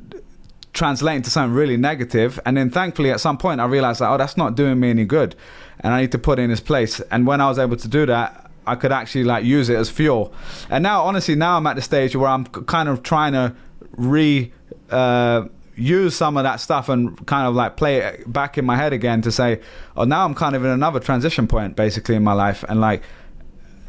[0.73, 2.39] translate into something really negative.
[2.45, 5.05] And then thankfully, at some point, I realized that oh, that's not doing me any
[5.05, 5.35] good,
[5.81, 7.01] and I need to put it in its place.
[7.11, 9.91] And when I was able to do that, I could actually like use it as
[9.91, 10.33] fuel.
[10.71, 13.55] And now, honestly, now I'm at the stage where I'm kind of trying to
[13.97, 14.53] re
[14.91, 18.77] uh, use some of that stuff and kind of like play it back in my
[18.77, 19.61] head again to say,
[19.97, 23.03] oh, now I'm kind of in another transition point basically in my life, and like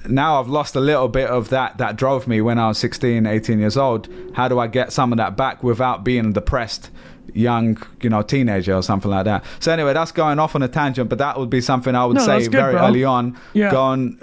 [0.08, 3.26] now I've lost a little bit of that that drove me when I was 16,
[3.26, 4.08] 18 years old.
[4.34, 6.92] How do I get some of that back without being depressed?
[7.34, 9.44] Young, you know, teenager or something like that.
[9.60, 12.18] So anyway, that's going off on a tangent, but that would be something I would
[12.18, 12.86] No, say good, very bro.
[12.88, 13.38] early on.
[13.54, 13.72] Yeah.
[13.72, 14.20] Go and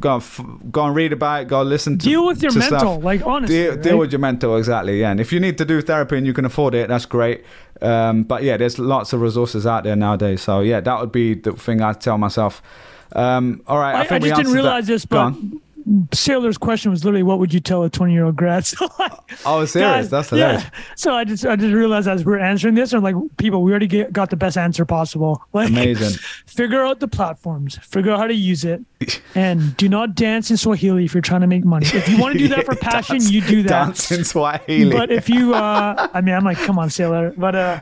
[0.00, 1.48] go, and go and read about it.
[1.48, 3.04] Go listen to deal with your mental, stuff.
[3.04, 3.82] like honestly, Deal, right?
[3.82, 5.00] deal with your mental exactly.
[5.00, 7.44] Yeah, and if you need to do therapy and you can afford it, that's great.
[7.82, 10.42] Um, but yeah, there's lots of resources out there nowadays.
[10.42, 12.62] So yeah, that would be the thing I'd tell myself.
[13.12, 14.54] Um, all right, I, I, think I we just didn't answered that.
[14.62, 15.34] realize this, but.
[16.10, 19.12] Saylor's question was literally, "What would you tell a twenty-year-old grad?" So like,
[19.46, 19.90] Oh, serious?
[19.90, 20.62] guys, That's hilarious.
[20.62, 20.70] Yeah.
[20.96, 23.86] So I just I just realized as we're answering this, I'm like, people, we already
[23.86, 25.42] get, got the best answer possible.
[25.52, 26.18] Like, Amazing.
[26.46, 28.82] figure out the platforms, figure out how to use it,
[29.34, 31.86] and do not dance in Swahili if you're trying to make money.
[31.86, 33.86] If you want to do that for passion, Dance- you do that.
[33.86, 34.92] Dance in Swahili.
[34.96, 37.32] But if you, uh, I mean, I'm like, come on, Sailor.
[37.36, 37.80] But uh,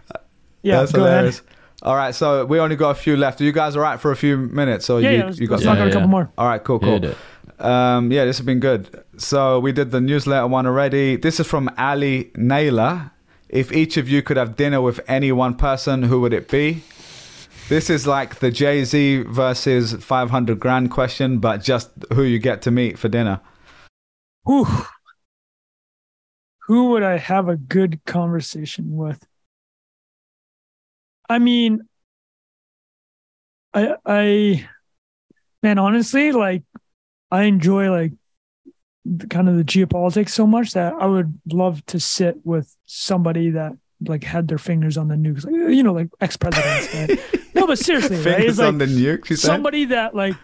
[0.63, 1.41] yeah, That's go hilarious.
[1.41, 1.55] ahead.
[1.83, 3.41] All right, so we only got a few left.
[3.41, 4.85] Are you guys all right for a few minutes?
[4.85, 5.31] So Yeah, you, yeah.
[5.31, 5.75] You got let's some?
[5.77, 6.11] knock out a couple yeah.
[6.11, 6.31] more.
[6.37, 7.15] All right, cool, Yeah, cool.
[7.59, 9.05] Um, yeah, this has been good.
[9.17, 11.17] So we did the newsletter one already.
[11.17, 13.11] This is from Ali Naylor.
[13.49, 16.83] If each of you could have dinner with any one person, who would it be?
[17.69, 22.63] This is like the Jay Z versus 500 grand question, but just who you get
[22.63, 23.41] to meet for dinner.
[24.45, 24.67] Whew.
[26.69, 29.27] Who would I have a good conversation with?
[31.29, 31.81] I mean,
[33.75, 34.69] I, I,
[35.63, 36.63] man, honestly, like,
[37.31, 38.13] I enjoy like
[39.05, 43.51] the, kind of the geopolitics so much that I would love to sit with somebody
[43.51, 43.73] that
[44.07, 46.95] like had their fingers on the nukes, like, you know, like ex presidents.
[46.95, 47.55] Right?
[47.55, 48.25] no, but seriously, right?
[48.25, 49.47] Fingers It's like, on the nuke, you said?
[49.47, 50.37] somebody that like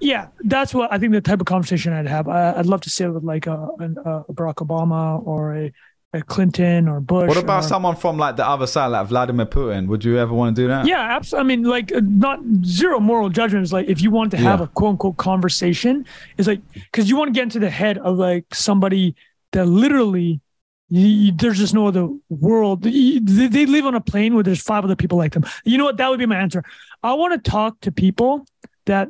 [0.00, 2.90] yeah that's what i think the type of conversation i'd have I, i'd love to
[2.90, 5.72] sit with like a, a barack obama or a,
[6.12, 9.46] a clinton or bush What about or- someone from like the other side, like Vladimir
[9.46, 9.86] Putin?
[9.86, 10.86] Would you ever want to do that?
[10.86, 14.36] yeah absolutely i mean like uh, not zero moral judgments like if you want to
[14.36, 14.64] have Yeah.
[14.64, 16.04] a quote unquote conversation
[16.36, 19.14] it's like because you want to get into the head of like somebody
[19.52, 20.40] that literally
[20.88, 22.84] you, you- there's just no other world.
[22.84, 25.44] You- They, they live on a plane where there's five other people like them.
[25.64, 25.96] You know what?
[25.98, 26.64] That would be my answer.
[27.04, 28.44] I want to talk to people
[28.86, 29.08] that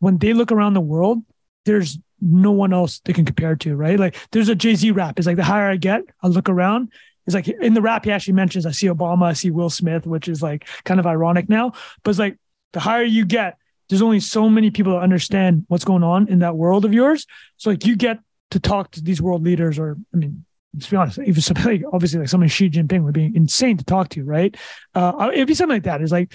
[0.00, 1.18] when they look around the world,
[1.66, 3.98] there's no one else they can compare to, right?
[3.98, 5.18] Like there's a Jay Z rap.
[5.18, 6.92] It's like the higher I get, I look around.
[7.26, 10.06] It's like in the rap, he actually mentions I see Obama, I see Will Smith,
[10.06, 11.72] which is like kind of ironic now.
[12.02, 12.38] But it's like
[12.72, 13.58] the higher you get,
[13.88, 17.26] there's only so many people that understand what's going on in that world of yours.
[17.56, 18.18] So like you get
[18.50, 22.20] to talk to these world leaders, or I mean, let's be honest, even somebody obviously
[22.20, 24.56] like someone Xi Jinping would be insane to talk to, right?
[24.94, 26.00] Uh, it'd be something like that.
[26.00, 26.32] It's like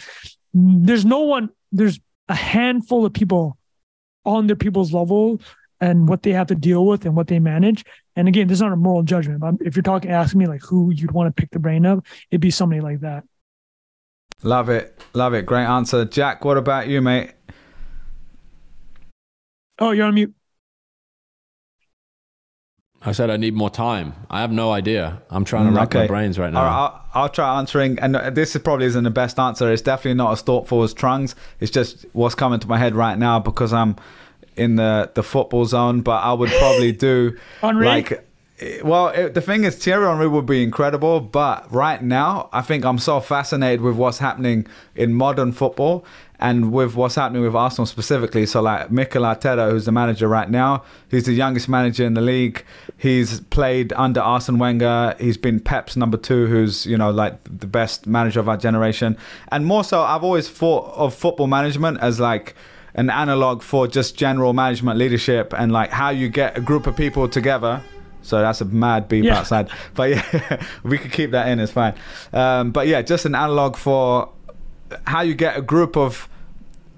[0.54, 2.00] there's no one, there's
[2.30, 3.58] a handful of people
[4.26, 5.42] on their people's level
[5.82, 7.84] and what they have to deal with and what they manage.
[8.16, 9.40] And again, this is not a moral judgment.
[9.40, 12.04] But if you're talking, asking me like who you'd want to pick the brain of,
[12.32, 13.24] it'd be somebody like that.
[14.44, 15.46] Love it, love it.
[15.46, 16.44] Great answer, Jack.
[16.44, 17.32] What about you, mate?
[19.80, 20.34] Oh, you're on mute.
[23.06, 24.14] I said I need more time.
[24.30, 25.22] I have no idea.
[25.30, 26.00] I'm trying to mm, rack okay.
[26.02, 26.60] my brains right now.
[26.60, 28.00] All right, I'll, I'll, try answering.
[28.00, 29.72] And this is probably isn't the best answer.
[29.72, 31.36] It's definitely not as thoughtful as Trung's.
[31.60, 33.98] It's just what's coming to my head right now because I'm
[34.56, 36.02] in the the football zone.
[36.02, 38.12] But I would probably do like.
[38.60, 42.62] Eh, well, it, the thing is, Thierry Henry would be incredible, but right now, I
[42.62, 46.06] think I'm so fascinated with what's happening in modern football
[46.44, 48.46] and with what's happening with Arsenal specifically.
[48.46, 52.22] So like Mikel Arteta, who's the manager right now, he's the youngest manager in the
[52.22, 52.66] league.
[52.98, 55.16] He's played under Arsene Wenger.
[55.20, 59.18] He's been Pep's number two, who's you know like the best manager of our generation.
[59.54, 62.56] And more so, I've always thought of football management as like
[62.96, 66.96] an analog for just general management leadership and like how you get a group of
[66.96, 67.82] people together
[68.24, 69.40] so that's a mad beep yeah.
[69.40, 69.70] outside.
[69.94, 71.60] But yeah, we could keep that in.
[71.60, 71.94] It's fine.
[72.32, 74.32] Um, but yeah, just an analog for
[75.06, 76.28] how you get a group of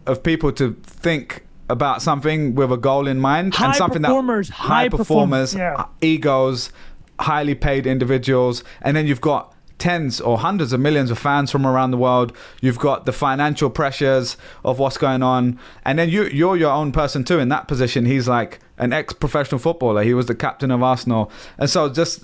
[0.06, 4.50] of people to think about something with a goal in mind high and something performers,
[4.50, 5.74] that high, performers, yeah.
[5.76, 6.72] Uh, egos,
[7.20, 11.65] highly paid individuals, and then you've got tens or hundreds of millions of fans from
[11.65, 12.35] around the world.
[12.61, 16.91] You've got the financial pressures of what's going on, and then you you're your own
[16.91, 17.39] person too.
[17.39, 20.03] In that position, he's like an ex-professional footballer.
[20.03, 22.23] He was the captain of Arsenal, and so just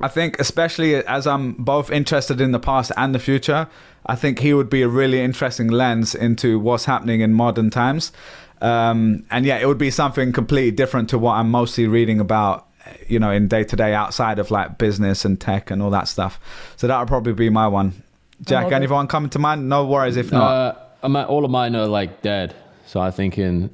[0.00, 3.66] I think, especially as I'm both interested in the past and the future,
[4.04, 8.12] I think he would be a really interesting lens into what's happening in modern times.
[8.60, 12.66] Um, and yeah, it would be something completely different to what I'm mostly reading about,
[13.08, 16.08] you know, in day to day outside of like business and tech and all that
[16.08, 16.40] stuff.
[16.76, 18.02] So that would probably be my one.
[18.42, 19.68] Jack, anyone coming to mind?
[19.68, 20.98] No worries if not.
[21.02, 22.54] Uh, all of mine are like dead.
[22.86, 23.70] So I think in.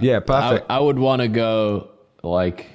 [0.00, 0.66] Yeah, perfect.
[0.68, 1.90] I, I would want to go
[2.22, 2.70] like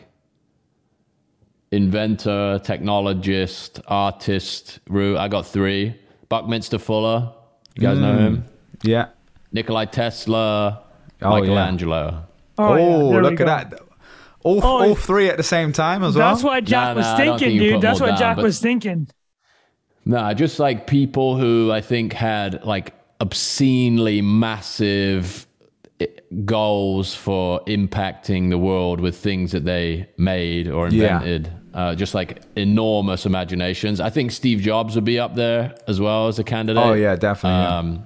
[1.71, 5.17] inventor, technologist, artist route.
[5.17, 5.95] I got three.
[6.29, 7.33] Buckminster Fuller.
[7.75, 8.01] You guys mm.
[8.01, 8.45] know him?
[8.83, 9.09] Yeah.
[9.51, 10.83] Nikolai Tesla.
[11.21, 12.11] Oh, Michelangelo.
[12.11, 12.21] Yeah.
[12.57, 13.19] Oh, oh yeah.
[13.21, 13.86] look at that.
[14.47, 16.33] All, oh, all three at the same time as well.
[16.33, 17.81] That's what Jack nah, was nah, thinking, think dude.
[17.81, 19.07] That's what down, Jack was thinking.
[20.05, 25.47] Nah, just like people who I think had like obscenely massive
[25.99, 26.05] eh,
[26.45, 31.47] goals for impacting the world with things that they made or invented.
[31.47, 34.01] Yeah uh, just like enormous imaginations.
[34.01, 36.83] I think Steve Jobs would be up there as well as a candidate.
[36.83, 37.65] Oh yeah, definitely.
[37.65, 38.01] Um, yeah.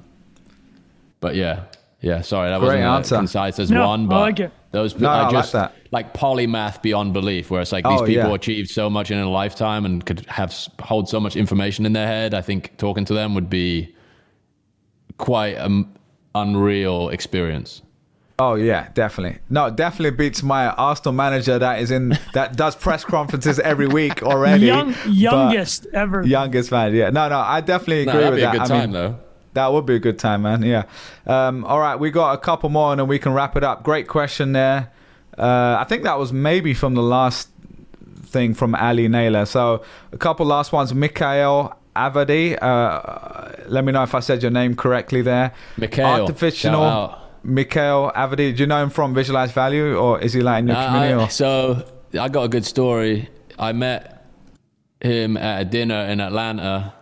[1.22, 1.64] But yeah,
[2.02, 2.22] yeah.
[2.22, 3.16] Sorry, that Great wasn't answer.
[3.16, 4.08] concise as no, one.
[4.08, 4.52] But I like it.
[4.72, 8.30] those, no, I, just like, like polymath beyond belief, where it's like these oh, people
[8.30, 8.36] yeah.
[8.36, 12.08] achieved so much in a lifetime and could have hold so much information in their
[12.08, 12.34] head.
[12.34, 13.96] I think talking to them would be
[15.18, 15.98] quite an
[16.36, 17.82] unreal experience.
[18.40, 19.40] Oh yeah, definitely.
[19.52, 24.24] No, definitely beats my Arsenal manager that is in that does press conferences every week
[24.24, 24.66] already.
[24.66, 26.26] Young, youngest ever.
[26.26, 26.96] Youngest man.
[26.96, 27.12] Yeah.
[27.12, 28.46] No, no, I definitely agree no, with that.
[28.46, 29.20] That'd be a good I time mean, though.
[29.54, 30.64] That would be a good time, man.
[30.64, 30.84] Yeah.
[31.26, 33.84] Um, all right, we got a couple more and then we can wrap it up.
[33.84, 34.92] Great question there.
[35.38, 37.50] Uh, I think that was maybe from the last
[38.24, 39.46] thing from Ali Naylor.
[39.46, 40.94] So a couple last ones.
[40.94, 42.58] Mikhail Avadi.
[42.62, 45.54] Uh, let me know if I said your name correctly there.
[45.78, 46.22] Mikhail.
[46.22, 50.68] Artificial Mikhail Avadi, do you know him from Visualize Value or is he like in
[50.68, 51.24] your uh, community?
[51.24, 51.86] I, so
[52.20, 53.30] I got a good story.
[53.58, 54.28] I met
[55.02, 56.94] him at a dinner in Atlanta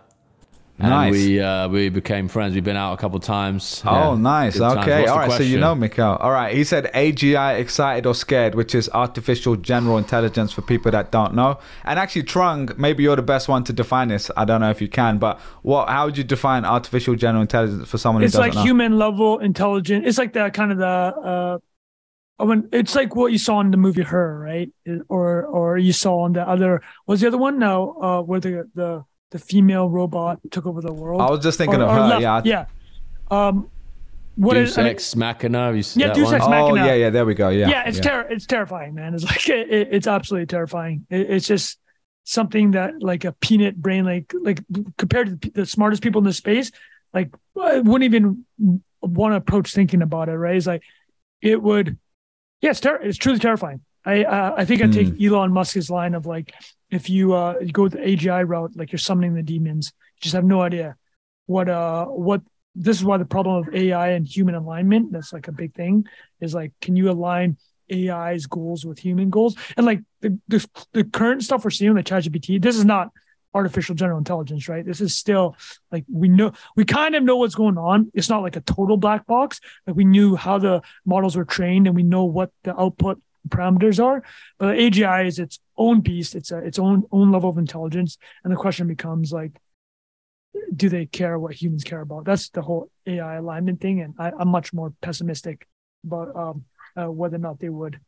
[0.79, 1.11] and nice.
[1.11, 2.55] we uh, we became friends.
[2.55, 3.83] We've been out a couple times.
[3.85, 4.59] Oh, yeah, nice.
[4.59, 5.05] Okay.
[5.07, 5.25] All right.
[5.25, 5.45] Question?
[5.45, 6.17] So you know Mikhail.
[6.21, 6.55] All right.
[6.55, 11.33] He said AGI, excited or scared, which is artificial general intelligence for people that don't
[11.33, 11.59] know.
[11.83, 14.31] And actually, Trung, maybe you're the best one to define this.
[14.37, 15.89] I don't know if you can, but what?
[15.89, 19.39] How would you define artificial general intelligence for someone it's who doesn't like human level
[19.39, 20.05] intelligence.
[20.07, 20.85] It's like the kind of the.
[20.85, 21.57] Uh,
[22.37, 24.71] when it's like what you saw in the movie Her, right?
[25.09, 26.81] Or or you saw on the other.
[27.05, 27.59] Was the other one?
[27.59, 31.21] No, uh, where the the the female robot took over the world.
[31.21, 32.19] I was just thinking or, of her.
[32.19, 32.65] Left, yeah.
[33.31, 33.47] Yeah.
[33.47, 33.69] Um,
[34.35, 35.73] what Deus is, Ex I mean, Machina?
[35.73, 36.81] You yeah, Deus Ex Machina.
[36.81, 37.09] Oh, yeah, yeah.
[37.09, 37.49] There we go.
[37.49, 37.69] Yeah.
[37.69, 38.03] Yeah, it's yeah.
[38.03, 39.13] Ter- it's terrifying, man.
[39.13, 41.05] It's like it, it's absolutely terrifying.
[41.09, 41.77] It, it's just
[42.23, 44.61] something that like a peanut brain, like like
[44.97, 46.71] compared to the smartest people in the space,
[47.13, 48.45] like I wouldn't even
[49.01, 50.37] want to approach thinking about it.
[50.37, 50.55] Right?
[50.55, 50.83] It's like
[51.41, 51.97] it would.
[52.61, 53.81] Yeah, it's ter- it's truly terrifying.
[54.05, 55.27] I uh, I think I take mm.
[55.27, 56.53] Elon Musk's line of like
[56.91, 60.43] if you uh go the AGI route, like you're summoning the demons, you just have
[60.43, 60.95] no idea
[61.45, 62.41] what uh what
[62.75, 66.05] this is why the problem of AI and human alignment that's like a big thing
[66.39, 67.57] is like can you align
[67.91, 69.55] AI's goals with human goals?
[69.75, 73.09] And like the the, the current stuff we're seeing with ChatGPT this is not
[73.53, 74.85] artificial general intelligence right?
[74.85, 75.55] This is still
[75.91, 78.11] like we know we kind of know what's going on.
[78.13, 79.59] It's not like a total black box.
[79.87, 84.03] Like we knew how the models were trained and we know what the output parameters
[84.03, 84.23] are
[84.57, 88.51] but AGI is its own beast it's a its own own level of intelligence and
[88.51, 89.59] the question becomes like
[90.75, 92.25] do they care what humans care about?
[92.25, 95.67] That's the whole AI alignment thing, and I, am much more pessimistic
[96.05, 96.65] about um,
[96.95, 97.99] uh, whether or not they would.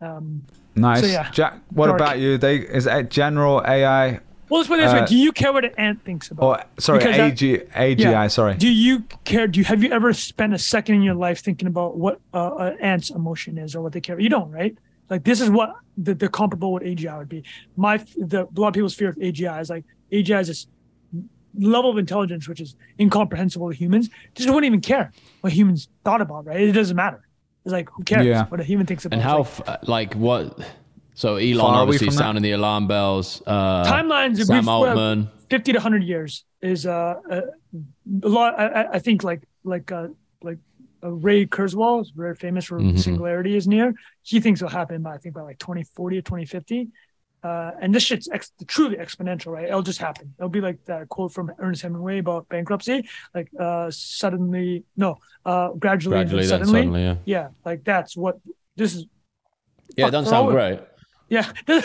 [0.00, 0.44] Um,
[0.74, 1.60] nice, so yeah, Jack.
[1.70, 2.00] What Dark.
[2.00, 2.38] about you?
[2.38, 5.52] They is it general AI well, let's put it this Uh, way: Do you care
[5.52, 6.44] what an ant thinks about?
[6.44, 7.32] or sorry Because that-
[7.76, 7.98] AGI?
[7.98, 8.26] Yeah.
[8.28, 8.54] Sorry.
[8.54, 9.46] do you care?
[9.48, 12.54] Do you have you ever spent a second in your life thinking about what uh,
[12.56, 14.18] an ant's emotion is or what they care?
[14.20, 14.76] You don't, right?
[15.10, 17.44] Like this is what the, the comparable with AGI would be.
[17.76, 20.66] My the a lot of people's fear of AGI is like AGI is this
[21.56, 24.10] level of intelligence which is incomprehensible to humans.
[24.34, 25.12] Just wouldn't even care
[25.42, 26.60] what humans thought about, right?
[26.60, 27.20] It doesn't matter.
[27.64, 28.46] It's like who cares Yeah.
[28.46, 29.14] what a human thinks about?
[29.14, 30.58] And how, like, f- like, what?
[31.14, 32.22] So Elon Far obviously from that?
[32.22, 33.42] sounding the alarm bells.
[33.46, 34.38] Uh, timelines?
[34.40, 35.30] if Sam Altman.
[35.50, 37.42] 50 to 100 years is uh, a,
[38.22, 40.08] a lot I, I- I think like like uh,
[40.42, 40.58] like
[41.04, 42.98] uh, ray kurzweil is very famous for Mhm.
[42.98, 46.88] singularity is near he thinks it'll happen by i think by like 2040 or 2050
[47.44, 51.08] uh, and this shit's ex- truly exponential right it'll just happen it'll be like that
[51.10, 56.46] quote from ernest hemingway about bankruptcy like uh suddenly no uh gradually, and then Gradually,
[56.46, 56.80] then suddenly.
[56.80, 57.16] suddenly, yeah.
[57.26, 58.38] yeah like that's what
[58.76, 59.04] this is
[59.96, 60.52] Yeah, it doesn't sound it.
[60.52, 60.80] great.
[61.28, 61.50] Yeah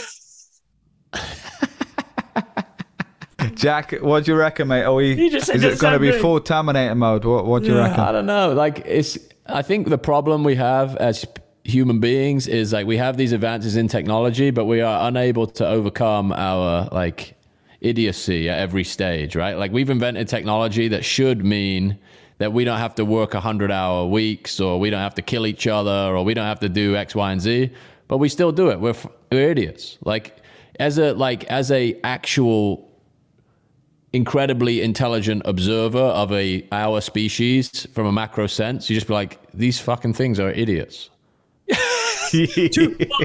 [3.56, 4.84] Jack, what do you reckon, mate?
[4.84, 5.16] Are we?
[5.16, 7.24] He just is it it going to be full Terminator mode?
[7.26, 7.88] What What do you Yeah.
[7.88, 7.99] reckon?
[8.02, 8.53] I don't know.
[8.53, 9.18] Like it's.
[9.45, 11.26] I think the problem we have as
[11.64, 15.68] human beings is like we have these advances in technology, but we are unable to
[15.68, 17.36] overcome our like
[17.82, 19.36] idiocy at every stage.
[19.36, 19.57] Right?
[19.57, 21.98] Like we've invented technology that should mean
[22.40, 25.22] that we don't have to work a hundred hour weeks, or we don't have to
[25.22, 27.72] kill each other, or we don't have to do X, Y, and Z.
[28.10, 28.81] But we still do it.
[28.81, 28.95] We're
[29.31, 29.98] we're idiots.
[30.03, 30.38] Like
[30.80, 32.90] as a like as a actual
[34.11, 39.40] incredibly intelligent observer of a our species from a macro sense, you just be like,
[39.53, 41.10] these fucking things are idiots.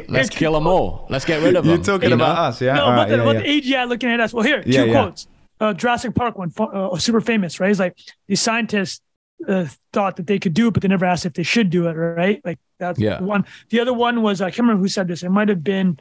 [0.09, 1.07] Let's kill them all.
[1.11, 1.75] Let's get rid of them.
[1.77, 2.75] You're talking you about us, yeah?
[2.75, 3.43] No, All but right, the, yeah, but yeah.
[3.43, 4.33] the AGI looking at us.
[4.33, 5.03] Well, here, Yeah, two yeah.
[5.03, 5.27] quotes.
[5.61, 7.71] Uh, Jurassic Park one, uh, super famous, right?
[7.71, 7.97] It's like
[8.27, 9.01] these scientists
[9.49, 11.87] uh, thought that they could do it, but they never asked if they should do
[11.89, 12.41] it, right?
[12.45, 13.21] Like that's Yeah.
[13.21, 13.45] one.
[13.71, 15.23] The other one was I can't remember who said this.
[15.23, 15.99] It might have been,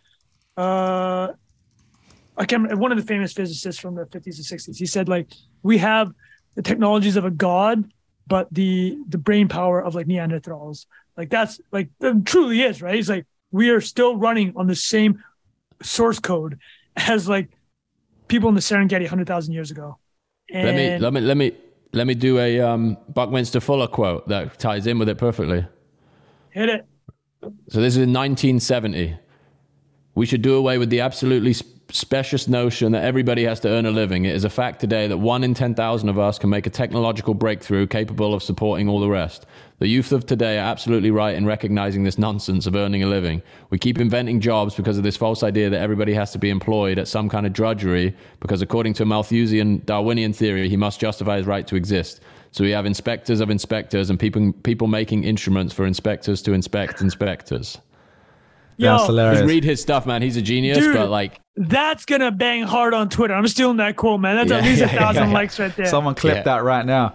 [0.57, 1.29] uh,
[2.35, 4.77] I can't remember, one of the famous physicists from the 50s and 60s.
[4.77, 5.27] He said like
[5.61, 6.11] we have
[6.55, 7.91] the technologies of a god,
[8.27, 10.85] but the the brain power of like Neanderthals.
[11.17, 12.95] Like that's like it truly is right.
[12.95, 15.23] It's like we are still running on the same
[15.81, 16.59] source code
[16.95, 17.49] as like
[18.27, 19.99] people in the Serengeti hundred thousand years ago.
[20.51, 21.51] And Let me let me let me
[21.93, 25.65] let me do a um, Buckminster Fuller quote that ties in with it perfectly.
[26.49, 26.85] hit it.
[27.69, 29.17] So this is in 1970.
[30.15, 31.53] We should do away with the absolutely
[31.89, 34.25] specious notion that everybody has to earn a living.
[34.25, 37.33] It is a fact today that one in 10,000 of us can make a technological
[37.33, 39.45] breakthrough capable of supporting all the rest.
[39.79, 43.41] The youth of today are absolutely right in recognizing this nonsense of earning a living.
[43.69, 46.97] We keep inventing jobs because of this false idea that everybody has to be employed
[46.99, 51.37] at some kind of drudgery because according to a Malthusian Darwinian theory, he must justify
[51.37, 52.21] his right to exist.
[52.51, 57.01] So we have inspectors of inspectors and people people making instruments for inspectors to inspect
[57.01, 57.79] inspectors.
[58.77, 59.39] That's Yo, hilarious.
[59.41, 60.21] Just read his stuff, man.
[60.21, 60.95] He's a genius, Dude.
[60.95, 63.33] but like, That's gonna bang hard on Twitter.
[63.33, 64.35] I'm stealing that quote, man.
[64.35, 64.97] That's at least a Yeah.
[64.99, 65.85] thousand likes right there.
[65.87, 66.43] Someone clip Yeah.
[66.43, 67.13] that right now.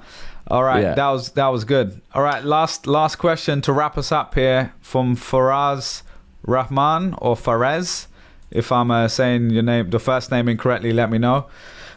[0.48, 0.94] All right, Yeah.
[0.94, 2.00] that was that was good.
[2.14, 6.02] All right, last last question to wrap us up here from Faraz
[6.46, 8.06] Rahman or Farez.
[8.50, 11.46] If I'm uh, saying your name, the first name incorrectly, let me know.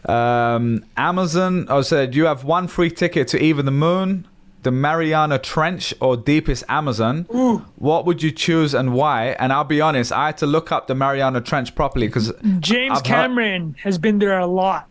[0.06, 1.66] Um, Amazon.
[1.70, 4.28] I said you have one free ticket to either the moon,
[4.64, 7.24] the Mariana Trench, or deepest Amazon.
[7.78, 9.28] What would you choose and why?
[9.40, 12.92] And I'll be honest, I had to look up the Mariana Trench properly because James
[12.92, 14.88] I've heard- Cameron has been there a lot.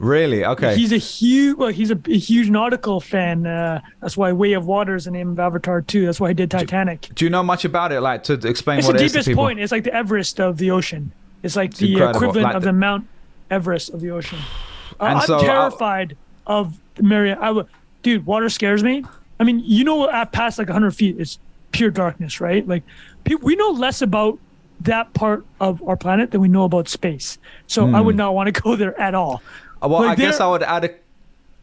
[0.00, 3.46] Really, okay, He's a huge, well, he's a, a huge nautical fan.
[3.46, 6.06] Uh, that's why Way of Water is the name of Avatar too.
[6.06, 7.08] That's why he did Titanic.
[7.14, 8.00] do you know much about it?
[8.00, 9.60] Like to explain It's what the it is to deepest point.
[9.60, 11.12] It's like the Everest of the ocean.
[11.42, 12.16] It's like the incredible.
[12.22, 13.06] equivalent Like of the- the Mount
[13.50, 14.38] Everest of the ocean.
[14.98, 16.16] Uh, I'm so I'll- terrified
[16.46, 17.40] of the Mariana.
[17.40, 17.66] I would,
[18.02, 19.04] dude, water scares me.
[19.38, 21.38] I mean, you know, at past like 100 feet, it's
[21.72, 22.66] pure darkness, right?
[22.66, 22.82] Like,
[23.42, 24.38] we know less about
[24.82, 27.38] that part of our planet than we know about space.
[27.66, 28.04] So I Hmm.
[28.06, 29.42] would not want to go there at all.
[29.82, 30.90] Well, Like, I guess I would add a.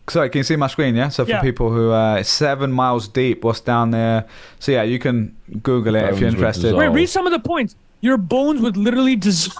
[0.10, 0.95] Sorry, can you see my screen?
[0.95, 1.10] Yeah.
[1.10, 1.41] So for Yeah.
[1.41, 4.26] people who uh, it's seven miles deep, what's down there?
[4.60, 6.61] So yeah, you can Google it if you're interested.
[6.64, 6.80] dissolve.
[6.80, 7.76] Wait, read some of the points.
[8.02, 9.57] Your bones would literally dissolve.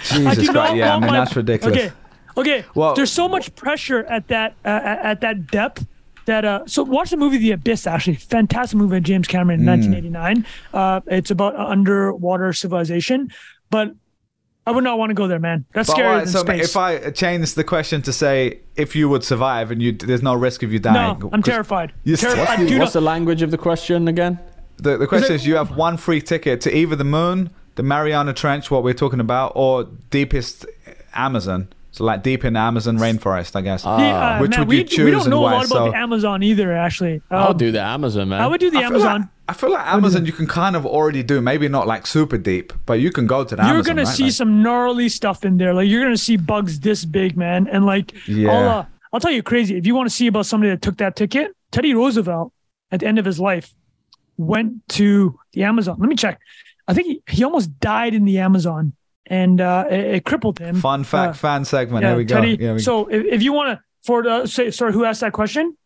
[0.00, 0.76] Jesus do Christ!
[0.76, 1.76] Yeah, I mean my- that's ridiculous.
[1.76, 1.92] Okay,
[2.36, 2.64] okay.
[2.74, 5.86] Well- there's so much pressure at that uh, at at that depth
[6.26, 9.66] that uh so watch the movie The Abyss actually fantastic movie by James Cameron in
[9.66, 13.28] 1989 uh it's about underwater civilization
[13.70, 13.92] but
[14.66, 16.64] I would not want to go there man that's But scarier alright, than so space
[16.70, 20.34] if I change the question to say if you would survive and you there's no
[20.34, 21.18] risk of you dying.
[21.18, 24.06] no I'm terrified You- terrified What's I do What's not the language of the question
[24.08, 24.38] again?
[24.76, 27.82] The the question it- is you have one free ticket to either the moon, the
[27.82, 30.66] Mariana Trench, what we're talking about, or deepest
[31.14, 31.68] Amazon.
[31.90, 33.84] So like deep in Amazon rainforest, I guess.
[33.84, 35.52] Yeah, uh, Which man, would we, you choose we don't and know why?
[35.52, 38.40] a lot about So- the Amazon either actually I'll Um, do the Amazon, man.
[38.40, 40.86] I would do the I Amazon like- I feel like Amazon you can kind of
[40.86, 43.68] already do, maybe not like super deep, but you can go to the Amazon.
[43.68, 43.96] you're Amazon.
[43.96, 44.16] gonna right?
[44.16, 45.74] see Like- some gnarly stuff in there.
[45.74, 47.66] Like you're gonna see bugs this big, man.
[47.68, 48.50] And like, Yeah.
[48.52, 49.76] I'll, uh, I'll tell you crazy.
[49.76, 52.52] If you want to see about somebody that took that ticket, Teddy Roosevelt
[52.90, 53.74] at the end of his life
[54.38, 55.96] went to the Amazon.
[55.98, 56.40] Let me check.
[56.88, 58.92] I think he, he almost died in the Amazon,
[59.26, 60.76] and uh, it, it crippled him.
[60.76, 62.02] Fun fact, Uh, fan segment.
[62.02, 62.40] yeah, there we go.
[62.42, 65.32] Yeah, we so if, if you want to, for the say, sorry, who asked that
[65.32, 65.76] question?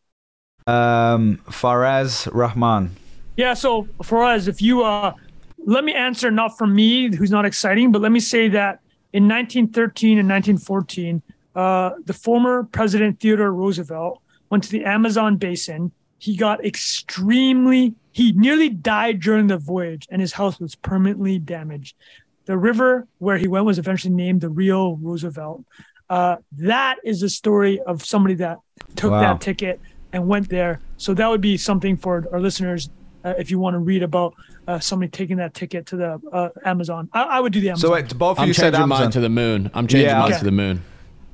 [0.66, 2.96] um, Faraz Rahman.
[3.36, 5.12] Yeah, so for us, if you uh
[5.58, 8.80] let me answer not for me, who's not exciting, but let me say that
[9.12, 11.22] in 1913 and 1914,
[11.56, 15.90] uh, the former President Theodore Roosevelt went to the Amazon basin.
[16.18, 21.96] He got extremely, he nearly died during the voyage, and his house was permanently damaged.
[22.44, 25.64] The river where he went was eventually named the Rio Roosevelt.
[26.08, 28.58] Uh, that is the story of somebody that
[28.94, 29.20] took Wow.
[29.20, 29.80] that ticket
[30.12, 30.80] and went there.
[30.96, 32.88] So that would be something for our listeners
[33.26, 34.34] uh, if you want to read about
[34.68, 37.08] uh, somebody taking that ticket to the uh, Amazon.
[37.12, 37.88] I, I would do the Amazon.
[37.88, 39.12] So wait, both of I'm you said changing mine Amazon.
[39.12, 39.70] to the moon.
[39.74, 40.38] I'm changing Yeah, mine okay.
[40.38, 40.82] to the moon.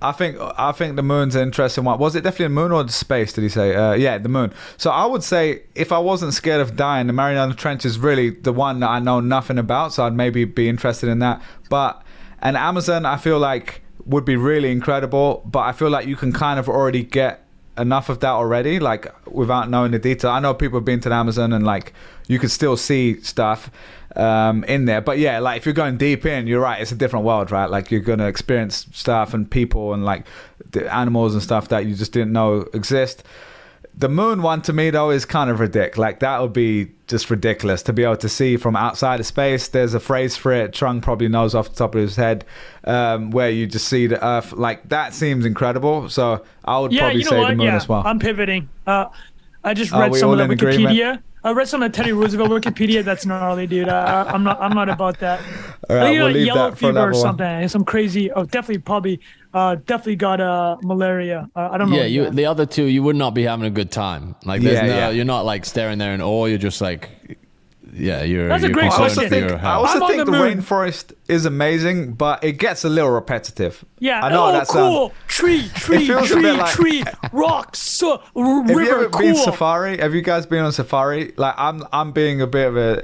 [0.00, 1.96] I think I think the moon's an interesting one.
[1.98, 3.32] Was it definitely the moon or the space?
[3.32, 3.74] Did he say?
[3.76, 4.52] Uh, yeah, the moon.
[4.76, 8.30] So I would say if I wasn't scared of dying, the Mariana Trench is really
[8.30, 9.92] the one that I know nothing about.
[9.92, 11.40] So I'd maybe be interested in that.
[11.70, 12.02] But
[12.40, 15.42] an Amazon, I feel like would be really incredible.
[15.46, 17.46] But I feel like you can kind of already get
[17.82, 20.30] enough of that already, like without knowing the detail.
[20.30, 21.92] I know people have been to Amazon and like
[22.28, 23.70] you could still see stuff
[24.16, 25.00] um, in there.
[25.00, 26.80] But yeah, like if you're going deep in, you're right.
[26.80, 27.66] It's a different world, right?
[27.66, 30.26] Like you're gonna experience stuff and people and like
[30.70, 33.24] the animals and stuff that you just didn't know exist.
[33.94, 35.98] The moon one to me though is kind of ridiculous.
[35.98, 39.68] Like that would be just ridiculous to be able to see from outside of space.
[39.68, 40.72] There's a phrase for it.
[40.72, 42.44] Trung probably knows off the top of his head,
[42.84, 44.52] um, where you just see the Earth.
[44.52, 46.08] Like that seems incredible.
[46.08, 47.48] So I would yeah, probably you know say what?
[47.48, 48.02] the moon yeah, as well.
[48.04, 48.68] I'm pivoting.
[48.86, 49.06] Uh,
[49.64, 50.96] I just read some of the in agreement?
[50.96, 51.22] Wikipedia.
[51.44, 53.02] I read some of the Teddy Roosevelt Wikipedia.
[53.02, 53.88] That's gnarly, dude.
[53.88, 54.60] Uh, I'm not.
[54.60, 55.40] I'm not about that.
[55.90, 57.14] All I think we'll like leave yellow that for fever or one.
[57.14, 57.68] something.
[57.68, 58.30] Some crazy.
[58.30, 59.20] Oh, definitely, probably,
[59.54, 61.48] uh, definitely got uh, malaria.
[61.54, 61.96] Uh, I don't know.
[61.96, 62.30] Yeah, you.
[62.30, 64.34] The other two, you would not be having a good time.
[64.44, 65.10] Like, there's Yeah, no, yeah.
[65.10, 66.46] you're not like staring there in awe.
[66.46, 67.10] You're just like,
[67.94, 68.48] yeah, you're.
[68.48, 69.48] That's a you're great I also question.
[69.48, 73.10] think, I also I'm think the the, rainforest is amazing, but it gets a little
[73.10, 73.84] repetitive.
[73.98, 74.24] Yeah.
[74.24, 75.12] I know oh, that sounds- cool.
[75.28, 78.94] Tree, tree, tree, like- tree, rocks, so, r- Have you river.
[78.94, 79.20] ever cool.
[79.20, 79.98] been safari?
[79.98, 81.34] Have you guys been on safari?
[81.36, 83.02] Like I'm, I'm being a bit of a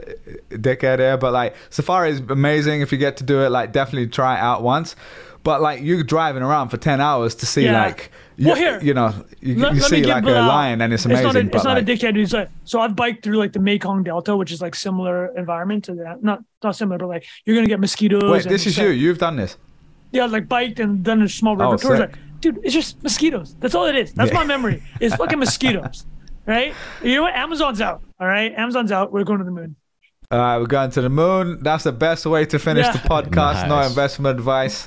[0.53, 3.51] dickhead here, but like safari is amazing if you get to do it.
[3.51, 4.97] Like definitely try it out once.
[5.45, 7.81] But like you're driving around for ten hours to see Yeah.
[7.85, 10.81] like, you, Well, here, you know, you, Let- you let see like a uh, lion
[10.83, 11.27] and it's amazing.
[11.27, 12.17] It's not a, but it's not like, a dickhead.
[12.19, 15.85] It's like, so I've biked through like the Mekong Delta, which is like similar environment
[15.85, 16.23] to that.
[16.23, 18.23] Not not similar, but like you're gonna get mosquitoes.
[18.25, 18.85] wait, this is stuff.
[18.87, 18.91] you.
[18.91, 19.57] You've done this.
[20.13, 21.91] Yeah, like biked and done a small river Oh, sick.
[22.01, 23.55] Like, dude, it's just mosquitoes.
[23.61, 24.13] That's all it is.
[24.13, 24.39] That's Yeah.
[24.39, 24.83] my memory.
[25.01, 26.07] It's fucking mosquitoes.
[26.47, 26.75] Right?
[27.03, 27.35] You know what?
[27.35, 28.03] Amazon's out.
[28.21, 29.13] All right, Amazon's out.
[29.13, 29.77] We're going to the moon.
[30.31, 31.59] All right, we're going to the moon.
[31.63, 32.93] That's the best way to finish Yeah.
[32.93, 33.67] the podcast.
[33.67, 34.87] No investment advice.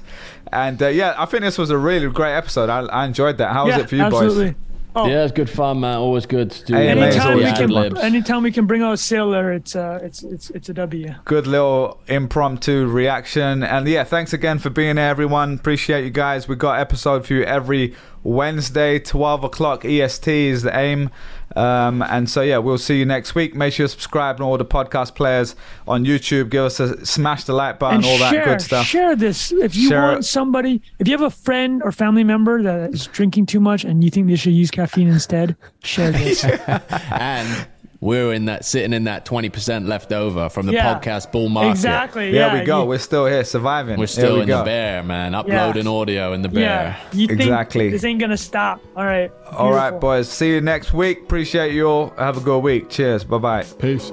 [0.53, 2.69] And uh, yeah, I think this was a really great episode.
[2.69, 3.51] I, I enjoyed that.
[3.51, 4.45] How was yeah, it for you absolutely.
[4.51, 4.55] boys?
[4.93, 5.95] Oh, Yeah, it's good fun, man.
[5.97, 6.73] Always good to do.
[6.75, 7.21] Hey, amazing.
[7.21, 7.99] anytime we can, ad-libs.
[8.01, 11.15] anytime we can bring out a Saylor, it's uh, it's it's it's a W.
[11.25, 13.63] Good little impromptu reaction.
[13.63, 15.55] And yeah, thanks again for being here, everyone.
[15.55, 16.47] Appreciate you guys.
[16.47, 21.09] We got episode for you every Wednesday, 12 o'clock EST is the aim.
[21.55, 23.55] Um, and so yeah, we'll see you next week.
[23.55, 25.55] Make sure you subscribe to all the podcast players
[25.87, 26.49] on YouTube.
[26.49, 28.85] Give us a smash the like button, and all that good stuff.
[28.85, 30.23] Share this if you Share want it.
[30.23, 30.81] somebody.
[30.99, 34.09] If you have a friend or family member that is drinking too much and you
[34.09, 36.43] think they should use caffeine instead, share this.
[37.11, 37.67] and
[38.01, 40.93] we're in that sitting in that 20% left over from the Yeah.
[40.95, 41.69] podcast bull market.
[41.71, 42.31] exactly.
[42.31, 42.81] There yeah, we go.
[42.81, 43.97] you- We're still here, surviving.
[43.99, 44.57] We're still we in go.
[44.57, 45.33] the bear, man.
[45.35, 46.63] Uploading audio in the bear.
[46.63, 46.95] yeah.
[47.13, 47.89] You think Exactly.
[47.89, 48.81] This ain't gonna stop.
[48.97, 49.31] All right.
[49.51, 50.27] All right, boys.
[50.27, 51.19] See you next week.
[51.21, 52.13] Appreciate you all.
[52.17, 52.89] Have a good week.
[52.89, 53.23] Cheers.
[53.23, 53.63] Bye bye.
[53.79, 54.11] Peace.